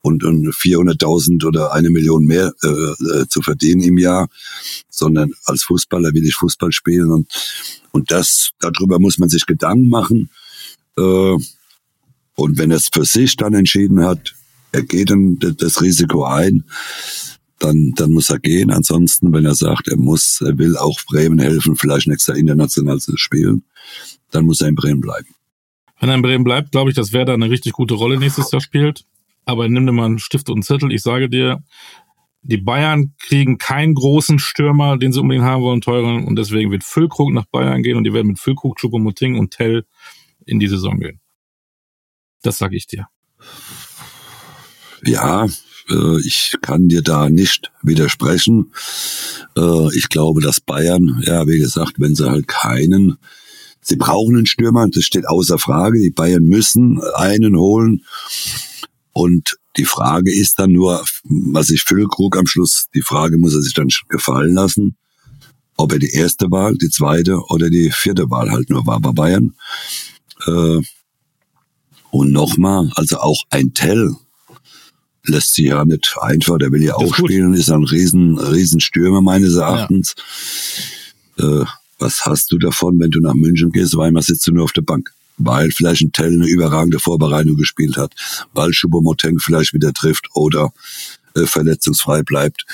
und, 0.01 0.23
und 0.23 0.47
400.000 0.47 1.45
oder 1.45 1.73
eine 1.73 1.89
Million 1.89 2.25
mehr 2.25 2.53
äh, 2.63 2.67
äh, 2.67 3.27
zu 3.27 3.41
verdienen 3.41 3.81
im 3.81 3.97
Jahr, 3.97 4.29
sondern 4.89 5.33
als 5.45 5.63
Fußballer 5.63 6.13
will 6.13 6.25
ich 6.25 6.35
Fußball 6.35 6.71
spielen. 6.71 7.11
Und, 7.11 7.27
und 7.91 8.11
das, 8.11 8.51
darüber 8.59 8.99
muss 8.99 9.17
man 9.17 9.29
sich 9.29 9.45
Gedanken 9.45 9.89
machen. 9.89 10.29
Äh, 10.97 11.37
und 12.35 12.57
wenn 12.57 12.71
er 12.71 12.77
es 12.77 12.89
für 12.91 13.05
sich 13.05 13.35
dann 13.35 13.53
entschieden 13.53 14.03
hat, 14.03 14.33
er 14.71 14.83
geht 14.83 15.11
dann 15.11 15.37
das 15.39 15.81
Risiko 15.81 16.25
ein, 16.25 16.63
dann, 17.63 17.93
dann 17.95 18.11
muss 18.11 18.29
er 18.29 18.39
gehen. 18.39 18.71
Ansonsten, 18.71 19.31
wenn 19.33 19.45
er 19.45 19.55
sagt, 19.55 19.87
er 19.87 19.97
muss, 19.97 20.41
er 20.41 20.57
will 20.57 20.77
auch 20.77 20.99
Bremen 21.05 21.39
helfen, 21.39 21.75
vielleicht 21.75 22.07
nächstes 22.07 22.27
Jahr 22.27 22.37
international 22.37 22.99
zu 22.99 23.17
spielen, 23.17 23.63
dann 24.31 24.45
muss 24.45 24.61
er 24.61 24.67
in 24.67 24.75
Bremen 24.75 25.01
bleiben. 25.01 25.27
Wenn 25.99 26.09
er 26.09 26.15
in 26.15 26.21
Bremen 26.21 26.43
bleibt, 26.43 26.71
glaube 26.71 26.89
ich, 26.89 26.95
dass 26.95 27.13
Werder 27.13 27.33
eine 27.33 27.49
richtig 27.49 27.73
gute 27.73 27.93
Rolle 27.93 28.17
nächstes 28.17 28.51
Jahr 28.51 28.61
spielt. 28.61 29.05
Aber 29.45 29.67
nimm 29.67 29.85
dir 29.85 29.91
mal 29.91 30.05
einen 30.05 30.19
Stift 30.19 30.49
und 30.49 30.55
einen 30.55 30.63
Zettel. 30.63 30.91
Ich 30.91 31.01
sage 31.01 31.29
dir, 31.29 31.63
die 32.41 32.57
Bayern 32.57 33.13
kriegen 33.19 33.57
keinen 33.57 33.93
großen 33.93 34.39
Stürmer, 34.39 34.97
den 34.97 35.13
sie 35.13 35.21
unbedingt 35.21 35.45
haben 35.45 35.63
wollen, 35.63 35.81
teuren. 35.81 36.25
Und 36.25 36.35
deswegen 36.35 36.71
wird 36.71 36.83
Füllkrug 36.83 37.31
nach 37.31 37.45
Bayern 37.45 37.83
gehen 37.83 37.97
und 37.97 38.03
die 38.03 38.13
werden 38.13 38.27
mit 38.27 38.39
Füllkrug, 38.39 38.77
Choupo-Moting 38.77 39.37
und 39.37 39.51
Tell 39.51 39.85
in 40.45 40.59
die 40.59 40.67
Saison 40.67 40.99
gehen. 40.99 41.21
Das 42.41 42.57
sage 42.57 42.75
ich 42.75 42.87
dir. 42.87 43.07
Ja, 45.05 45.47
ich 46.23 46.55
kann 46.61 46.87
dir 46.87 47.01
da 47.01 47.29
nicht 47.29 47.71
widersprechen. 47.81 48.71
Äh, 49.57 49.95
ich 49.95 50.09
glaube, 50.09 50.41
dass 50.41 50.61
Bayern, 50.61 51.21
ja, 51.25 51.45
wie 51.47 51.59
gesagt, 51.59 51.95
wenn 51.97 52.15
sie 52.15 52.29
halt 52.29 52.47
keinen, 52.47 53.17
sie 53.81 53.97
brauchen 53.97 54.37
einen 54.37 54.45
Stürmer, 54.45 54.87
das 54.89 55.03
steht 55.03 55.27
außer 55.27 55.59
Frage. 55.59 55.99
Die 55.99 56.11
Bayern 56.11 56.43
müssen 56.43 57.01
einen 57.15 57.57
holen. 57.57 58.03
Und 59.11 59.57
die 59.77 59.85
Frage 59.85 60.33
ist 60.33 60.59
dann 60.59 60.71
nur, 60.71 61.03
was 61.23 61.69
ich 61.69 61.83
Füllkrug 61.83 62.37
am 62.37 62.47
Schluss, 62.47 62.87
die 62.93 63.01
Frage 63.01 63.37
muss 63.37 63.53
er 63.53 63.61
sich 63.61 63.73
dann 63.73 63.89
gefallen 64.07 64.53
lassen, 64.53 64.95
ob 65.77 65.91
er 65.91 65.99
die 65.99 66.11
erste 66.11 66.49
Wahl, 66.51 66.77
die 66.77 66.89
zweite 66.89 67.39
oder 67.49 67.69
die 67.69 67.91
vierte 67.91 68.29
Wahl 68.29 68.51
halt 68.51 68.69
nur 68.69 68.85
war 68.85 68.99
bei 68.99 69.11
Bayern. 69.11 69.55
Äh, 70.45 70.81
und 72.11 72.31
nochmal, 72.31 72.91
also 72.95 73.17
auch 73.17 73.43
ein 73.49 73.73
Tell, 73.73 74.15
lässt 75.25 75.53
sich 75.53 75.65
ja 75.65 75.85
nicht 75.85 76.15
einfach, 76.19 76.57
der 76.57 76.71
will 76.71 76.83
ja 76.83 76.95
auch 76.95 77.15
spielen, 77.15 77.53
ist 77.53 77.71
ein 77.71 77.83
riesen, 77.83 78.37
riesen 78.37 78.79
Stürmer 78.79 79.21
meines 79.21 79.55
Erachtens. 79.55 80.15
Ja. 81.37 81.61
Äh, 81.61 81.65
was 81.99 82.25
hast 82.25 82.51
du 82.51 82.57
davon, 82.57 82.99
wenn 82.99 83.11
du 83.11 83.21
nach 83.21 83.33
München 83.33 83.71
gehst? 83.71 83.95
Weil 83.95 84.11
man 84.11 84.23
sitzt 84.23 84.45
du 84.47 84.51
nur 84.51 84.65
auf 84.65 84.73
der 84.73 84.81
Bank. 84.81 85.11
Weil 85.37 85.71
vielleicht 85.71 86.01
ein 86.01 86.11
Tell 86.11 86.33
eine 86.33 86.47
überragende 86.47 86.99
Vorbereitung 86.99 87.55
gespielt 87.55 87.97
hat, 87.97 88.13
weil 88.53 88.73
Schubomoteng 88.73 89.39
vielleicht 89.39 89.73
wieder 89.73 89.93
trifft 89.93 90.27
oder 90.33 90.73
äh, 91.35 91.45
verletzungsfrei 91.45 92.21
bleibt. 92.21 92.65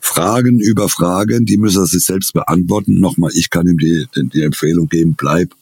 Fragen 0.00 0.58
über 0.58 0.88
Fragen, 0.88 1.46
die 1.46 1.56
müssen 1.56 1.82
er 1.82 1.86
sich 1.86 2.04
selbst 2.04 2.32
beantworten. 2.32 2.98
Nochmal, 2.98 3.30
ich 3.34 3.50
kann 3.50 3.68
ihm 3.68 3.78
die, 3.78 4.06
die 4.14 4.42
Empfehlung 4.42 4.88
geben, 4.88 5.14
bleib, 5.14 5.54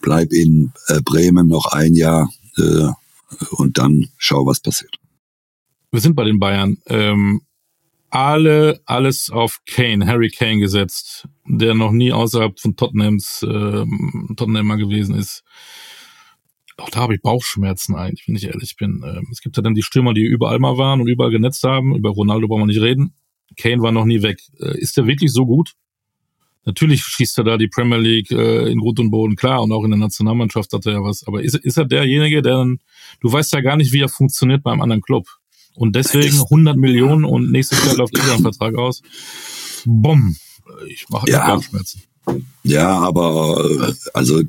bleib 0.00 0.32
in 0.32 0.72
äh, 0.86 1.02
Bremen 1.02 1.48
noch 1.48 1.66
ein 1.66 1.94
Jahr 1.94 2.32
äh, 2.56 2.88
und 3.50 3.76
dann 3.76 4.08
schau, 4.16 4.46
was 4.46 4.60
passiert. 4.60 4.96
Wir 5.94 6.00
sind 6.00 6.16
bei 6.16 6.24
den 6.24 6.40
Bayern. 6.40 6.78
Ähm, 6.88 7.42
alle 8.10 8.80
alles 8.84 9.30
auf 9.30 9.60
Kane, 9.64 10.04
Harry 10.08 10.28
Kane 10.28 10.58
gesetzt, 10.58 11.28
der 11.46 11.74
noch 11.74 11.92
nie 11.92 12.12
außerhalb 12.12 12.58
von 12.58 12.74
Tottenhams 12.74 13.44
äh, 13.44 13.84
Tottenhamer 14.34 14.76
gewesen 14.76 15.14
ist. 15.14 15.44
Auch 16.78 16.90
da 16.90 16.98
habe 16.98 17.14
ich 17.14 17.22
Bauchschmerzen 17.22 17.94
eigentlich, 17.94 18.26
wenn 18.26 18.34
ich 18.34 18.42
ehrlich 18.42 18.74
bin. 18.76 19.04
Ähm, 19.06 19.28
es 19.30 19.40
gibt 19.40 19.56
ja 19.56 19.62
dann 19.62 19.74
die 19.74 19.84
Stürmer, 19.84 20.14
die 20.14 20.24
überall 20.24 20.58
mal 20.58 20.76
waren 20.78 21.00
und 21.00 21.06
überall 21.06 21.30
genetzt 21.30 21.62
haben. 21.62 21.94
Über 21.94 22.10
Ronaldo 22.10 22.48
brauchen 22.48 22.62
wir 22.62 22.66
nicht 22.66 22.80
reden. 22.80 23.14
Kane 23.56 23.80
war 23.80 23.92
noch 23.92 24.04
nie 24.04 24.20
weg. 24.20 24.40
Äh, 24.58 24.76
ist 24.76 24.96
der 24.96 25.06
wirklich 25.06 25.32
so 25.32 25.46
gut? 25.46 25.74
Natürlich 26.64 27.02
schießt 27.02 27.38
er 27.38 27.44
da 27.44 27.56
die 27.56 27.68
Premier 27.68 27.98
League 27.98 28.32
äh, 28.32 28.68
in 28.68 28.80
Grund 28.80 28.98
und 28.98 29.12
Boden, 29.12 29.36
klar, 29.36 29.62
und 29.62 29.70
auch 29.70 29.84
in 29.84 29.90
der 29.90 30.00
Nationalmannschaft 30.00 30.72
hat 30.72 30.86
er 30.86 30.94
ja 30.94 31.02
was. 31.04 31.24
Aber 31.24 31.40
ist, 31.40 31.54
ist 31.54 31.76
er 31.76 31.84
derjenige, 31.84 32.42
der 32.42 32.54
dann, 32.54 32.80
du 33.20 33.30
weißt 33.30 33.52
ja 33.52 33.60
gar 33.60 33.76
nicht, 33.76 33.92
wie 33.92 34.00
er 34.00 34.08
funktioniert 34.08 34.64
beim 34.64 34.80
anderen 34.82 35.00
Club. 35.00 35.28
Und 35.74 35.96
deswegen 35.96 36.40
100 36.40 36.76
Millionen 36.76 37.24
und 37.24 37.50
nächstes 37.50 37.84
Jahr 37.84 37.96
läuft 37.96 38.14
wieder 38.14 38.34
ein 38.34 38.42
Vertrag 38.42 38.76
aus. 38.76 39.02
Bumm. 39.84 40.36
Ich 40.88 41.08
mache 41.08 41.30
ja. 41.30 41.54
Bauchschmerzen. 41.54 42.02
Ja, 42.62 42.98
aber 43.00 43.64
äh, 43.64 43.92
also 44.14 44.40
äh, 44.40 44.46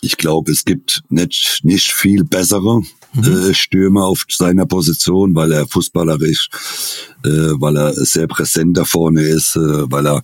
ich 0.00 0.16
glaube, 0.16 0.52
es 0.52 0.64
gibt 0.64 1.02
nicht, 1.08 1.60
nicht 1.62 1.92
viel 1.92 2.24
bessere 2.24 2.80
mhm. 3.12 3.24
äh, 3.24 3.54
Stürmer 3.54 4.06
auf 4.06 4.24
seiner 4.28 4.66
Position, 4.66 5.34
weil 5.34 5.52
er 5.52 5.66
fußballerisch, 5.66 6.48
äh, 7.24 7.28
weil 7.28 7.76
er 7.76 7.92
sehr 7.94 8.26
präsent 8.26 8.76
da 8.76 8.84
vorne 8.84 9.22
ist, 9.22 9.56
äh, 9.56 9.90
weil 9.90 10.06
er 10.06 10.22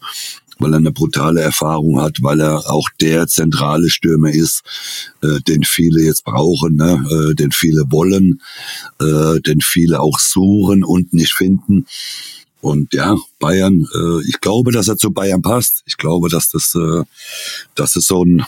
weil 0.62 0.74
er 0.74 0.78
eine 0.78 0.92
brutale 0.92 1.40
Erfahrung 1.40 2.00
hat, 2.00 2.18
weil 2.22 2.40
er 2.40 2.70
auch 2.70 2.88
der 3.00 3.26
zentrale 3.26 3.90
Stürmer 3.90 4.30
ist, 4.30 4.62
äh, 5.22 5.40
den 5.46 5.64
viele 5.64 6.02
jetzt 6.02 6.24
brauchen, 6.24 6.76
ne? 6.76 7.04
äh, 7.10 7.34
den 7.34 7.52
viele 7.52 7.84
wollen, 7.90 8.40
äh, 9.00 9.40
den 9.40 9.60
viele 9.60 10.00
auch 10.00 10.18
suchen 10.18 10.84
und 10.84 11.12
nicht 11.12 11.32
finden. 11.32 11.86
Und 12.60 12.94
ja, 12.94 13.16
Bayern, 13.40 13.86
äh, 13.92 14.28
ich 14.28 14.40
glaube, 14.40 14.70
dass 14.70 14.86
er 14.86 14.96
zu 14.96 15.10
Bayern 15.10 15.42
passt. 15.42 15.82
Ich 15.84 15.96
glaube, 15.96 16.28
dass 16.28 16.48
das, 16.48 16.74
äh, 16.76 17.02
dass 17.74 17.96
es 17.96 18.06
so 18.06 18.24
ein 18.24 18.44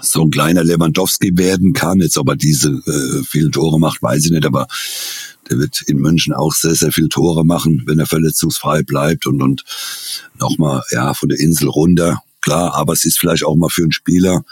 so 0.00 0.22
ein 0.22 0.30
kleiner 0.30 0.64
Lewandowski 0.64 1.36
werden 1.36 1.72
kann. 1.72 2.00
Jetzt 2.00 2.18
aber 2.18 2.36
diese 2.36 2.70
äh, 2.70 3.24
vielen 3.24 3.52
Tore 3.52 3.78
macht, 3.78 4.02
weiß 4.02 4.24
ich 4.24 4.30
nicht, 4.30 4.46
aber 4.46 4.66
der 5.50 5.58
wird 5.58 5.82
in 5.82 5.98
München 5.98 6.34
auch 6.34 6.52
sehr, 6.52 6.74
sehr 6.74 6.92
viel 6.92 7.08
Tore 7.08 7.44
machen, 7.44 7.82
wenn 7.86 7.98
er 7.98 8.06
verletzungsfrei 8.06 8.82
bleibt 8.82 9.26
und, 9.26 9.42
und 9.42 9.64
nochmal, 10.38 10.82
ja, 10.90 11.14
von 11.14 11.28
der 11.28 11.38
Insel 11.38 11.68
runter. 11.68 12.22
Klar, 12.40 12.74
aber 12.74 12.92
es 12.92 13.04
ist 13.04 13.18
vielleicht 13.18 13.44
auch 13.44 13.56
mal 13.56 13.70
für 13.70 13.82
einen 13.82 13.92
Spieler 13.92 14.44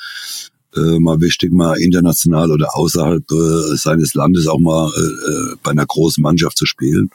äh, 0.74 0.98
mal 0.98 1.20
wichtig, 1.20 1.52
mal 1.52 1.78
international 1.78 2.50
oder 2.50 2.76
außerhalb 2.76 3.30
äh, 3.30 3.76
seines 3.76 4.14
Landes 4.14 4.46
auch 4.46 4.58
mal 4.58 4.90
äh, 4.94 5.00
äh 5.00 5.56
bei 5.62 5.70
einer 5.70 5.86
großen 5.86 6.22
Mannschaft 6.22 6.56
zu 6.58 6.66
spielen. 6.66 7.10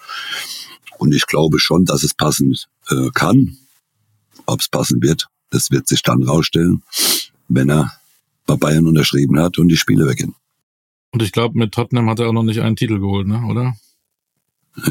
Und 0.97 1.13
ich 1.13 1.25
glaube 1.25 1.59
schon, 1.59 1.85
dass 1.85 2.03
es 2.03 2.13
passen 2.13 2.55
äh, 2.89 3.09
kann. 3.13 3.57
Ob 4.45 4.61
es 4.61 4.69
passen 4.69 5.01
wird, 5.01 5.27
das 5.49 5.71
wird 5.71 5.87
sich 5.87 6.01
dann 6.01 6.23
rausstellen, 6.23 6.83
wenn 7.47 7.69
er 7.69 7.91
bei 8.57 8.67
Bayern 8.67 8.87
unterschrieben 8.87 9.39
hat 9.39 9.57
und 9.57 9.69
die 9.69 9.77
Spiele 9.77 10.07
weggehen. 10.07 10.35
Und 11.11 11.21
ich 11.21 11.31
glaube, 11.31 11.57
mit 11.57 11.73
Tottenham 11.73 12.09
hat 12.09 12.19
er 12.19 12.29
auch 12.29 12.33
noch 12.33 12.43
nicht 12.43 12.61
einen 12.61 12.75
Titel 12.75 12.99
geholt, 12.99 13.27
ne? 13.27 13.43
oder? 13.49 13.75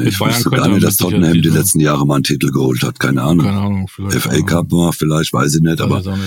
Ich 0.03 0.19
wusste 0.19 0.51
gar 0.51 0.67
nicht, 0.67 0.83
dass 0.83 0.97
Tottenham 0.97 1.41
die 1.41 1.49
letzten 1.49 1.79
Jahre 1.79 2.05
mal 2.05 2.15
einen 2.15 2.23
Titel 2.23 2.51
geholt 2.51 2.83
hat. 2.83 2.99
Keine 2.99 3.23
Ahnung. 3.23 3.45
Keine 3.45 3.59
Ahnung 3.59 3.87
vielleicht 3.87 4.19
FA 4.19 4.41
Cup 4.41 4.71
war 4.71 4.93
vielleicht, 4.93 5.33
weiß 5.33 5.55
ich 5.55 5.61
nicht. 5.61 5.79
Weiß 5.79 6.07
aber. 6.07 6.19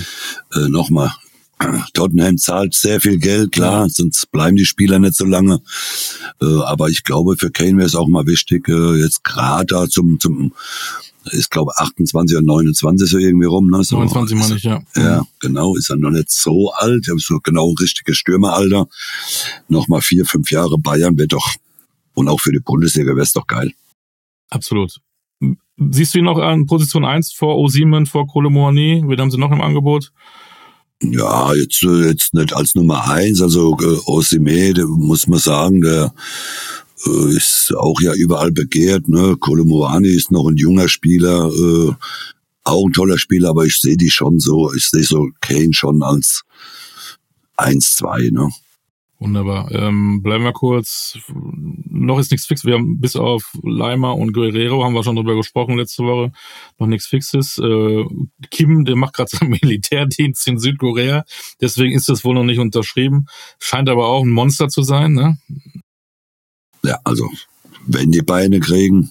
Äh, 0.54 0.68
nochmal, 0.68 1.12
Tottenham 1.94 2.36
zahlt 2.38 2.74
sehr 2.74 3.00
viel 3.00 3.18
Geld, 3.18 3.52
klar, 3.52 3.86
ja. 3.86 3.88
sonst 3.88 4.30
bleiben 4.32 4.56
die 4.56 4.64
Spieler 4.64 4.98
nicht 4.98 5.14
so 5.14 5.24
lange. 5.24 5.60
Äh, 6.42 6.62
aber 6.64 6.88
ich 6.88 7.04
glaube, 7.04 7.36
für 7.36 7.50
Kane 7.50 7.76
wäre 7.76 7.86
es 7.86 7.94
auch 7.94 8.08
mal 8.08 8.26
wichtig, 8.26 8.68
äh, 8.68 8.96
jetzt 8.96 9.22
gerade 9.22 9.66
da 9.66 9.88
zum, 9.88 10.18
zum 10.18 10.52
ist 11.30 11.50
glaube 11.50 11.72
28 11.76 12.36
oder 12.36 12.46
29 12.46 13.08
so 13.08 13.18
irgendwie 13.18 13.46
rum. 13.46 13.70
Ne? 13.70 13.82
So, 13.84 13.96
29 13.96 14.36
meine 14.38 14.56
ich, 14.56 14.62
ja. 14.62 14.82
Ja, 14.96 15.22
genau, 15.40 15.76
ist 15.76 15.90
er 15.90 15.96
noch 15.96 16.10
nicht 16.10 16.30
so 16.30 16.70
alt, 16.72 17.06
so 17.18 17.40
genau 17.40 17.74
richtiges 17.80 18.16
Stürmeralter. 18.16 18.86
Nochmal 19.68 20.00
vier, 20.00 20.24
fünf 20.24 20.50
Jahre 20.50 20.78
Bayern 20.78 21.16
wäre 21.16 21.28
doch, 21.28 21.54
und 22.14 22.28
auch 22.28 22.40
für 22.40 22.52
die 22.52 22.60
Bundesliga 22.60 23.12
wäre 23.12 23.22
es 23.22 23.32
doch 23.32 23.46
geil. 23.46 23.72
Absolut. 24.50 25.00
Siehst 25.90 26.14
du 26.14 26.18
ihn 26.18 26.24
noch 26.24 26.38
an 26.38 26.66
Position 26.66 27.04
1 27.04 27.32
vor 27.32 27.56
Osimen, 27.58 28.06
vor 28.06 28.26
Kolomoani? 28.26 29.02
Wen 29.06 29.20
haben 29.20 29.30
sie 29.30 29.38
noch 29.38 29.50
im 29.50 29.60
Angebot? 29.60 30.12
Ja, 31.02 31.52
jetzt, 31.54 31.82
jetzt 31.82 32.34
nicht 32.34 32.54
als 32.54 32.74
Nummer 32.74 33.10
eins, 33.10 33.42
also 33.42 33.76
äh, 33.80 33.98
Osime, 34.06 34.72
muss 34.86 35.26
man 35.26 35.38
sagen, 35.38 35.80
der 35.82 36.14
äh, 37.06 37.36
ist 37.36 37.72
auch 37.76 38.00
ja 38.00 38.14
überall 38.14 38.52
begehrt. 38.52 39.08
Ne? 39.08 39.36
Kolomoani 39.38 40.08
ist 40.08 40.30
noch 40.30 40.48
ein 40.48 40.56
junger 40.56 40.88
Spieler, 40.88 41.48
äh, 41.48 41.92
auch 42.64 42.86
ein 42.86 42.92
toller 42.92 43.18
Spieler, 43.18 43.50
aber 43.50 43.64
ich 43.64 43.80
sehe 43.80 43.96
die 43.96 44.10
schon 44.10 44.38
so, 44.40 44.72
ich 44.74 44.88
sehe 44.88 45.04
so 45.04 45.28
Kane 45.40 45.72
schon 45.72 46.02
als 46.02 46.44
eins, 47.56 47.94
zwei. 47.94 48.30
Ne? 48.30 48.50
Wunderbar. 49.24 49.70
Ähm, 49.72 50.22
bleiben 50.22 50.44
wir 50.44 50.52
kurz. 50.52 51.18
Noch 51.32 52.18
ist 52.18 52.30
nichts 52.30 52.46
fix. 52.46 52.64
Wir 52.64 52.74
haben 52.74 53.00
bis 53.00 53.16
auf 53.16 53.56
Leimer 53.62 54.16
und 54.16 54.32
Guerrero 54.32 54.84
haben 54.84 54.92
wir 54.92 55.04
schon 55.04 55.16
drüber 55.16 55.36
gesprochen 55.36 55.76
letzte 55.76 56.02
Woche. 56.02 56.32
Noch 56.78 56.88
nichts 56.88 57.06
Fixes. 57.06 57.58
Äh, 57.58 58.04
Kim, 58.50 58.84
der 58.84 58.96
macht 58.96 59.14
gerade 59.14 59.30
seinen 59.30 59.50
Militärdienst 59.62 60.46
in 60.46 60.58
Südkorea. 60.58 61.24
Deswegen 61.60 61.94
ist 61.94 62.08
das 62.08 62.24
wohl 62.24 62.34
noch 62.34 62.44
nicht 62.44 62.58
unterschrieben. 62.58 63.26
Scheint 63.60 63.88
aber 63.88 64.08
auch 64.08 64.24
ein 64.24 64.30
Monster 64.30 64.68
zu 64.68 64.82
sein. 64.82 65.12
Ne? 65.14 65.38
Ja, 66.84 66.98
also 67.04 67.28
wenn 67.86 68.12
die 68.12 68.22
Beine 68.22 68.60
kriegen, 68.60 69.10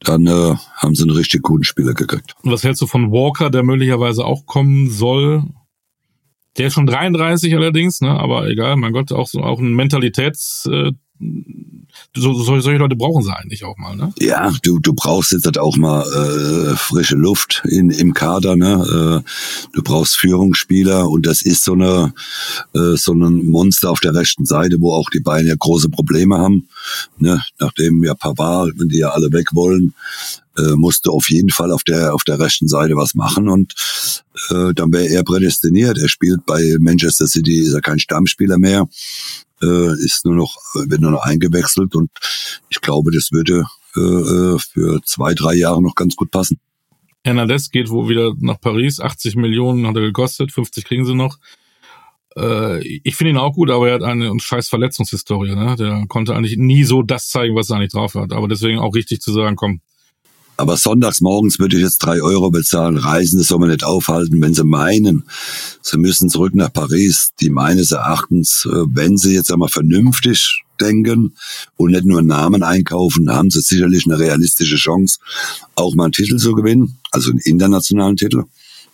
dann 0.00 0.26
äh, 0.26 0.54
haben 0.76 0.94
sie 0.94 1.02
einen 1.02 1.16
richtig 1.16 1.42
guten 1.42 1.64
Spieler 1.64 1.94
gekriegt. 1.94 2.34
Und 2.42 2.52
was 2.52 2.64
hältst 2.64 2.82
du 2.82 2.86
von 2.86 3.10
Walker, 3.12 3.50
der 3.50 3.62
möglicherweise 3.62 4.24
auch 4.24 4.46
kommen 4.46 4.90
soll? 4.90 5.44
Der 6.58 6.68
ist 6.68 6.74
schon 6.74 6.86
33 6.86 7.54
allerdings, 7.54 8.00
ne? 8.00 8.10
aber 8.10 8.48
egal, 8.48 8.76
mein 8.76 8.92
Gott, 8.92 9.12
auch, 9.12 9.26
so, 9.26 9.40
auch 9.40 9.58
ein 9.58 9.74
Mentalitäts, 9.74 10.68
äh, 10.72 10.92
so, 12.14 12.32
so, 12.34 12.60
solche 12.60 12.78
Leute 12.78 12.96
brauchen 12.96 13.22
sie 13.22 13.34
eigentlich 13.34 13.64
auch 13.64 13.76
mal, 13.76 13.94
ne? 13.94 14.12
Ja, 14.18 14.52
du, 14.62 14.78
du 14.78 14.94
brauchst 14.94 15.32
jetzt 15.32 15.44
halt 15.44 15.58
auch 15.58 15.76
mal 15.76 16.02
äh, 16.02 16.76
frische 16.76 17.16
Luft 17.16 17.62
in, 17.68 17.90
im 17.90 18.14
Kader, 18.14 18.56
ne? 18.56 19.22
Äh, 19.24 19.30
du 19.74 19.82
brauchst 19.82 20.16
Führungsspieler 20.16 21.08
und 21.08 21.26
das 21.26 21.42
ist 21.42 21.64
so 21.64 21.72
eine 21.72 22.14
äh, 22.74 22.96
so 22.96 23.12
ein 23.12 23.46
Monster 23.46 23.90
auf 23.90 24.00
der 24.00 24.14
rechten 24.14 24.46
Seite, 24.46 24.76
wo 24.80 24.92
auch 24.92 25.10
die 25.10 25.20
Bayern 25.20 25.46
ja 25.46 25.54
große 25.58 25.88
Probleme 25.88 26.38
haben. 26.38 26.68
Ne? 27.18 27.40
Nachdem 27.58 28.02
ja 28.04 28.14
Pavard, 28.14 28.72
wenn 28.76 28.88
die 28.88 28.98
ja 28.98 29.10
alle 29.10 29.32
weg 29.32 29.48
wollen, 29.52 29.94
äh, 30.58 30.76
musste 30.76 31.10
auf 31.10 31.30
jeden 31.30 31.50
Fall 31.50 31.72
auf 31.72 31.84
der 31.84 32.14
auf 32.14 32.24
der 32.24 32.38
rechten 32.38 32.68
Seite 32.68 32.94
was 32.96 33.14
machen 33.14 33.48
und 33.48 33.74
äh, 34.50 34.72
dann 34.74 34.92
wäre 34.92 35.08
er 35.08 35.24
prädestiniert. 35.24 35.98
Er 35.98 36.08
spielt 36.08 36.44
bei 36.46 36.76
Manchester 36.78 37.26
City, 37.26 37.60
ist 37.60 37.74
er 37.74 37.80
kein 37.80 37.98
Stammspieler 37.98 38.58
mehr 38.58 38.86
äh, 39.62 39.92
ist 40.04 40.24
nur 40.24 40.34
noch, 40.34 40.56
wird 40.74 41.00
nur 41.00 41.10
noch 41.10 41.24
eingewechselt 41.24 41.94
und 41.94 42.10
ich 42.68 42.80
glaube, 42.80 43.10
das 43.10 43.32
würde 43.32 43.64
äh, 43.96 44.00
äh, 44.00 44.58
für 44.58 45.00
zwei, 45.04 45.34
drei 45.34 45.54
Jahre 45.54 45.82
noch 45.82 45.94
ganz 45.94 46.16
gut 46.16 46.30
passen. 46.30 46.60
Hernandez 47.24 47.70
geht 47.70 47.88
wohl 47.88 48.08
wieder 48.08 48.34
nach 48.38 48.60
Paris, 48.60 49.00
80 49.00 49.36
Millionen 49.36 49.86
hat 49.86 49.96
er 49.96 50.02
gekostet, 50.02 50.52
50 50.52 50.84
kriegen 50.84 51.04
sie 51.04 51.14
noch. 51.14 51.38
Äh, 52.36 52.86
ich 52.86 53.16
finde 53.16 53.30
ihn 53.30 53.38
auch 53.38 53.54
gut, 53.54 53.70
aber 53.70 53.88
er 53.88 53.94
hat 53.94 54.02
eine 54.02 54.32
scheiß 54.38 54.68
Verletzungshistorie. 54.68 55.54
Ne? 55.54 55.74
Der 55.76 56.04
konnte 56.08 56.36
eigentlich 56.36 56.56
nie 56.56 56.84
so 56.84 57.02
das 57.02 57.28
zeigen, 57.28 57.56
was 57.56 57.70
er 57.70 57.76
eigentlich 57.76 57.92
drauf 57.92 58.14
hat. 58.14 58.32
Aber 58.32 58.46
deswegen 58.46 58.78
auch 58.78 58.94
richtig 58.94 59.20
zu 59.20 59.32
sagen, 59.32 59.56
komm, 59.56 59.80
aber 60.56 60.76
sonntags 60.76 61.20
morgens 61.20 61.58
würde 61.58 61.76
ich 61.76 61.82
jetzt 61.82 61.98
drei 61.98 62.22
Euro 62.22 62.50
bezahlen. 62.50 62.96
Reisende 62.96 63.44
soll 63.44 63.58
man 63.58 63.68
nicht 63.68 63.84
aufhalten, 63.84 64.40
wenn 64.40 64.54
sie 64.54 64.64
meinen, 64.64 65.24
sie 65.82 65.98
müssen 65.98 66.30
zurück 66.30 66.54
nach 66.54 66.72
Paris. 66.72 67.32
Die 67.40 67.50
meines 67.50 67.90
Erachtens, 67.90 68.66
äh, 68.70 68.84
wenn 68.88 69.16
sie 69.16 69.34
jetzt 69.34 69.52
einmal 69.52 69.68
vernünftig 69.68 70.62
denken 70.80 71.34
und 71.76 71.92
nicht 71.92 72.04
nur 72.04 72.22
Namen 72.22 72.62
einkaufen, 72.62 73.30
haben 73.30 73.50
sie 73.50 73.60
sicherlich 73.60 74.06
eine 74.06 74.18
realistische 74.18 74.76
Chance, 74.76 75.18
auch 75.74 75.94
mal 75.94 76.04
einen 76.04 76.12
Titel 76.12 76.36
zu 76.36 76.52
gewinnen, 76.52 76.98
also 77.10 77.30
einen 77.30 77.40
internationalen 77.40 78.16
Titel, 78.16 78.44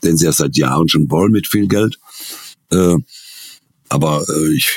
den 0.03 0.17
sie 0.17 0.27
ja 0.27 0.33
seit 0.33 0.57
Jahren 0.57 0.89
schon 0.89 1.11
wollen 1.11 1.33
mit 1.33 1.47
viel 1.47 1.69
Geld. 1.69 1.99
Äh, 2.71 2.97
aber 3.89 4.25
äh, 4.29 4.55
ich, 4.55 4.69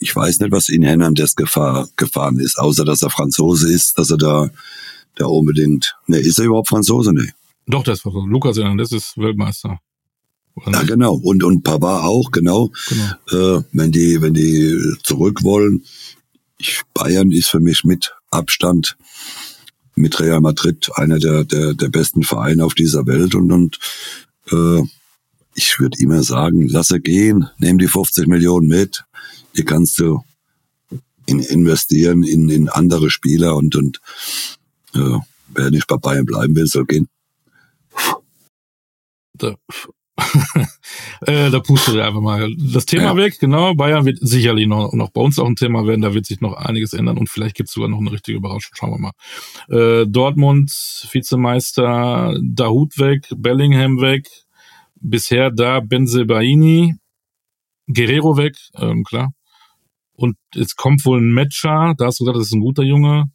ich 0.00 0.14
weiß 0.14 0.40
nicht, 0.40 0.50
was 0.50 0.68
in 0.68 0.82
Hernandez 0.82 1.36
Gefahr, 1.36 1.88
gefahren 1.96 2.40
ist, 2.40 2.58
außer 2.58 2.84
dass 2.84 3.02
er 3.02 3.10
Franzose 3.10 3.72
ist, 3.72 3.98
dass 3.98 4.10
er 4.10 4.18
da 4.18 4.50
der 5.18 5.28
unbedingt. 5.28 5.96
Ne, 6.06 6.18
ist 6.18 6.38
er 6.38 6.46
überhaupt 6.46 6.68
Franzose? 6.68 7.12
Ne. 7.12 7.32
Doch, 7.66 7.82
der 7.82 7.94
ist 7.94 8.02
Franzose. 8.02 8.28
Lukas 8.28 8.56
Hernandez 8.56 8.92
ist 8.92 9.16
Weltmeister. 9.16 9.78
Ja, 10.64 10.82
genau. 10.82 11.14
Und, 11.14 11.44
und 11.44 11.62
Papa 11.62 12.04
auch, 12.04 12.30
genau. 12.30 12.70
genau. 12.88 13.58
Äh, 13.58 13.62
wenn 13.72 13.92
die, 13.92 14.22
wenn 14.22 14.34
die 14.34 14.94
zurück 15.02 15.42
wollen. 15.42 15.84
Ich, 16.58 16.80
Bayern 16.94 17.30
ist 17.30 17.50
für 17.50 17.60
mich 17.60 17.84
mit 17.84 18.14
Abstand 18.30 18.96
mit 19.94 20.20
Real 20.20 20.40
Madrid 20.40 20.88
einer 20.94 21.18
der, 21.18 21.44
der, 21.44 21.74
der 21.74 21.88
besten 21.88 22.22
Vereine 22.22 22.64
auf 22.64 22.74
dieser 22.74 23.06
Welt 23.06 23.34
und, 23.34 23.50
und 23.50 23.78
äh, 24.50 24.82
ich 25.54 25.80
würde 25.80 25.98
immer 25.98 26.22
sagen, 26.22 26.68
lasse 26.68 27.00
gehen, 27.00 27.48
nimm 27.58 27.78
die 27.78 27.88
50 27.88 28.26
Millionen 28.26 28.68
mit, 28.68 29.04
hier 29.54 29.64
kannst 29.64 29.98
du 29.98 30.22
in, 31.24 31.40
investieren 31.40 32.22
in, 32.22 32.50
in 32.50 32.68
andere 32.68 33.10
Spieler 33.10 33.56
und, 33.56 33.74
und 33.74 34.00
äh, 34.96 35.18
wer 35.48 35.70
nicht 35.70 35.86
bei 35.86 35.96
Bayern 35.96 36.26
bleiben 36.26 36.54
will, 36.56 36.66
soll 36.66 36.86
gehen. 36.86 37.08
Da, 39.34 39.54
äh, 41.26 41.50
da 41.50 41.60
pustet 41.60 41.96
er 41.96 42.06
einfach 42.06 42.20
mal 42.20 42.54
das 42.56 42.86
Thema 42.86 43.04
ja. 43.04 43.16
weg. 43.16 43.38
Genau, 43.38 43.74
Bayern 43.74 44.06
wird 44.06 44.18
sicherlich 44.20 44.66
noch, 44.66 44.92
noch 44.92 45.10
bei 45.10 45.20
uns 45.20 45.38
auch 45.38 45.46
ein 45.46 45.56
Thema 45.56 45.86
werden. 45.86 46.02
Da 46.02 46.14
wird 46.14 46.26
sich 46.26 46.40
noch 46.40 46.54
einiges 46.54 46.92
ändern 46.94 47.18
und 47.18 47.28
vielleicht 47.28 47.56
gibt 47.56 47.68
es 47.68 47.74
sogar 47.74 47.88
noch 47.88 47.98
eine 47.98 48.12
richtige 48.12 48.38
Überraschung. 48.38 48.72
Schauen 48.74 48.92
wir 48.92 48.98
mal. 48.98 49.12
Äh, 49.68 50.06
Dortmund, 50.06 50.70
Vizemeister, 51.10 52.38
Dahut 52.42 52.98
weg, 52.98 53.28
Bellingham 53.36 54.00
weg. 54.00 54.28
Bisher 54.98 55.50
da 55.50 55.80
Benzebaini, 55.80 56.96
Guerrero 57.86 58.36
weg, 58.36 58.56
ähm, 58.76 59.04
klar. 59.04 59.32
Und 60.14 60.36
jetzt 60.54 60.76
kommt 60.76 61.04
wohl 61.04 61.20
ein 61.20 61.32
Matcher, 61.32 61.94
da 61.98 62.06
hast 62.06 62.18
du 62.18 62.24
gesagt, 62.24 62.38
das 62.38 62.46
ist 62.46 62.54
ein 62.54 62.60
guter 62.60 62.82
Junge. 62.82 63.30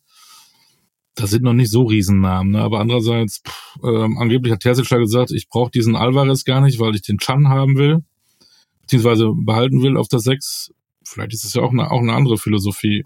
Das 1.15 1.29
sind 1.29 1.43
noch 1.43 1.53
nicht 1.53 1.71
so 1.71 1.83
Riesennamen, 1.83 2.53
ne? 2.53 2.61
aber 2.61 2.79
andererseits, 2.79 3.41
pff, 3.45 3.77
ähm, 3.83 4.17
angeblich 4.17 4.53
hat 4.53 4.61
Terzic 4.61 4.87
gesagt, 4.87 5.31
ich 5.31 5.49
brauche 5.49 5.69
diesen 5.69 5.95
Alvarez 5.95 6.45
gar 6.45 6.61
nicht, 6.61 6.79
weil 6.79 6.95
ich 6.95 7.01
den 7.01 7.17
Chan 7.17 7.49
haben 7.49 7.77
will, 7.77 8.03
beziehungsweise 8.81 9.31
behalten 9.35 9.81
will 9.81 9.97
auf 9.97 10.07
der 10.07 10.19
6. 10.19 10.71
Vielleicht 11.03 11.33
ist 11.33 11.43
es 11.43 11.53
ja 11.53 11.63
auch 11.63 11.71
eine, 11.71 11.91
auch 11.91 11.99
eine 11.99 12.13
andere 12.13 12.37
Philosophie. 12.37 13.05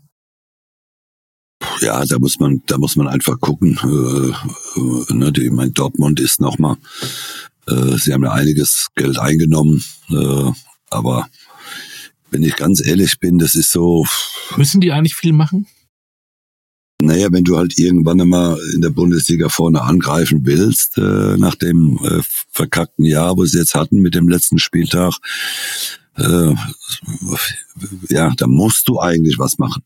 Ja, 1.82 2.06
da 2.06 2.20
muss 2.20 2.39
man, 2.39 2.62
da 2.68 2.78
muss 2.78 2.95
man 2.95 3.08
einfach 3.08 3.39
gucken. 3.39 3.80
Äh, 3.84 4.80
äh, 4.80 5.14
ne, 5.14 5.32
die, 5.32 5.49
mein 5.49 5.74
Dortmund 5.74 6.20
ist 6.20 6.39
nochmal, 6.39 6.78
äh, 7.68 7.97
sie 7.97 8.14
haben 8.14 8.24
ja 8.24 8.32
einiges 8.32 8.89
Geld 8.95 9.18
eingenommen, 9.18 9.84
äh, 10.10 10.51
aber 10.89 11.28
wenn 12.30 12.43
ich 12.43 12.56
ganz 12.56 12.86
ehrlich 12.86 13.20
bin, 13.20 13.38
das 13.38 13.56
ist 13.56 13.72
so. 13.72 14.06
Müssen 14.58 14.82
die 14.82 14.91
eigentlich 14.91 15.16
viel 15.16 15.34
machen? 15.34 15.68
Naja, 17.06 17.32
wenn 17.32 17.43
du 17.43 17.58
halt 17.58 17.78
irgendwann 17.78 18.20
einmal 18.20 18.58
in 18.74 18.82
der 18.82 18.89
Bundesliga 18.89 19.49
vorne 19.49 19.82
angreifen 19.82 20.41
willst, 20.45 20.97
äh, 20.97 21.38
nach 21.38 21.56
dem 21.56 21.99
äh, 22.03 22.22
verkackten 22.51 23.06
Jahr, 23.06 23.38
wo 23.38 23.45
sie 23.45 23.60
jetzt 23.60 23.76
hatten 23.76 24.01
mit 24.01 24.16
dem 24.16 24.28
letzten 24.28 24.60
Spieltag, 24.60 25.14
äh, 26.18 26.53
ja, 28.10 28.32
da 28.38 28.47
musst 28.47 28.88
du 28.88 28.99
eigentlich 28.99 29.38
was 29.38 29.58
machen. 29.58 29.84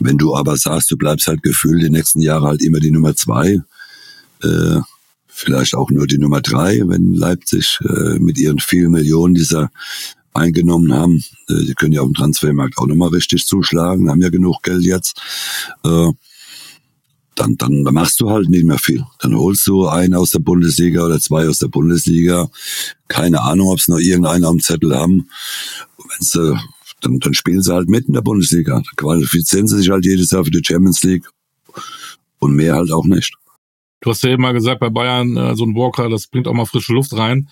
Wenn 0.00 0.18
du 0.18 0.36
aber 0.36 0.56
sagst, 0.56 0.90
du 0.90 0.96
bleibst 0.96 1.26
halt 1.26 1.42
gefühlt 1.42 1.82
die 1.82 1.90
nächsten 1.90 2.20
Jahre 2.20 2.46
halt 2.46 2.62
immer 2.62 2.80
die 2.80 2.92
Nummer 2.92 3.14
zwei, 3.14 3.58
äh, 4.42 4.80
vielleicht 5.26 5.74
auch 5.74 5.90
nur 5.90 6.06
die 6.06 6.18
Nummer 6.18 6.40
drei, 6.40 6.80
wenn 6.84 7.14
Leipzig 7.14 7.78
äh, 7.82 8.18
mit 8.18 8.38
ihren 8.38 8.58
vielen 8.58 8.92
Millionen 8.92 9.34
dieser 9.34 9.70
eingenommen 10.34 10.92
haben. 10.92 11.24
Äh, 11.48 11.64
die 11.64 11.74
können 11.74 11.92
ja 11.92 12.00
auf 12.00 12.08
dem 12.08 12.14
Transfermarkt 12.14 12.78
auch 12.78 12.86
nochmal 12.86 13.10
richtig 13.10 13.46
zuschlagen, 13.46 14.10
haben 14.10 14.22
ja 14.22 14.30
genug 14.30 14.62
Geld 14.62 14.84
jetzt. 14.84 15.20
Äh, 15.84 16.10
dann, 17.38 17.56
dann 17.56 17.82
machst 17.82 18.20
du 18.20 18.30
halt 18.30 18.48
nicht 18.48 18.64
mehr 18.64 18.78
viel. 18.78 19.04
Dann 19.20 19.34
holst 19.34 19.66
du 19.66 19.86
einen 19.86 20.14
aus 20.14 20.30
der 20.30 20.40
Bundesliga 20.40 21.04
oder 21.04 21.20
zwei 21.20 21.48
aus 21.48 21.58
der 21.58 21.68
Bundesliga. 21.68 22.50
Keine 23.08 23.40
Ahnung, 23.42 23.68
ob 23.68 23.78
es 23.78 23.88
noch 23.88 23.98
irgendeinen 23.98 24.44
am 24.44 24.60
Zettel 24.60 24.96
haben. 24.96 25.28
Wenn's, 25.98 26.34
äh, 26.34 26.54
dann, 27.00 27.18
dann 27.20 27.34
spielen 27.34 27.62
sie 27.62 27.72
halt 27.72 27.88
mit 27.88 28.06
in 28.06 28.14
der 28.14 28.22
Bundesliga. 28.22 28.74
Dann 28.74 28.96
qualifizieren 28.96 29.66
sie 29.66 29.78
sich 29.78 29.90
halt 29.90 30.04
jedes 30.04 30.30
Jahr 30.30 30.44
für 30.44 30.50
die 30.50 30.62
Champions 30.64 31.02
League. 31.02 31.28
Und 32.40 32.54
mehr 32.54 32.74
halt 32.74 32.92
auch 32.92 33.04
nicht. 33.04 33.34
Du 34.00 34.10
hast 34.10 34.22
ja 34.22 34.30
eben 34.30 34.42
mal 34.42 34.52
gesagt, 34.52 34.80
bei 34.80 34.90
Bayern, 34.90 35.36
äh, 35.36 35.56
so 35.56 35.64
ein 35.64 35.74
Walker, 35.74 36.08
das 36.08 36.28
bringt 36.28 36.46
auch 36.46 36.54
mal 36.54 36.66
frische 36.66 36.92
Luft 36.92 37.12
rein. 37.16 37.48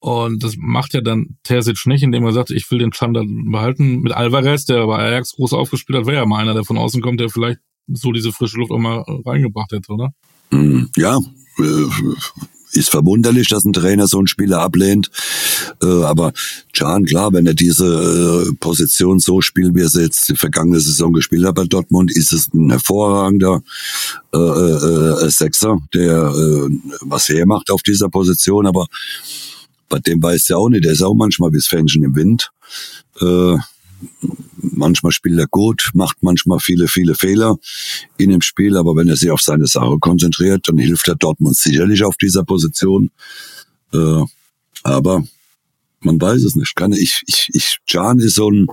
Und 0.00 0.44
das 0.44 0.54
macht 0.56 0.94
ja 0.94 1.00
dann 1.00 1.38
Terzic 1.42 1.86
nicht, 1.86 2.02
indem 2.02 2.24
er 2.24 2.32
sagt, 2.32 2.50
ich 2.50 2.70
will 2.70 2.78
den 2.78 2.92
Chander 2.92 3.24
behalten. 3.26 4.00
Mit 4.00 4.12
Alvarez, 4.12 4.64
der 4.64 4.86
bei 4.86 4.98
Ajax 4.98 5.34
groß 5.34 5.52
aufgespielt 5.52 5.98
hat, 5.98 6.06
wäre 6.06 6.18
ja 6.18 6.26
mal 6.26 6.38
einer, 6.38 6.54
der 6.54 6.64
von 6.64 6.78
außen 6.78 7.02
kommt, 7.02 7.20
der 7.20 7.30
vielleicht 7.30 7.58
so 7.92 8.12
diese 8.12 8.32
frische 8.32 8.58
Luft 8.58 8.70
auch 8.70 8.78
mal 8.78 9.04
reingebracht 9.24 9.72
hätte, 9.72 9.92
oder? 9.92 10.12
Mm, 10.50 10.84
ja, 10.96 11.18
äh, 11.58 11.86
ist 12.72 12.90
verwunderlich, 12.90 13.48
dass 13.48 13.64
ein 13.64 13.72
Trainer 13.72 14.06
so 14.06 14.18
einen 14.18 14.26
Spieler 14.26 14.60
ablehnt. 14.60 15.10
Äh, 15.82 16.04
aber 16.04 16.32
Can, 16.72 17.04
klar, 17.04 17.32
wenn 17.32 17.46
er 17.46 17.54
diese 17.54 18.46
äh, 18.46 18.54
Position 18.60 19.18
so 19.18 19.40
spielt, 19.40 19.74
wie 19.74 19.82
er 19.82 19.88
sie 19.88 20.02
jetzt 20.02 20.28
die 20.28 20.36
vergangene 20.36 20.80
Saison 20.80 21.12
gespielt 21.12 21.46
hat 21.46 21.54
bei 21.54 21.64
Dortmund, 21.64 22.14
ist 22.14 22.32
es 22.32 22.52
ein 22.52 22.70
hervorragender 22.70 23.62
äh, 24.34 24.38
äh, 24.38 25.30
Sechser, 25.30 25.78
der 25.94 26.28
äh, 26.28 26.68
was 27.00 27.28
hermacht 27.28 27.70
auf 27.70 27.82
dieser 27.82 28.08
Position. 28.08 28.66
Aber 28.66 28.86
bei 29.88 29.98
dem 29.98 30.22
weiß 30.22 30.50
er 30.50 30.58
auch 30.58 30.68
nicht, 30.68 30.84
der 30.84 30.92
ist 30.92 31.02
auch 31.02 31.14
manchmal 31.14 31.52
wie 31.52 31.58
das 31.58 31.66
Fähnchen 31.66 32.04
im 32.04 32.14
Wind. 32.14 32.50
Äh, 33.20 33.56
manchmal 34.60 35.12
spielt 35.12 35.38
er 35.38 35.46
gut, 35.46 35.90
macht 35.94 36.22
manchmal 36.22 36.60
viele, 36.60 36.88
viele 36.88 37.14
Fehler 37.14 37.56
in 38.16 38.30
dem 38.30 38.40
Spiel, 38.40 38.76
aber 38.76 38.96
wenn 38.96 39.08
er 39.08 39.16
sich 39.16 39.30
auf 39.30 39.40
seine 39.40 39.66
Sache 39.66 39.98
konzentriert, 40.00 40.68
dann 40.68 40.78
hilft 40.78 41.08
er 41.08 41.16
Dortmund 41.16 41.56
sicherlich 41.56 42.04
auf 42.04 42.16
dieser 42.16 42.44
Position. 42.44 43.10
Äh, 43.92 44.22
aber 44.82 45.24
man 46.00 46.20
weiß 46.20 46.42
es 46.44 46.54
nicht. 46.54 46.74
Kann 46.74 46.92
ich, 46.92 47.22
ich, 47.26 47.50
ich, 47.52 47.78
Can 47.88 48.20
ist 48.20 48.36
so 48.36 48.50
ein, 48.50 48.68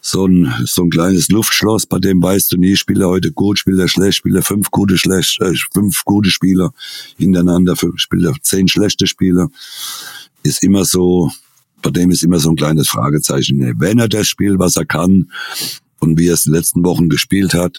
so 0.00 0.26
ein, 0.26 0.52
so 0.66 0.82
ein 0.82 0.90
kleines 0.90 1.28
Luftschloss, 1.28 1.86
bei 1.86 1.98
dem 1.98 2.22
weißt 2.22 2.52
du 2.52 2.56
nie, 2.56 2.76
spielt 2.76 3.00
er 3.00 3.08
heute 3.08 3.32
gut, 3.32 3.58
spielt 3.58 3.78
er 3.78 3.88
schlecht, 3.88 4.18
spielt 4.18 4.34
er 4.36 4.42
fünf 4.42 4.70
gute, 4.70 4.98
schlecht, 4.98 5.40
äh, 5.40 5.54
fünf 5.72 6.04
gute 6.04 6.30
Spieler 6.30 6.72
hintereinander, 7.16 7.74
spielt 7.96 8.24
er 8.24 8.34
zehn 8.42 8.68
schlechte 8.68 9.06
Spieler. 9.06 9.48
Ist 10.42 10.62
immer 10.62 10.84
so, 10.84 11.30
bei 11.84 11.90
dem 11.90 12.10
ist 12.10 12.24
immer 12.24 12.40
so 12.40 12.50
ein 12.50 12.56
kleines 12.56 12.88
Fragezeichen. 12.88 13.78
Wenn 13.78 13.98
er 13.98 14.08
das 14.08 14.26
spielt, 14.26 14.58
was 14.58 14.76
er 14.76 14.86
kann 14.86 15.30
und 16.00 16.18
wie 16.18 16.28
er 16.28 16.34
es 16.34 16.46
in 16.46 16.52
den 16.52 16.58
letzten 16.58 16.84
Wochen 16.84 17.08
gespielt 17.08 17.54
hat, 17.54 17.78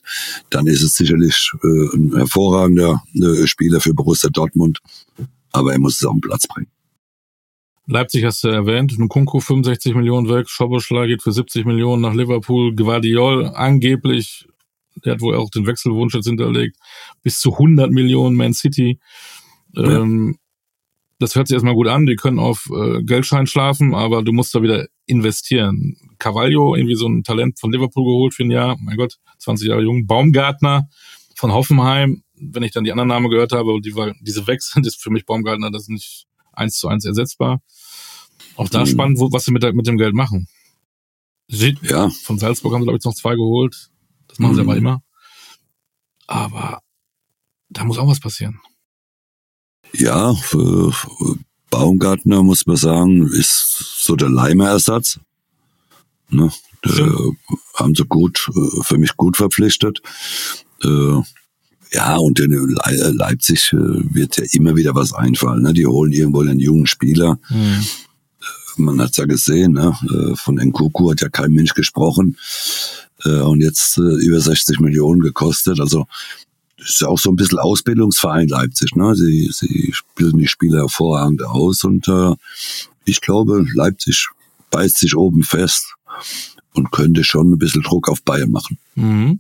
dann 0.50 0.68
ist 0.68 0.84
es 0.84 0.96
sicherlich 0.96 1.52
äh, 1.64 1.96
ein 1.96 2.16
hervorragender 2.16 3.04
äh, 3.16 3.48
Spieler 3.48 3.82
für 3.82 3.94
Borussia 3.94 4.30
Dortmund. 4.30 4.80
Aber 5.52 5.74
er 5.74 5.80
muss 5.80 5.98
es 5.98 6.06
auf 6.06 6.14
den 6.14 6.22
Platz 6.22 6.48
bringen. 6.48 6.68
Leipzig 7.88 8.24
hast 8.26 8.44
du 8.44 8.48
erwähnt, 8.48 8.98
Nkunku 8.98 9.40
65 9.40 9.94
Millionen 9.94 10.28
weg, 10.28 10.50
Schoboschla 10.50 11.06
geht 11.06 11.22
für 11.22 11.32
70 11.32 11.66
Millionen 11.66 12.02
nach 12.02 12.16
Liverpool, 12.16 12.76
Guardiol 12.76 13.46
angeblich, 13.54 14.48
der 15.04 15.14
hat 15.14 15.22
wohl 15.22 15.36
auch 15.36 15.52
den 15.52 15.68
Wechselwunsch 15.68 16.16
jetzt 16.16 16.26
hinterlegt, 16.26 16.78
bis 17.22 17.40
zu 17.40 17.54
100 17.54 17.92
Millionen 17.92 18.36
Man 18.36 18.54
City. 18.54 19.00
Ja. 19.74 20.02
Ähm, 20.02 20.38
das 21.20 21.36
hört 21.36 21.48
sich 21.48 21.56
erstmal 21.56 21.76
gut 21.76 21.88
an, 21.88 22.06
die 22.06 22.16
können 22.16 22.40
auf 22.40 22.70
äh, 22.72 23.02
Geldschein 23.04 23.48
schlafen, 23.48 23.94
aber 23.94 24.24
du 24.24 24.34
musst 24.34 24.54
da 24.54 24.62
wieder 24.62 24.88
investieren. 25.06 25.96
Carvalho, 26.20 26.76
irgendwie 26.76 26.96
so 26.96 27.08
ein 27.08 27.24
Talent 27.24 27.60
von 27.60 27.72
Liverpool 27.72 28.04
geholt 28.04 28.34
für 28.34 28.44
ein 28.44 28.52
Jahr, 28.52 28.78
mein 28.80 28.98
Gott, 28.98 29.18
20 29.40 29.70
Jahre 29.70 29.82
jung. 29.82 30.08
Baumgartner 30.08 30.90
von 31.36 31.54
Hoffenheim, 31.54 32.24
wenn 32.34 32.64
ich 32.64 32.72
dann 32.72 32.84
die 32.84 32.92
anderen 32.92 33.10
Namen 33.10 33.30
gehört 33.30 33.54
habe, 33.54 33.80
die 33.82 33.96
war, 33.96 34.14
diese 34.22 34.46
Wechsel, 34.48 34.82
ist 34.86 35.02
für 35.02 35.10
mich 35.10 35.26
Baumgartner, 35.26 35.72
das 35.72 35.84
ist 35.84 35.90
nicht 35.90 36.26
eins 36.52 36.78
zu 36.78 36.88
eins 36.88 37.06
ersetzbar. 37.06 37.62
Auch 38.56 38.70
da 38.70 38.82
mhm. 38.82 38.88
spannend, 38.88 39.20
wo, 39.20 39.32
was 39.32 39.46
sie 39.46 39.52
mit, 39.52 39.64
mit 39.74 39.88
dem 39.88 39.98
Geld 39.98 40.14
machen. 40.14 40.48
Sie, 41.48 41.78
ja. 41.84 42.10
Von 42.10 42.40
Salzburg 42.40 42.74
haben 42.74 42.82
sie, 42.82 42.86
glaube 42.86 42.98
ich, 42.98 43.06
noch 43.06 43.14
zwei 43.14 43.36
geholt. 43.36 43.92
Das 44.28 44.40
machen 44.40 44.54
mhm. 44.54 44.56
sie 44.56 44.62
aber 44.62 44.78
immer. 44.78 45.04
Aber 46.28 46.82
da 47.70 47.84
muss 47.84 47.98
auch 47.98 48.08
was 48.08 48.20
passieren. 48.20 48.60
Ja, 49.98 50.36
Baumgartner 51.70 52.44
muss 52.44 52.66
man 52.66 52.78
sagen, 52.78 53.28
ist 53.28 53.96
so 53.98 54.16
der 54.16 54.30
Leimer-Ersatz. 54.30 55.20
Ne? 56.30 56.52
Haben 57.76 57.96
sie 57.96 58.06
gut, 58.06 58.50
äh, 58.56 58.84
für 58.84 58.98
mich 58.98 59.16
gut 59.18 59.38
verpflichtet. 59.38 60.02
Äh, 60.84 61.22
ja, 61.92 62.18
und 62.18 62.40
in 62.40 62.52
Leipzig 63.16 63.74
äh, 63.74 63.78
wird 63.78 64.38
ja 64.38 64.46
immer 64.52 64.76
wieder 64.76 64.96
was 64.96 65.14
einfallen. 65.14 65.64
Ne? 65.64 65.74
Die 65.74 65.86
holen 65.86 66.12
irgendwo 66.12 66.42
einen 66.42 66.60
jungen 66.60 66.88
Spieler. 66.88 67.40
Mhm. 67.50 67.86
Man 68.78 69.02
hat's 69.02 69.18
ja 69.18 69.26
gesehen, 69.26 69.72
ne? 69.72 69.98
von 70.36 70.56
Nkuku 70.56 71.12
hat 71.12 71.22
ja 71.22 71.30
kein 71.30 71.52
Mensch 71.52 71.74
gesprochen. 71.74 72.38
Und 73.24 73.62
jetzt 73.62 73.96
über 73.98 74.42
60 74.42 74.82
Millionen 74.82 75.22
gekostet. 75.22 75.80
Also 75.80 76.08
ist 76.90 77.04
auch 77.04 77.20
so 77.20 77.30
ein 77.30 77.36
bisschen 77.36 77.60
Ausbildungsverein 77.60 78.48
Leipzig. 78.48 78.96
Ne? 78.96 79.16
Sie, 79.16 79.50
sie 79.52 79.94
bilden 80.16 80.40
die 80.40 80.48
Spieler 80.48 80.80
hervorragend 80.80 81.44
aus 81.44 81.84
und 81.84 82.08
äh, 82.08 82.34
ich 83.06 83.22
glaube, 83.22 83.66
Leipzig 83.74 84.30
beißt 84.72 84.98
sich 84.98 85.16
oben 85.16 85.44
fest 85.44 85.96
und 86.74 86.92
könnte 86.92 87.24
schon 87.24 87.52
ein 87.52 87.58
bisschen 87.58 87.84
Druck 87.84 88.10
auf 88.10 88.24
Bayern 88.24 88.52
machen. 88.52 88.78
Mhm. 88.96 89.40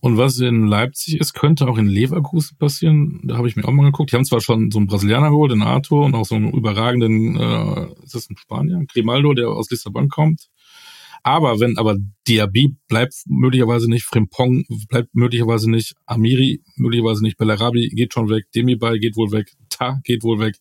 Und 0.00 0.18
was 0.18 0.38
in 0.38 0.66
Leipzig 0.66 1.20
ist, 1.20 1.32
könnte 1.32 1.66
auch 1.66 1.78
in 1.78 1.88
Leverkusen 1.88 2.56
passieren. 2.58 3.20
Da 3.24 3.38
habe 3.38 3.48
ich 3.48 3.56
mir 3.56 3.64
auch 3.64 3.72
mal 3.72 3.86
geguckt. 3.86 4.12
Die 4.12 4.16
haben 4.16 4.24
zwar 4.24 4.40
schon 4.40 4.70
so 4.70 4.78
einen 4.78 4.86
Brasilianer 4.86 5.30
geholt, 5.30 5.50
den 5.50 5.62
Arthur, 5.62 6.04
und 6.04 6.14
auch 6.14 6.26
so 6.26 6.36
einen 6.36 6.52
überragenden, 6.52 7.36
äh, 7.36 7.86
ist 8.04 8.14
das 8.14 8.30
ein 8.30 8.36
Spanier? 8.36 8.84
Grimaldo, 8.92 9.34
der 9.34 9.48
aus 9.48 9.70
Lissabon 9.70 10.08
kommt. 10.08 10.48
Aber 11.26 11.58
wenn 11.58 11.76
aber 11.76 11.96
Diaby 12.28 12.76
bleibt 12.86 13.14
möglicherweise 13.26 13.90
nicht, 13.90 14.04
Frimpong 14.04 14.64
bleibt 14.88 15.12
möglicherweise 15.12 15.68
nicht, 15.68 15.96
Amiri 16.06 16.62
möglicherweise 16.76 17.24
nicht, 17.24 17.36
Bellarabi 17.36 17.88
geht 17.88 18.14
schon 18.14 18.28
weg, 18.28 18.44
Demirbay 18.54 19.00
geht 19.00 19.16
wohl 19.16 19.32
weg, 19.32 19.50
Ta 19.68 19.98
geht 20.04 20.22
wohl 20.22 20.38
weg. 20.38 20.56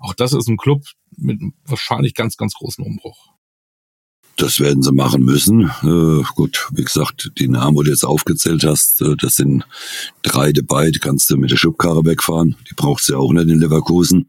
Auch 0.00 0.12
das 0.14 0.32
ist 0.32 0.48
ein 0.48 0.56
Club 0.56 0.82
mit 1.16 1.40
wahrscheinlich 1.64 2.14
ganz, 2.14 2.36
ganz 2.36 2.54
großen 2.54 2.84
Umbruch. 2.84 3.28
Das 4.34 4.58
werden 4.58 4.82
sie 4.82 4.90
machen 4.90 5.22
müssen. 5.22 5.70
Äh, 5.84 6.24
gut, 6.34 6.68
wie 6.72 6.82
gesagt, 6.82 7.30
die 7.38 7.46
Namen, 7.46 7.76
wo 7.76 7.84
du 7.84 7.90
jetzt 7.90 8.04
aufgezählt 8.04 8.64
hast, 8.64 9.00
äh, 9.02 9.14
das 9.16 9.36
sind 9.36 9.64
drei 10.22 10.50
dabei, 10.50 10.90
die 10.90 10.98
kannst 10.98 11.30
du 11.30 11.36
mit 11.36 11.52
der 11.52 11.56
Schubkarre 11.56 12.04
wegfahren. 12.04 12.56
Die 12.68 12.74
braucht's 12.74 13.06
ja 13.06 13.16
auch 13.16 13.32
nicht 13.32 13.48
in 13.48 13.60
Leverkusen. 13.60 14.28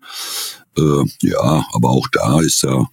Äh, 0.78 1.06
ja, 1.24 1.66
aber 1.74 1.90
auch 1.90 2.08
da 2.12 2.40
ist 2.40 2.62
ja, 2.62 2.86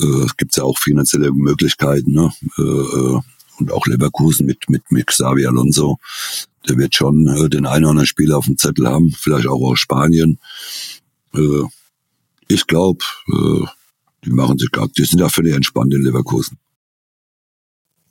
äh, 0.00 0.26
gibt's 0.36 0.56
ja 0.56 0.64
auch 0.64 0.78
finanzielle 0.78 1.32
Möglichkeiten. 1.32 2.12
Ne? 2.12 2.32
Äh, 2.58 2.62
äh, 2.62 3.20
und 3.58 3.72
auch 3.72 3.86
Leverkusen 3.86 4.46
mit, 4.46 4.68
mit, 4.68 4.90
mit 4.90 5.06
Xavi 5.06 5.46
Alonso. 5.46 5.98
Der 6.68 6.76
wird 6.76 6.94
schon 6.94 7.26
äh, 7.26 7.48
den 7.48 7.66
einen 7.66 7.84
oder 7.84 7.90
anderen 7.90 8.06
Spieler 8.06 8.38
auf 8.38 8.46
dem 8.46 8.58
Zettel 8.58 8.88
haben, 8.88 9.12
vielleicht 9.12 9.46
auch 9.46 9.60
aus 9.60 9.78
Spanien. 9.78 10.38
Äh, 11.34 11.62
ich 12.48 12.66
glaube, 12.66 13.04
äh, 13.28 13.66
die 14.24 14.30
machen 14.30 14.58
sich 14.58 14.70
gar, 14.70 14.88
die 14.88 15.04
sind 15.04 15.20
ja 15.20 15.28
völlig 15.28 15.54
entspannt 15.54 15.94
in 15.94 16.02
Leverkusen. 16.02 16.58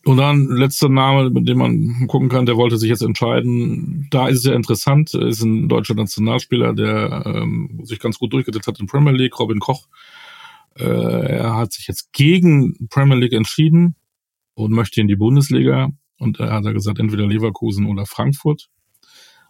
Und 0.05 0.17
dann 0.17 0.45
letzter 0.49 0.87
Name, 0.87 1.31
mit 1.31 1.47
dem 1.47 1.57
man 1.57 2.07
gucken 2.07 2.29
kann, 2.29 2.45
der 2.45 2.57
wollte 2.57 2.77
sich 2.77 2.89
jetzt 2.89 3.01
entscheiden. 3.01 4.07
Da 4.11 4.27
ist 4.27 4.39
es 4.39 4.45
ja 4.45 4.53
interessant, 4.53 5.15
ist 5.15 5.41
ein 5.41 5.67
deutscher 5.67 5.95
Nationalspieler, 5.95 6.73
der 6.73 7.23
ähm, 7.25 7.81
sich 7.83 7.99
ganz 7.99 8.19
gut 8.19 8.31
durchgesetzt 8.31 8.67
hat 8.67 8.79
in 8.79 8.85
Premier 8.85 9.13
League, 9.13 9.39
Robin 9.39 9.59
Koch. 9.59 9.87
Äh, 10.77 10.85
er 10.85 11.55
hat 11.55 11.73
sich 11.73 11.87
jetzt 11.87 12.11
gegen 12.13 12.87
Premier 12.89 13.17
League 13.17 13.33
entschieden 13.33 13.95
und 14.53 14.71
möchte 14.71 15.01
in 15.01 15.07
die 15.07 15.15
Bundesliga. 15.15 15.89
Und 16.17 16.39
er 16.39 16.51
hat 16.51 16.63
gesagt, 16.73 16.99
entweder 16.99 17.27
Leverkusen 17.27 17.85
oder 17.85 18.05
Frankfurt. 18.05 18.67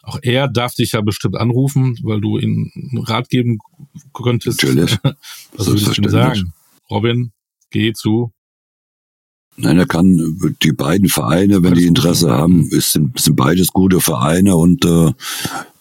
Auch 0.04 0.20
er 0.22 0.48
darf 0.48 0.76
dich 0.76 0.92
ja 0.92 1.02
bestimmt 1.02 1.36
anrufen, 1.36 1.98
weil 2.04 2.22
du 2.22 2.38
ihn 2.38 2.72
Rat 3.08 3.30
geben 3.30 3.58
könntest. 4.14 4.62
Natürlich. 4.64 4.98
Was 5.54 5.68
würdest 5.68 5.98
du 5.98 6.10
sagen? 6.10 6.54
Robin, 6.90 7.32
geh 7.72 7.94
zu. 7.94 8.32
Nein, 9.58 9.80
er 9.80 9.88
kann 9.88 10.56
die 10.62 10.74
beiden 10.74 11.08
Vereine, 11.08 11.64
wenn 11.64 11.76
die 11.76 11.88
Interesse 11.88 12.30
haben, 12.30 12.70
sind, 12.70 13.20
sind 13.20 13.36
beides 13.36 13.70
gute 13.70 14.02
Vereine 14.02 14.56
und 14.58 14.84
äh, 14.84 15.12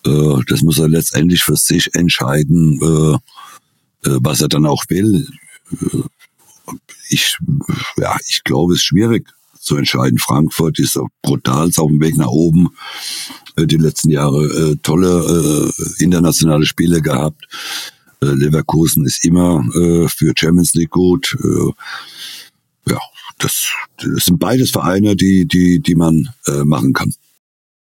äh, 0.06 0.42
das 0.46 0.62
muss 0.62 0.78
er 0.78 0.88
letztendlich 0.88 1.42
für 1.42 1.56
sich 1.56 1.94
entscheiden, 1.94 2.80
äh, 2.80 3.18
was 4.20 4.40
er 4.40 4.48
dann 4.48 4.66
auch 4.66 4.84
will. 4.88 5.28
Äh, 5.72 6.02
ich, 7.08 7.36
ja, 7.96 8.16
ich 8.28 8.42
glaube, 8.44 8.72
es 8.72 8.80
ist 8.80 8.86
schwierig 8.86 9.28
zu 9.58 9.76
entscheiden. 9.76 10.18
Frankfurt 10.18 10.78
ist 10.78 10.98
brutal 11.22 11.70
auf 11.76 11.88
dem 11.88 12.00
Weg 12.00 12.16
nach 12.16 12.28
oben. 12.28 12.70
Äh, 13.56 13.66
die 13.66 13.76
letzten 13.76 14.10
Jahre 14.10 14.44
äh, 14.44 14.76
tolle 14.82 15.72
äh, 15.72 16.02
internationale 16.02 16.66
Spiele 16.66 17.00
gehabt. 17.00 17.46
Äh, 18.22 18.26
Leverkusen 18.26 19.04
ist 19.04 19.24
immer 19.24 19.64
äh, 19.74 20.08
für 20.08 20.32
Champions 20.36 20.74
League 20.74 20.90
gut. 20.90 21.36
Äh, 21.42 22.90
ja, 22.90 23.00
das, 23.38 23.70
das 23.98 24.26
sind 24.26 24.38
beides 24.38 24.70
Vereine, 24.70 25.16
die, 25.16 25.46
die, 25.46 25.80
die 25.80 25.94
man 25.94 26.28
äh, 26.46 26.64
machen 26.64 26.92
kann. 26.92 27.12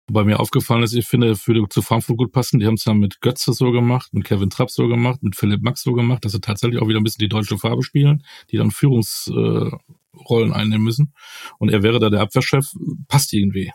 Wobei 0.08 0.24
mir 0.24 0.40
aufgefallen 0.40 0.82
ist, 0.82 0.94
ich 0.94 1.06
finde, 1.06 1.36
für 1.36 1.68
zu 1.68 1.82
Frankfurt 1.82 2.16
gut 2.16 2.32
passen. 2.32 2.58
Die 2.58 2.66
haben 2.66 2.74
es 2.74 2.86
ja 2.86 2.94
mit 2.94 3.20
Götze 3.20 3.52
so 3.52 3.70
gemacht, 3.72 4.14
mit 4.14 4.24
Kevin 4.24 4.48
Trapp 4.48 4.70
so 4.70 4.88
gemacht, 4.88 5.22
mit 5.22 5.36
Philipp 5.36 5.62
Max 5.62 5.82
so 5.82 5.92
gemacht, 5.92 6.24
dass 6.24 6.32
sie 6.32 6.40
tatsächlich 6.40 6.80
auch 6.80 6.88
wieder 6.88 6.98
ein 6.98 7.04
bisschen 7.04 7.20
die 7.20 7.28
deutsche 7.28 7.58
Farbe 7.58 7.82
spielen, 7.82 8.24
die 8.50 8.56
dann 8.56 8.70
Führungsrollen 8.70 10.52
einnehmen 10.52 10.82
müssen. 10.82 11.12
Und 11.58 11.68
er 11.68 11.82
wäre 11.82 12.00
da 12.00 12.08
der 12.08 12.22
Abwehrchef, 12.22 12.64
passt 13.06 13.34
irgendwie. 13.34 13.70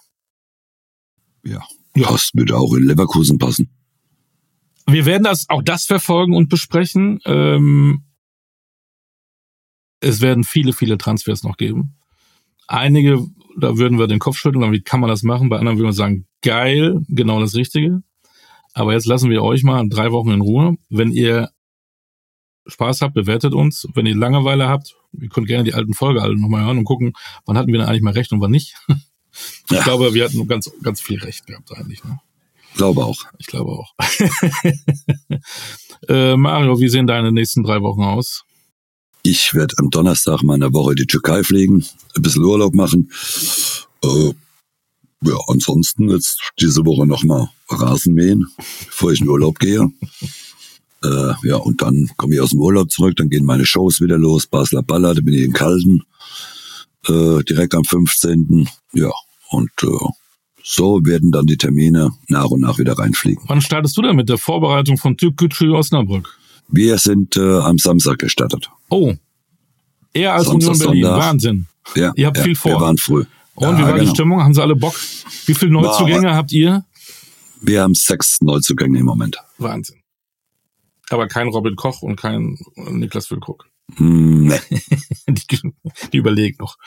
Ja, 1.44 1.62
ja. 1.96 2.08
passt, 2.08 2.34
würde 2.34 2.58
auch 2.58 2.74
in 2.74 2.88
Leverkusen 2.88 3.38
passen. 3.38 3.70
Wir 4.88 5.06
werden 5.06 5.24
das 5.24 5.48
auch 5.50 5.62
das 5.62 5.86
verfolgen 5.86 6.36
und 6.36 6.50
besprechen. 6.50 7.20
Ähm, 7.26 8.06
es 10.00 10.20
werden 10.20 10.44
viele, 10.44 10.74
viele 10.74 10.98
Transfers 10.98 11.44
noch 11.44 11.58
geben. 11.58 11.96
Einige, 12.68 13.24
da 13.58 13.78
würden 13.78 13.99
wir 13.99 14.08
den 14.08 14.20
Kopf 14.20 14.38
schütteln, 14.38 14.72
wie 14.72 14.82
kann 14.82 14.99
man 14.99 15.10
das 15.10 15.24
machen? 15.24 15.49
Bei 15.49 15.58
anderen 15.58 15.78
würden 15.78 15.89
wir 15.89 15.93
sagen, 15.93 16.26
geil, 16.41 17.01
genau 17.08 17.39
das 17.39 17.56
Richtige. 17.56 18.01
Aber 18.74 18.93
jetzt 18.93 19.06
lassen 19.06 19.30
wir 19.30 19.43
euch 19.43 19.64
mal 19.64 19.88
drei 19.88 20.12
Wochen 20.12 20.32
in 20.32 20.41
Ruhe. 20.41 20.76
Wenn 20.89 21.12
ihr 21.12 21.49
Spaß 22.66 23.01
habt, 23.01 23.14
bewertet 23.14 23.54
uns. 23.54 23.88
Wenn 23.93 24.06
ihr 24.06 24.16
Langeweile 24.16 24.68
habt, 24.68 24.95
ihr 25.20 25.30
könnt 25.30 25.47
gerne 25.47 25.64
die 25.64 25.74
alten 25.74 25.93
Folge 25.93 26.22
alle 26.22 26.36
nochmal 26.36 26.66
hören 26.66 26.80
und 26.80 26.86
gucken, 26.86 27.14
wann 27.45 27.58
hatten 27.58 27.72
wir 27.72 27.80
denn 27.80 27.88
eigentlich 27.88 28.01
mal 28.01 28.14
recht 28.14 28.32
und 28.32 28.41
wann 28.41 28.51
nicht. 28.51 28.76
Ich 29.72 29.78
ja. 29.78 29.84
glaube, 29.84 30.14
wir 30.14 30.26
hatten 30.26 30.47
ganz, 30.47 30.72
ganz 30.84 31.01
viel 31.01 31.18
recht 31.18 31.47
gehabt 31.47 31.76
eigentlich. 31.76 32.04
Ne? 32.04 32.20
Glaube 32.76 33.04
auch. 33.04 33.24
Ich 33.39 33.47
glaube 33.47 33.72
auch. 33.72 33.95
äh, 36.08 36.36
Mario, 36.36 36.80
wie 36.80 36.88
sehen 36.88 37.08
deine 37.08 37.32
nächsten 37.32 37.64
drei 37.64 37.82
Wochen 37.82 38.04
aus? 38.04 38.45
Ich 39.26 39.54
werde 39.54 39.76
am 39.78 39.90
Donnerstag 39.90 40.44
mal 40.44 40.56
eine 40.56 40.74
Woche 40.74 40.96
die 40.96 41.08
Türkei 41.08 41.44
fliegen, 41.44 41.86
ein 42.16 42.22
bisschen 42.22 42.44
Urlaub 42.44 42.76
machen. 42.76 43.10
Äh, 44.04 44.34
ja, 45.24 45.38
ansonsten 45.48 46.10
jetzt 46.10 46.42
diese 46.60 46.86
Woche 46.86 47.08
nochmal 47.08 47.50
Rasen 47.70 48.16
mähen, 48.16 48.48
bevor 48.86 49.14
ich 49.14 49.22
in 49.22 49.30
Urlaub 49.30 49.60
gehe. 49.60 49.90
äh, 51.04 51.34
ja, 51.44 51.56
und 51.56 51.82
dann 51.82 52.12
komme 52.18 52.36
ich 52.36 52.42
aus 52.42 52.50
dem 52.50 52.60
Urlaub 52.60 52.92
zurück, 52.92 53.16
dann 53.16 53.30
gehen 53.30 53.46
meine 53.46 53.66
Shows 53.66 54.02
wieder 54.02 54.18
los. 54.18 54.46
Basler 54.46 54.84
Baller, 54.84 55.16
da 55.16 55.22
bin 55.22 55.34
ich 55.34 55.44
in 55.44 55.54
Kalden, 55.54 56.04
äh, 57.08 57.42
direkt 57.44 57.76
am 57.76 57.86
15. 57.86 58.68
Ja, 58.92 59.12
und 59.52 59.72
äh, 59.84 59.88
so 60.64 61.00
werden 61.06 61.32
dann 61.32 61.46
die 61.46 61.58
Termine 61.58 62.12
nach 62.28 62.48
und 62.48 62.60
nach 62.60 62.78
wieder 62.78 63.00
reinfliegen. 63.00 63.44
Wann 63.48 63.62
startest 63.62 63.96
du 63.96 64.02
denn 64.02 64.18
mit 64.18 64.28
der 64.28 64.38
Vorbereitung 64.38 64.98
von 64.98 65.16
Türkgücü 65.16 65.70
Osnabrück? 65.72 66.38
Wir 66.74 66.98
sind 66.98 67.38
äh, 67.38 67.60
am 67.60 67.78
Samstag 67.78 68.18
gestartet. 68.18 68.72
Oh, 68.90 69.14
eher 70.12 70.34
als 70.34 70.48
Samstag, 70.48 70.72
Union 70.72 70.88
Berlin. 70.88 71.04
Sonntag. 71.04 71.20
Wahnsinn. 71.22 71.68
Ja, 71.96 72.14
ihr 72.16 72.26
habt 72.26 72.38
ja, 72.38 72.44
viel 72.44 72.56
vor. 72.56 72.72
Wir 72.72 72.82
waren 72.82 72.98
früh. 72.98 73.26
Und 73.54 73.64
ja, 73.64 73.78
wie 73.78 73.82
war 73.84 73.94
genau. 73.94 74.04
die 74.04 74.10
Stimmung? 74.10 74.42
Haben 74.42 74.56
sie 74.56 74.62
alle 74.64 74.76
Bock? 74.76 74.96
Wie 75.46 75.54
viele 75.54 75.72
Neuzugänge 75.72 76.30
war, 76.30 76.36
habt 76.36 76.52
ihr? 76.52 76.84
Wir 77.62 77.84
haben 77.84 77.94
sechs 77.94 78.42
Neuzugänge 78.42 78.98
im 78.98 79.06
Moment. 79.06 79.38
Wahnsinn. 79.60 79.98
Aber 81.10 81.28
kein 81.28 81.48
Robin 81.50 81.76
Koch 81.76 82.02
und 82.02 82.16
kein 82.16 82.58
Niklas 82.76 83.28
Füllkrug. 83.28 83.68
Hm, 83.98 84.48
nee. 84.48 84.60
die, 85.28 85.74
die 86.12 86.18
überlegt 86.18 86.60
noch. 86.60 86.78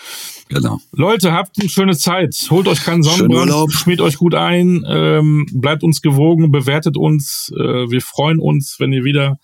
Genau. 0.48 0.80
Leute, 0.90 1.30
habt 1.30 1.60
eine 1.60 1.68
schöne 1.68 1.96
Zeit. 1.96 2.34
Holt 2.50 2.66
euch 2.66 2.82
keinen 2.82 3.04
Sonnenbrand, 3.04 3.72
schmiert 3.72 4.00
euch 4.00 4.16
gut 4.16 4.34
ein, 4.34 4.84
ähm, 4.88 5.46
bleibt 5.52 5.84
uns 5.84 6.02
gewogen, 6.02 6.50
bewertet 6.50 6.96
uns. 6.96 7.52
Äh, 7.56 7.88
wir 7.88 8.00
freuen 8.00 8.40
uns, 8.40 8.80
wenn 8.80 8.92
ihr 8.92 9.04
wieder 9.04 9.38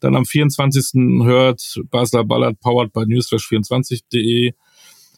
dann 0.00 0.14
am 0.14 0.24
24. 0.24 1.24
hört, 1.24 1.80
Basler 1.90 2.24
Ballard, 2.24 2.60
powered 2.60 2.92
by 2.92 3.00
newsflash24.de. 3.00 4.52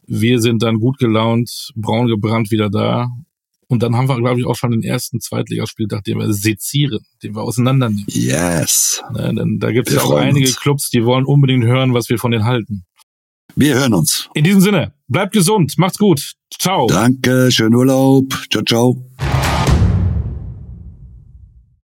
Wir 0.07 0.41
sind 0.41 0.63
dann 0.63 0.79
gut 0.79 0.97
gelaunt, 0.97 1.71
braun 1.75 2.07
gebrannt 2.07 2.51
wieder 2.51 2.69
da. 2.69 3.09
Und 3.67 3.83
dann 3.83 3.95
haben 3.95 4.09
wir, 4.09 4.17
glaube 4.17 4.39
ich, 4.39 4.47
auch 4.47 4.55
schon 4.55 4.71
den 4.71 4.81
ersten 4.81 5.19
Zweitligaspieltag, 5.19 6.03
den 6.03 6.17
wir 6.17 6.33
sezieren, 6.33 6.99
den 7.21 7.35
wir 7.35 7.43
auseinandernehmen. 7.43 8.05
Yes. 8.07 9.03
Ne, 9.13 9.31
denn 9.35 9.59
da 9.59 9.71
gibt 9.71 9.89
es 9.89 9.95
ja 9.95 10.01
auch 10.01 10.15
einige 10.15 10.47
uns. 10.47 10.59
Clubs, 10.59 10.89
die 10.89 11.05
wollen 11.05 11.23
unbedingt 11.23 11.63
hören, 11.63 11.93
was 11.93 12.09
wir 12.09 12.17
von 12.17 12.31
denen 12.31 12.45
halten. 12.45 12.85
Wir 13.55 13.75
hören 13.75 13.93
uns. 13.93 14.27
In 14.33 14.43
diesem 14.43 14.61
Sinne, 14.61 14.93
bleibt 15.07 15.33
gesund, 15.33 15.77
macht's 15.77 15.99
gut. 15.99 16.33
Ciao. 16.57 16.87
Danke, 16.87 17.51
schönen 17.51 17.75
Urlaub. 17.75 18.33
Ciao, 18.49 18.63
ciao. 18.63 19.28